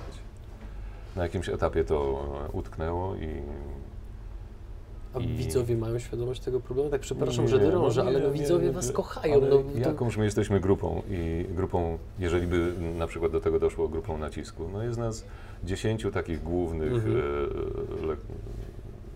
Na 1.16 1.24
jakimś 1.24 1.50
etapie 1.50 1.84
to 1.84 2.26
utknęło 2.54 3.16
i 3.16 3.28
a 5.14 5.20
I- 5.20 5.28
widzowie 5.28 5.78
mają 5.78 6.00
świadomość 6.00 6.42
tego 6.42 6.60
problemu? 6.60 6.90
Tak 6.90 7.02
przepraszam, 7.02 7.46
Nie, 7.46 7.50
że 7.52 7.58
no 7.60 7.72
drążę, 7.72 8.02
nie, 8.02 8.08
ale 8.08 8.20
no 8.20 8.32
widzowie 8.32 8.66
nie, 8.66 8.72
was 8.72 8.92
kochają. 8.92 9.42
No, 9.42 9.48
to, 9.48 9.64
jakąż 9.90 10.18
my 10.18 10.26
jesteśmy 10.26 10.60
grupą 10.60 11.02
i 11.10 11.46
grupą, 11.56 11.98
jeżeli 12.20 12.48
by 12.48 12.74
na 12.98 13.08
przykład 13.08 13.32
do 13.32 13.42
tego 13.42 13.60
doszło, 13.60 13.88
grupą 13.88 14.18
nacisku, 14.18 14.70
no 14.74 14.84
jest 14.84 14.98
nas 15.00 15.26
dziesięciu 15.64 16.12
takich 16.12 16.44
głównych, 16.44 16.94
Mhm. 16.94 17.16
e, 18.04 18.06
le, 18.08 18.16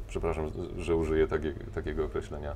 przepraszam, 0.07 0.51
że 0.77 0.95
użyję 0.95 1.27
takie, 1.27 1.53
takiego 1.75 2.05
określenia, 2.05 2.55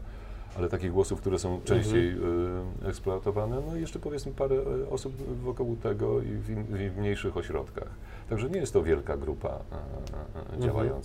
ale 0.57 0.69
takich 0.69 0.91
głosów, 0.91 1.21
które 1.21 1.39
są 1.39 1.61
częściej 1.65 2.09
Mhm. 2.11 2.63
e, 2.83 2.87
eksploatowane, 2.89 3.61
no 3.67 3.75
i 3.77 3.81
jeszcze 3.81 3.99
powiedzmy 3.99 4.31
parę 4.31 4.55
e, 4.55 4.89
osób 4.89 5.13
wokół 5.43 5.75
tego 5.75 6.21
i 6.21 6.25
w, 6.25 6.45
w 6.93 6.97
mniejszych 6.97 7.37
ośrodkach. 7.37 7.87
Także 8.29 8.49
nie 8.49 8.59
jest 8.59 8.73
to 8.73 8.83
wielka 8.83 9.17
grupa 9.17 9.49
e, 9.49 9.51
e, 9.51 10.55
Mhm. 10.55 11.01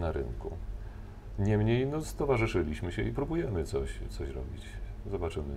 Na 0.00 0.12
rynku. 0.12 0.50
Niemniej 1.38 1.86
no, 1.86 2.02
stowarzyszyliśmy 2.04 2.92
się 2.92 3.02
i 3.02 3.12
próbujemy 3.12 3.64
coś, 3.64 3.98
coś 4.10 4.28
robić. 4.28 4.62
Zobaczymy, 5.10 5.54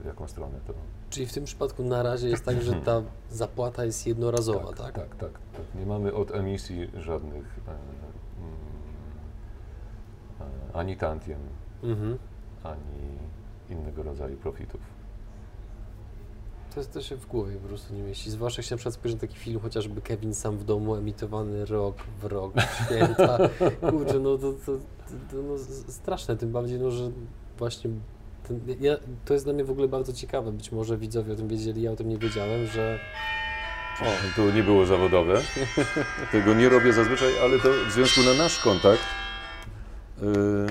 w 0.00 0.04
jaką 0.06 0.28
stronę 0.28 0.58
to. 0.66 0.72
Czyli 1.10 1.26
w 1.26 1.32
tym 1.32 1.44
przypadku 1.44 1.82
na 1.84 2.02
razie 2.02 2.28
jest 2.28 2.44
tak, 2.44 2.62
że 2.62 2.72
ta 2.86 3.02
zapłata 3.30 3.84
jest 3.84 4.06
jednorazowa, 4.06 4.68
tak? 4.68 4.76
tak, 4.76 4.92
tak, 4.94 5.16
tak, 5.16 5.30
tak. 5.52 5.80
Nie 5.80 5.86
mamy 5.86 6.14
od 6.14 6.34
emisji 6.34 6.90
żadnych 6.96 7.58
e, 7.68 7.70
mm, 7.70 8.54
e, 10.40 10.76
ani 10.76 10.96
tantiem, 10.96 11.38
Mhm. 11.82 12.18
ani 12.64 13.18
innego 13.70 14.02
rodzaju 14.02 14.36
profitów. 14.36 14.80
To, 16.74 16.80
jest, 16.80 16.92
to 16.92 17.02
się 17.02 17.16
w 17.16 17.26
głowie 17.26 17.56
po 17.56 17.68
prostu 17.68 17.94
nie 17.94 18.02
mieści. 18.02 18.30
Zwłaszcza 18.30 18.62
jak 18.62 18.66
się 18.66 18.74
na 18.74 18.76
przykład 18.76 18.94
spojrzy 18.94 19.16
na 19.16 19.20
taki 19.20 19.36
film, 19.36 19.60
chociażby 19.60 20.00
Kevin 20.00 20.34
sam 20.34 20.58
w 20.58 20.64
domu, 20.64 20.96
emitowany 20.96 21.64
rok 21.64 21.96
w 22.20 22.24
rok, 22.24 22.54
święta. 22.84 23.38
Kurczę, 23.90 24.18
no 24.20 24.38
to, 24.38 24.52
to, 24.52 24.72
to, 24.72 25.12
to 25.30 25.36
no, 25.42 25.54
straszne, 25.88 26.36
tym 26.36 26.52
bardziej, 26.52 26.78
no, 26.78 26.90
że 26.90 27.10
właśnie 27.58 27.90
ten, 28.48 28.60
ja, 28.80 28.96
to 29.24 29.34
jest 29.34 29.46
dla 29.46 29.52
mnie 29.54 29.64
w 29.64 29.70
ogóle 29.70 29.88
bardzo 29.88 30.12
ciekawe. 30.12 30.52
Być 30.52 30.72
może 30.72 30.98
widzowie 30.98 31.32
o 31.32 31.36
tym 31.36 31.48
wiedzieli, 31.48 31.82
ja 31.82 31.92
o 31.92 31.96
tym 31.96 32.08
nie 32.08 32.18
wiedziałem, 32.18 32.66
że 32.66 32.98
O, 34.00 34.36
to 34.36 34.50
nie 34.50 34.62
było 34.62 34.86
zawodowe. 34.86 35.42
Tego 36.32 36.54
nie 36.54 36.68
robię 36.68 36.92
zazwyczaj, 36.92 37.38
ale 37.38 37.58
to 37.58 37.68
w 37.88 37.92
związku 37.92 38.20
na 38.22 38.34
nasz 38.34 38.58
kontakt 38.58 39.02
yy, 40.22 40.66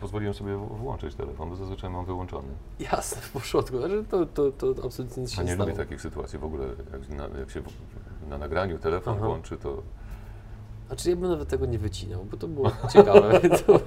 pozwoliłem 0.00 0.34
sobie 0.34 0.56
włączyć 0.56 1.14
telefon, 1.14 1.50
bo 1.50 1.56
zazwyczaj 1.56 1.90
mam 1.90 2.04
wyłączony. 2.04 2.48
jasne, 2.80 3.22
w 3.22 3.30
porządku, 3.32 3.76
że 3.88 4.04
to, 4.04 4.26
to, 4.26 4.52
to 4.52 4.84
absolutnie 4.84 5.22
nic 5.22 5.32
się 5.32 5.40
A 5.40 5.44
nie 5.44 5.56
lubię 5.56 5.72
takich 5.72 6.00
sytuacji 6.00 6.38
w 6.38 6.44
ogóle, 6.44 6.66
jak, 6.92 7.08
na, 7.08 7.38
jak 7.38 7.50
się 7.50 7.62
na 8.28 8.38
nagraniu 8.38 8.78
telefon 8.78 9.14
Aha. 9.16 9.26
włączy, 9.26 9.56
to 9.56 9.82
Znaczy 10.86 11.10
ja 11.10 11.16
bym 11.16 11.30
nawet 11.30 11.48
tego 11.48 11.66
nie 11.66 11.78
wycinał, 11.78 12.24
bo 12.24 12.36
to 12.36 12.48
było 12.48 12.70
ciekawe. 12.92 13.40
to, 13.40 13.80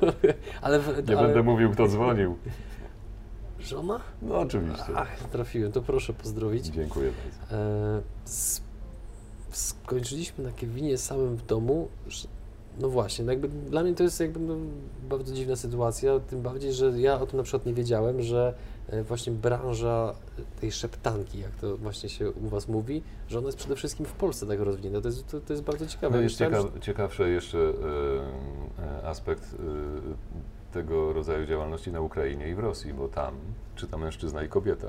ale, 0.61 0.79
nie 1.07 1.17
ale 1.17 1.27
będę 1.27 1.43
mówił, 1.43 1.71
kto 1.71 1.87
dzwonił. 1.87 2.37
Żona? 3.59 3.99
No 4.21 4.39
oczywiście. 4.39 4.93
Ach, 4.95 5.19
trafiłem, 5.19 5.71
to 5.71 5.81
proszę 5.81 6.13
pozdrowić. 6.13 6.65
Dziękuję 6.65 7.11
bardzo. 7.11 7.55
E, 7.55 8.01
skończyliśmy 9.51 10.43
na 10.43 10.51
Kevinie 10.51 10.97
samym 10.97 11.35
w 11.35 11.45
domu. 11.45 11.87
Że, 12.07 12.27
no 12.79 12.89
właśnie, 12.89 13.25
no 13.25 13.31
jakby 13.31 13.47
dla 13.47 13.83
mnie 13.83 13.95
to 13.95 14.03
jest 14.03 14.19
jakby 14.19 14.39
no, 14.39 14.55
bardzo 15.09 15.33
dziwna 15.33 15.55
sytuacja, 15.55 16.19
tym 16.19 16.41
bardziej, 16.41 16.73
że 16.73 16.99
ja 16.99 17.19
o 17.19 17.25
tym 17.25 17.37
na 17.37 17.43
przykład 17.43 17.65
nie 17.65 17.73
wiedziałem, 17.73 18.21
że 18.21 18.53
e, 18.87 19.03
właśnie 19.03 19.33
branża 19.33 20.15
tej 20.61 20.71
szeptanki, 20.71 21.39
jak 21.39 21.51
to 21.51 21.77
właśnie 21.77 22.09
się 22.09 22.31
u 22.31 22.47
Was 22.47 22.67
mówi, 22.67 23.03
że 23.27 23.37
ona 23.37 23.47
jest 23.47 23.57
przede 23.57 23.75
wszystkim 23.75 24.05
w 24.05 24.13
Polsce 24.13 24.47
tak 24.47 24.59
rozwinięta. 24.59 25.01
To 25.01 25.07
jest, 25.07 25.27
to, 25.27 25.39
to 25.39 25.53
jest 25.53 25.63
bardzo 25.63 25.87
ciekawe. 25.87 26.15
No 26.15 26.21
jest 26.21 26.37
ciekaw, 26.37 26.65
ciekawszy 26.81 27.29
jeszcze 27.29 27.57
e, 27.57 27.71
e, 29.01 29.07
aspekt 29.07 29.43
e, 29.43 30.73
tego 30.73 31.13
rodzaju 31.13 31.45
działalności 31.45 31.91
na 31.91 32.01
Ukrainie 32.01 32.49
i 32.49 32.55
w 32.55 32.59
Rosji, 32.59 32.93
bo 32.93 33.07
tam 33.07 33.35
czyta 33.75 33.97
mężczyzna 33.97 34.43
i 34.43 34.49
kobieta. 34.49 34.87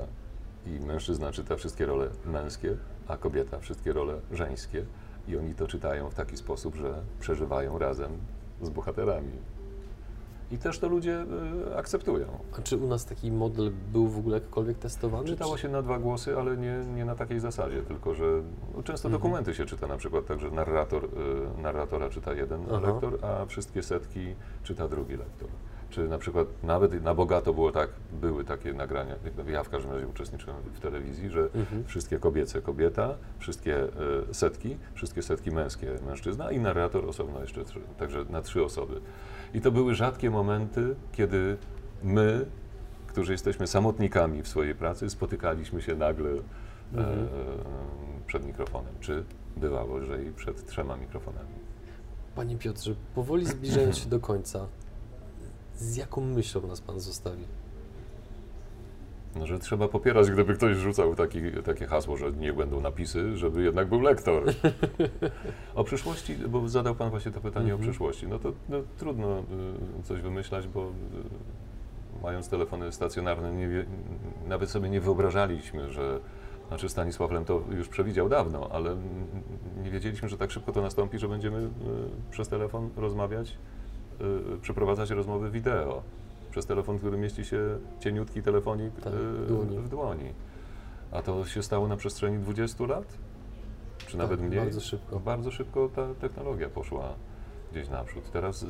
I 0.65 0.69
mężczyzna 0.69 1.31
czyta 1.31 1.55
wszystkie 1.55 1.85
role 1.85 2.09
męskie, 2.25 2.77
a 3.07 3.17
kobieta 3.17 3.59
wszystkie 3.59 3.93
role 3.93 4.19
żeńskie. 4.31 4.85
I 5.27 5.37
oni 5.37 5.55
to 5.55 5.67
czytają 5.67 6.09
w 6.09 6.13
taki 6.15 6.37
sposób, 6.37 6.75
że 6.75 6.93
przeżywają 7.19 7.79
razem 7.79 8.11
z 8.61 8.69
bohaterami. 8.69 9.31
I 10.51 10.57
też 10.57 10.79
to 10.79 10.87
ludzie 10.89 11.25
e, 11.71 11.77
akceptują. 11.77 12.27
a 12.59 12.61
czy 12.61 12.77
u 12.77 12.87
nas 12.87 13.05
taki 13.05 13.31
model 13.31 13.71
był 13.93 14.07
w 14.07 14.17
ogóle 14.17 14.37
jakkolwiek 14.37 14.77
testowany? 14.77 15.27
Czytało 15.27 15.55
czy... 15.55 15.61
się 15.61 15.69
na 15.69 15.81
dwa 15.81 15.99
głosy, 15.99 16.37
ale 16.37 16.57
nie, 16.57 16.77
nie 16.95 17.05
na 17.05 17.15
takiej 17.15 17.39
zasadzie, 17.39 17.81
tylko 17.81 18.15
że 18.15 18.25
no, 18.75 18.83
często 18.83 19.07
Mhm. 19.07 19.11
dokumenty 19.21 19.53
się 19.53 19.65
czyta 19.65 19.87
na 19.87 19.97
przykład 19.97 20.25
tak, 20.25 20.39
że 20.39 20.51
narrator, 20.51 21.05
y, 21.05 21.61
narratora 21.61 22.09
czyta 22.09 22.33
jeden 22.33 22.61
Aha. 22.71 22.79
lektor, 22.87 23.25
a 23.25 23.45
wszystkie 23.45 23.83
setki 23.83 24.35
czyta 24.63 24.87
drugi 24.87 25.17
lektor. 25.17 25.49
Czy 25.95 26.07
na 26.09 26.17
przykład 26.17 26.47
nawet 26.63 27.03
na 27.03 27.13
bogato 27.15 27.53
było 27.53 27.71
tak, 27.71 27.89
były 28.21 28.43
takie 28.43 28.73
nagrania, 28.73 29.15
ja 29.47 29.63
w 29.63 29.69
każdym 29.69 29.91
razie 29.91 30.07
uczestniczyłem 30.07 30.55
w 30.73 30.79
telewizji, 30.79 31.29
że 31.29 31.41
Mhm. 31.55 31.83
wszystkie 31.85 32.19
kobiece 32.19 32.61
kobieta, 32.61 33.15
wszystkie 33.39 33.83
e, 33.83 33.87
setki, 34.33 34.77
wszystkie 34.93 35.21
setki 35.21 35.51
męskie 35.51 35.95
mężczyzna 36.05 36.51
i 36.51 36.59
narrator 36.59 37.05
osobno 37.09 37.41
jeszcze, 37.41 37.65
trzy, 37.65 37.79
także 37.97 38.25
na 38.29 38.41
trzy 38.41 38.63
osoby. 38.63 39.01
I 39.53 39.61
to 39.61 39.71
były 39.71 39.95
rzadkie 39.95 40.29
momenty, 40.29 40.95
kiedy 41.11 41.57
my, 42.03 42.45
którzy 43.07 43.31
jesteśmy 43.31 43.67
samotnikami 43.67 44.41
w 44.43 44.47
swojej 44.47 44.75
pracy, 44.75 45.09
spotykaliśmy 45.09 45.81
się 45.81 45.95
nagle 45.95 46.29
e, 46.29 46.33
Mhm. 46.93 47.19
e, 47.19 47.27
przed 48.27 48.45
mikrofonem, 48.45 48.93
czy 48.99 49.23
bywało, 49.57 50.01
że 50.01 50.23
i 50.23 50.31
przed 50.31 50.65
trzema 50.65 50.95
mikrofonami. 50.97 51.55
Panie 52.35 52.57
Piotrze, 52.57 52.95
powoli 53.15 53.45
zbliżając 53.45 53.97
się 53.97 54.09
do 54.09 54.19
końca, 54.19 54.67
z 55.77 55.95
jaką 55.95 56.21
myślą 56.21 56.67
nas 56.67 56.81
Pan 56.81 56.99
zostawi? 56.99 57.43
No, 59.35 59.47
że 59.47 59.59
trzeba 59.59 59.87
popierać, 59.87 60.31
gdyby 60.31 60.53
ktoś 60.53 60.77
rzucał 60.77 61.15
taki, 61.15 61.39
takie 61.65 61.85
hasło, 61.87 62.17
że 62.17 62.31
nie 62.31 62.53
będą 62.53 62.81
napisy, 62.81 63.37
żeby 63.37 63.63
jednak 63.63 63.87
był 63.89 64.01
lektor. 64.01 64.43
o 65.75 65.83
przyszłości, 65.83 66.35
bo 66.35 66.69
zadał 66.69 66.95
Pan 66.95 67.09
właśnie 67.09 67.31
to 67.31 67.41
pytanie 67.41 67.65
Mhm. 67.71 67.81
o 67.81 67.83
przyszłości. 67.83 68.27
No 68.27 68.39
to 68.39 68.51
no, 68.69 68.77
trudno 68.97 69.39
y, 69.99 70.03
coś 70.03 70.21
wymyślać, 70.21 70.67
bo 70.67 70.81
y, 70.81 72.23
mając 72.23 72.49
telefony 72.49 72.91
stacjonarne, 72.91 73.53
nie 73.53 73.85
nawet 74.47 74.69
sobie 74.69 74.89
nie 74.89 75.01
wyobrażaliśmy, 75.01 75.91
że 75.91 76.19
znaczy 76.67 76.89
Stanisław 76.89 77.31
Lem 77.31 77.45
to 77.45 77.61
już 77.71 77.87
przewidział 77.87 78.29
dawno, 78.29 78.69
ale 78.71 78.95
nie 79.83 79.91
wiedzieliśmy, 79.91 80.29
że 80.29 80.37
tak 80.37 80.51
szybko 80.51 80.71
to 80.71 80.81
nastąpi, 80.81 81.19
że 81.19 81.27
będziemy 81.27 81.57
y, 81.57 81.69
przez 82.31 82.47
telefon 82.49 82.89
rozmawiać, 82.95 83.57
przeprowadzać 84.61 85.09
rozmowy 85.09 85.51
wideo. 85.51 86.01
Przez 86.51 86.65
telefon, 86.65 86.97
który 86.99 87.17
mieści 87.17 87.45
się 87.45 87.59
cieniutki 87.99 88.41
telefonik 88.43 88.93
Tak, 89.01 89.13
y, 89.13 89.17
w 89.17 89.45
dłoni. 89.47 89.77
w 89.79 89.89
dłoni. 89.89 90.33
A 91.11 91.21
to 91.21 91.45
się 91.45 91.63
stało 91.63 91.87
na 91.87 91.97
przestrzeni 91.97 92.37
20 92.39 92.85
lat? 92.85 93.17
Czy 94.07 94.17
nawet 94.17 94.39
Tak, 94.39 94.49
mniej? 94.49 94.59
bardzo 94.59 94.81
szybko. 94.81 95.19
Bardzo 95.19 95.51
szybko 95.51 95.89
ta 95.95 96.13
technologia 96.13 96.69
poszła 96.69 97.13
gdzieś 97.71 97.89
naprzód. 97.89 98.31
Teraz 98.31 98.63
y, 98.63 98.67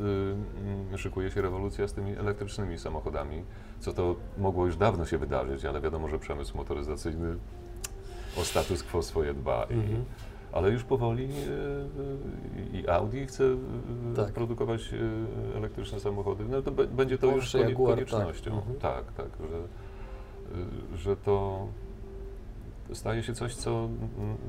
y, 0.93 0.97
szykuje 0.97 1.31
się 1.31 1.41
rewolucja 1.41 1.87
z 1.87 1.93
tymi 1.93 2.11
elektrycznymi 2.17 2.77
samochodami, 2.77 3.43
co 3.79 3.93
to 3.93 4.15
mogło 4.37 4.65
już 4.65 4.75
dawno 4.77 5.05
się 5.05 5.17
wydarzyć, 5.17 5.65
ale 5.65 5.81
wiadomo, 5.81 6.07
że 6.07 6.19
przemysł 6.19 6.57
motoryzacyjny 6.57 7.35
o 8.37 8.43
status 8.45 8.83
quo 8.83 9.01
swoje 9.01 9.33
dba. 9.33 9.63
I, 9.69 9.73
Mhm. 9.73 10.05
Ale 10.55 10.69
już 10.69 10.83
powoli 10.83 11.23
y, 11.23 11.27
y, 12.75 12.77
i 12.77 12.87
Audi 12.89 13.25
chce 13.25 13.43
y, 13.43 13.57
Tak. 14.15 14.33
produkować 14.33 14.93
elektryczne 15.55 15.99
samochody. 15.99 16.45
No 16.49 16.61
to 16.61 16.71
będzie 16.71 17.17
to 17.17 17.31
Porsche, 17.31 17.59
już 17.59 17.67
konie- 17.67 17.75
tak. 17.87 17.95
koniecznością. 17.95 18.51
Mhm. 18.55 18.79
Tak, 18.79 19.13
tak, 19.13 19.27
że, 19.51 20.97
że 20.97 21.17
to 21.17 21.67
staje 22.93 23.23
się 23.23 23.33
coś, 23.33 23.55
co 23.55 23.89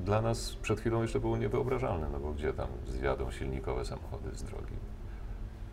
dla 0.04 0.22
nas 0.22 0.57
przed 0.62 0.80
chwilą 0.80 1.02
jeszcze 1.02 1.20
było 1.20 1.36
niewyobrażalne, 1.36 2.07
no 2.12 2.20
bo 2.20 2.32
gdzie 2.32 2.52
tam 2.52 2.68
zjadą 2.88 3.30
silnikowe 3.30 3.84
samochody 3.84 4.30
z 4.34 4.42
drogi? 4.42 4.74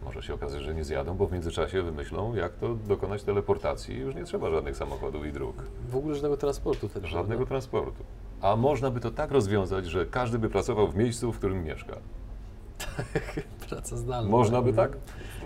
Może 0.06 0.24
się 0.24 0.34
okazać, 0.34 0.62
że 0.64 0.76
nie 0.76 0.84
zjadą, 0.84 1.18
bo 1.18 1.28
w 1.28 1.32
międzyczasie 1.32 1.82
wymyślą, 1.82 2.36
jak 2.36 2.54
to 2.54 2.76
dokonać 2.76 3.24
teleportacji 3.24 3.96
i 3.96 4.00
już 4.00 4.16
nie 4.16 4.24
trzeba 4.24 4.50
żadnych 4.50 4.78
samochodów 4.78 5.26
i 5.26 5.32
dróg, 5.32 5.56
W 5.90 5.96
ogóle 5.96 6.16
żadnego 6.16 6.38
transportu 6.38 6.90
wtedy. 6.90 7.08
żadnego 7.08 7.28
prawda? 7.46 7.50
transportu. 7.50 8.04
A 8.44 8.56
można 8.56 8.92
by 8.92 9.00
to 9.00 9.12
tak 9.12 9.32
rozwiązać, 9.32 9.86
że 9.86 10.06
każdy 10.06 10.40
by 10.40 10.50
pracował 10.50 10.88
w 10.88 10.96
miejscu, 10.96 11.32
w 11.32 11.38
którym 11.38 11.64
mieszka. 11.64 11.96
Praca 13.70 13.98
zdalna. 13.98 14.30
Można 14.30 14.62
by 14.62 14.74
tak? 14.74 14.98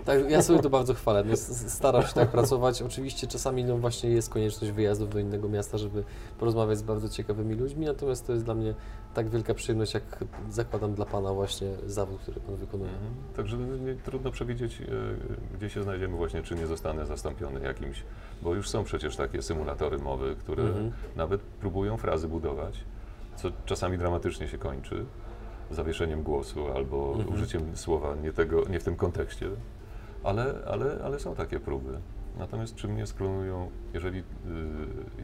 Tak, 0.04 0.30
ja 0.30 0.42
sobie 0.42 0.58
to 0.58 0.70
bardzo 0.70 0.94
chwalę. 0.94 1.24
No, 1.24 1.36
staram 1.68 2.02
się 2.02 2.12
tak 2.12 2.28
pracować. 2.30 2.82
Oczywiście 2.82 3.26
czasami 3.26 3.64
no 3.64 3.76
właśnie 3.78 4.10
jest 4.10 4.30
konieczność 4.30 4.72
wyjazdów 4.72 5.10
do 5.10 5.18
innego 5.18 5.48
miasta, 5.48 5.78
żeby 5.78 6.04
porozmawiać 6.38 6.78
z 6.78 6.82
bardzo 6.82 7.08
ciekawymi 7.08 7.54
ludźmi, 7.54 7.86
natomiast 7.86 8.26
to 8.26 8.32
jest 8.32 8.44
dla 8.44 8.54
mnie 8.54 8.74
tak 9.14 9.28
wielka 9.28 9.54
przyjemność, 9.54 9.94
jak 9.94 10.24
zakładam 10.50 10.94
dla 10.94 11.04
Pana 11.04 11.32
właśnie 11.32 11.68
zawód, 11.86 12.20
który 12.20 12.40
Pan 12.40 12.56
wykonuje. 12.56 12.90
Mhm. 12.90 13.14
Także 13.36 13.56
nie, 13.56 13.94
trudno 13.94 14.30
przewidzieć, 14.30 14.80
e, 14.80 14.84
gdzie 15.56 15.70
się 15.70 15.82
znajdziemy 15.82 16.16
właśnie, 16.16 16.42
czy 16.42 16.54
nie 16.54 16.66
zostanę 16.66 17.06
zastąpiony 17.06 17.60
jakimś, 17.60 18.04
bo 18.42 18.54
już 18.54 18.68
są 18.68 18.84
przecież 18.84 19.16
takie 19.16 19.42
symulatory 19.42 19.98
mowy, 19.98 20.36
które 20.36 20.62
Mhm. 20.62 20.92
nawet 21.16 21.40
próbują 21.40 21.96
frazy 21.96 22.28
budować, 22.28 22.84
co 23.36 23.48
czasami 23.66 23.98
dramatycznie 23.98 24.48
się 24.48 24.58
kończy 24.58 25.04
zawieszeniem 25.70 26.22
głosu 26.22 26.66
albo 26.74 27.12
Mhm. 27.16 27.34
użyciem 27.34 27.76
słowa 27.76 28.14
nie, 28.22 28.32
tego, 28.32 28.62
nie 28.70 28.80
w 28.80 28.84
tym 28.84 28.96
kontekście, 28.96 29.50
ale, 30.24 30.54
ale, 30.66 30.98
ale 31.04 31.18
są 31.20 31.34
takie 31.34 31.60
próby. 31.60 31.98
Natomiast 32.38 32.74
czy 32.74 32.88
mnie 32.88 33.06
sklonują, 33.06 33.70
jeżeli 33.94 34.18
y, 34.18 34.24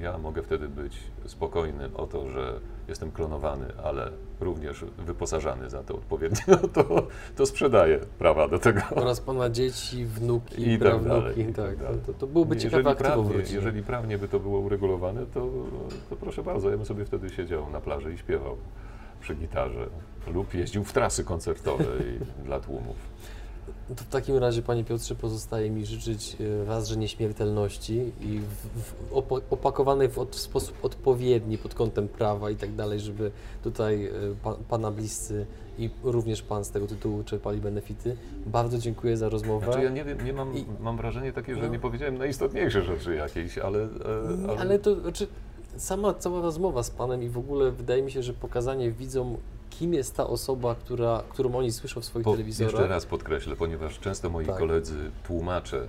ja 0.00 0.18
mogę 0.18 0.42
wtedy 0.42 0.68
być 0.68 0.98
spokojny 1.26 1.90
o 1.94 2.06
to, 2.06 2.28
że 2.30 2.60
jestem 2.88 3.10
klonowany, 3.12 3.66
ale 3.84 4.10
również 4.40 4.84
wyposażany 4.98 5.70
za 5.70 5.82
to 5.82 5.94
odpowiednio, 5.94 6.42
no 6.62 6.68
to, 6.68 7.06
to 7.36 7.46
sprzedaję 7.46 7.98
prawa 8.18 8.48
do 8.48 8.58
tego. 8.58 8.80
Oraz 8.94 9.20
Pana 9.20 9.50
dzieci, 9.50 10.04
wnuki, 10.06 10.68
I 10.68 10.78
tak 10.78 10.80
prawnuki. 10.80 11.08
dalej, 11.08 11.40
i 11.40 11.44
tak 11.44 11.54
tak, 11.54 11.76
dalej. 11.76 12.00
to, 12.06 12.12
to 12.12 12.26
byłoby 12.26 12.56
ciekawe 12.56 12.82
Jeżeli 12.82 12.94
w 12.94 12.98
prawnie, 12.98 13.34
jeżeli 13.52 13.82
prawnie 13.82 14.18
by 14.18 14.28
to 14.28 14.40
było 14.40 14.58
uregulowane, 14.60 15.26
to, 15.26 15.48
to 16.10 16.16
proszę 16.16 16.42
bardzo, 16.42 16.70
ja 16.70 16.76
bym 16.76 16.86
sobie 16.86 17.04
wtedy 17.04 17.30
siedział 17.30 17.70
na 17.70 17.80
plaży 17.80 18.14
i 18.14 18.18
śpiewał 18.18 18.56
przy 19.20 19.34
gitarze 19.34 19.86
lub 20.34 20.54
jeździł 20.54 20.84
w 20.84 20.92
trasy 20.92 21.24
koncertowe 21.24 21.84
dla 22.44 22.60
tłumów. 22.60 22.96
To 23.96 24.04
w 24.04 24.08
takim 24.08 24.36
razie, 24.36 24.62
Panie 24.62 24.84
Piotrze, 24.84 25.14
pozostaje 25.14 25.70
mi 25.70 25.86
życzyć 25.86 26.36
e, 26.40 26.64
raz, 26.64 26.88
że 26.88 26.96
nieśmiertelności 26.96 28.12
i 28.20 28.40
w, 28.40 28.82
w, 28.82 28.94
opakowanej 29.50 30.08
w, 30.08 30.18
od, 30.18 30.36
w 30.36 30.40
sposób 30.40 30.76
odpowiedni 30.82 31.58
pod 31.58 31.74
kątem 31.74 32.08
prawa 32.08 32.50
i 32.50 32.56
tak 32.56 32.74
dalej, 32.74 33.00
żeby 33.00 33.30
tutaj 33.62 34.06
e, 34.06 34.10
pa, 34.42 34.54
Pana 34.68 34.90
bliscy 34.90 35.46
i 35.78 35.90
również 36.04 36.42
Pan 36.42 36.64
z 36.64 36.70
tego 36.70 36.86
tytułu 36.86 37.24
czerpali 37.24 37.60
benefity. 37.60 38.16
Bardzo 38.46 38.78
dziękuję 38.78 39.16
za 39.16 39.28
rozmowę. 39.28 39.66
Znaczy 39.66 39.82
ja 39.82 39.90
nie 39.90 40.04
wiem, 40.04 40.24
nie 40.24 40.32
mam, 40.32 40.56
I- 40.56 40.66
mam 40.80 40.96
wrażenie 40.96 41.32
takie, 41.32 41.54
że 41.54 41.62
no. 41.62 41.68
nie 41.68 41.78
powiedziałem 41.78 42.18
najistotniejsze 42.18 42.82
rzeczy 42.82 43.14
jakieś, 43.14 43.58
ale... 43.58 43.82
e, 43.82 43.88
ale... 44.48 44.58
ale 44.58 44.78
to 44.78 45.00
znaczy, 45.00 45.26
sama 45.76 46.14
cała 46.14 46.40
rozmowa 46.40 46.82
z 46.82 46.90
Panem 46.90 47.22
i 47.22 47.28
w 47.28 47.38
ogóle 47.38 47.70
wydaje 47.70 48.02
mi 48.02 48.10
się, 48.10 48.22
że 48.22 48.34
pokazanie 48.34 48.92
widzom, 48.92 49.36
kim 49.78 49.94
jest 49.94 50.16
ta 50.16 50.26
osoba, 50.26 50.74
która, 50.74 51.22
którą 51.28 51.54
oni 51.54 51.72
słyszą 51.72 52.00
w 52.00 52.04
swoich 52.04 52.24
Po, 52.24 52.32
telewizorach. 52.32 52.72
jeszcze 52.72 52.88
raz 52.88 53.06
podkreślę, 53.06 53.56
ponieważ 53.56 53.98
często 54.00 54.30
moi 54.30 54.46
Tak. 54.46 54.58
koledzy 54.58 55.10
tłumacze, 55.26 55.88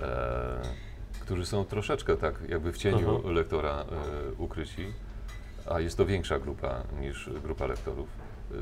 e, 0.00 0.60
którzy 1.20 1.46
są 1.46 1.64
troszeczkę 1.64 2.16
tak 2.16 2.34
jakby 2.48 2.72
w 2.72 2.78
cieniu 2.78 3.18
Aha. 3.24 3.30
lektora 3.32 3.80
e, 3.80 3.84
ukryci, 4.38 4.86
a 5.70 5.80
jest 5.80 5.96
to 5.96 6.06
większa 6.06 6.38
grupa 6.38 6.82
niż 7.00 7.30
grupa 7.44 7.66
lektorów, 7.66 8.08
e, 8.52 8.54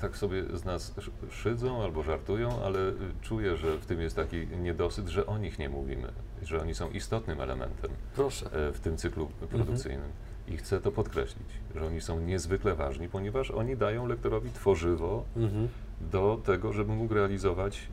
tak 0.00 0.16
sobie 0.16 0.44
z 0.54 0.64
nas 0.64 0.92
sz- 0.98 1.32
szydzą 1.34 1.82
albo 1.82 2.02
żartują, 2.02 2.62
ale 2.64 2.78
e, 2.88 2.92
czuję, 3.22 3.56
że 3.56 3.78
w 3.78 3.86
tym 3.86 4.00
jest 4.00 4.16
taki 4.16 4.46
niedosyt, 4.46 5.08
że 5.08 5.26
o 5.26 5.38
nich 5.38 5.58
nie 5.58 5.68
mówimy, 5.68 6.12
że 6.42 6.60
oni 6.60 6.74
są 6.74 6.90
istotnym 6.90 7.40
elementem 7.40 7.90
Proszę. 8.14 8.46
e, 8.68 8.72
w 8.72 8.80
tym 8.80 8.96
cyklu 8.96 9.26
produkcyjnym. 9.50 10.08
I 10.48 10.56
chcę 10.56 10.80
to 10.80 10.92
podkreślić, 10.92 11.48
że 11.74 11.86
oni 11.86 12.00
są 12.00 12.20
niezwykle 12.20 12.74
ważni, 12.74 13.08
ponieważ 13.08 13.50
oni 13.50 13.76
dają 13.76 14.06
lektorowi 14.06 14.50
tworzywo 14.50 15.24
Mhm. 15.36 15.68
do 16.00 16.40
tego, 16.44 16.72
żeby 16.72 16.92
mógł 16.94 17.14
realizować 17.14 17.88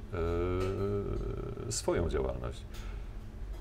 e, 1.67 1.71
swoją 1.71 2.09
działalność. 2.09 2.61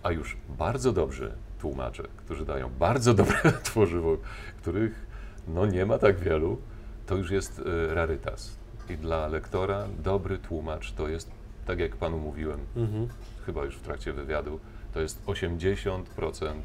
A 0.02 0.12
już 0.12 0.36
bardzo 0.58 0.92
dobrzy 0.92 1.32
tłumacze, 1.60 2.02
którzy 2.16 2.44
dają 2.44 2.70
bardzo 2.78 3.14
dobre 3.14 3.40
tworzywo, 3.62 4.16
których 4.62 5.06
no 5.48 5.66
nie 5.66 5.86
ma 5.86 5.98
tak 5.98 6.20
wielu, 6.20 6.58
to 7.06 7.16
już 7.16 7.30
jest 7.30 7.62
e, 7.90 7.94
rarytas. 7.94 8.56
I 8.90 8.96
dla 8.96 9.26
lektora 9.26 9.84
dobry 10.04 10.38
tłumacz 10.38 10.92
to 10.92 11.08
jest, 11.08 11.30
tak 11.66 11.78
jak 11.78 11.96
panu 11.96 12.18
mówiłem, 12.18 12.60
Mhm. 12.76 13.08
chyba 13.46 13.64
już 13.64 13.76
w 13.76 13.80
trakcie 13.82 14.12
wywiadu, 14.12 14.60
to 14.94 15.00
jest 15.00 15.22
80% 15.26 16.62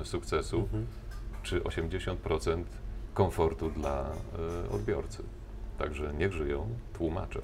e, 0.00 0.04
sukcesu, 0.04 0.56
Mhm. 0.60 0.86
Czy 1.46 1.60
80% 1.60 2.62
komfortu 3.14 3.70
dla 3.70 4.04
e, 4.68 4.70
odbiorcy. 4.74 5.22
Także 5.78 6.14
niech 6.18 6.32
żyją 6.32 6.66
tłumacze. 6.98 7.40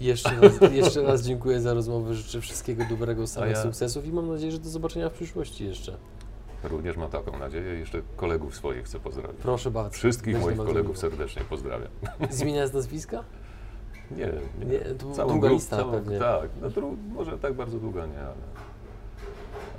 Jeszcze 0.00 0.40
raz, 0.40 0.60
jeszcze 0.72 1.02
raz 1.02 1.22
dziękuję 1.22 1.60
za 1.60 1.74
rozmowę. 1.74 2.14
Życzę 2.14 2.40
wszystkiego 2.40 2.84
dobrego, 2.90 3.26
samych 3.26 3.50
ja- 3.50 3.62
sukcesów 3.62 4.06
i 4.06 4.12
mam 4.12 4.28
nadzieję, 4.28 4.52
że 4.52 4.58
do 4.58 4.68
zobaczenia 4.68 5.08
w 5.08 5.12
przyszłości 5.12 5.66
jeszcze. 5.66 5.96
Również 6.64 6.96
mam 6.96 7.10
taką 7.10 7.38
nadzieję. 7.38 7.74
Jeszcze 7.74 8.02
kolegów 8.16 8.54
swoich 8.56 8.84
chcę 8.84 9.00
pozdrowić. 9.00 9.40
Proszę 9.42 9.70
bardzo. 9.70 9.90
Wszystkich 9.90 10.40
moich 10.40 10.56
kolegów 10.56 10.82
miło. 10.84 10.96
serdecznie 10.96 11.42
pozdrawiam. 11.50 11.88
Zmienia 12.30 12.66
z 12.66 12.72
nazwiska? 12.74 13.24
Nie, 14.10 14.32
nie. 14.58 14.66
Nie, 14.66 14.78
to 14.78 15.12
Całą 15.12 15.32
długa 15.32 15.48
grup- 15.48 15.52
lista 15.58 15.76
całą, 15.76 15.92
pewnie. 15.92 16.18
Tak, 16.18 16.50
no, 16.62 16.70
dru, 16.70 16.96
może 17.14 17.38
tak 17.38 17.54
bardzo 17.54 17.78
długa 17.78 18.06
nie, 18.06 18.18
ale, 18.20 18.34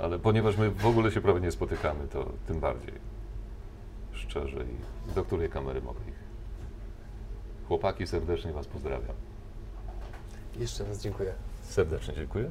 ale 0.00 0.18
ponieważ 0.18 0.56
my 0.56 0.70
w 0.70 0.86
ogóle 0.86 1.10
się 1.10 1.20
prawie 1.20 1.40
nie 1.40 1.52
spotykamy, 1.52 2.08
to 2.12 2.26
tym 2.46 2.60
bardziej. 2.60 3.13
Szczerze 4.28 4.56
i 4.64 5.14
do 5.14 5.24
której 5.24 5.50
kamery 5.50 5.82
mogę 5.82 6.00
ich. 6.08 6.24
Chłopaki, 7.68 8.06
serdecznie 8.06 8.52
Was 8.52 8.66
pozdrawiam. 8.66 9.16
Jeszcze 10.56 10.84
raz 10.84 11.02
dziękuję. 11.02 11.32
Serdecznie 11.62 12.14
dziękuję. 12.14 12.50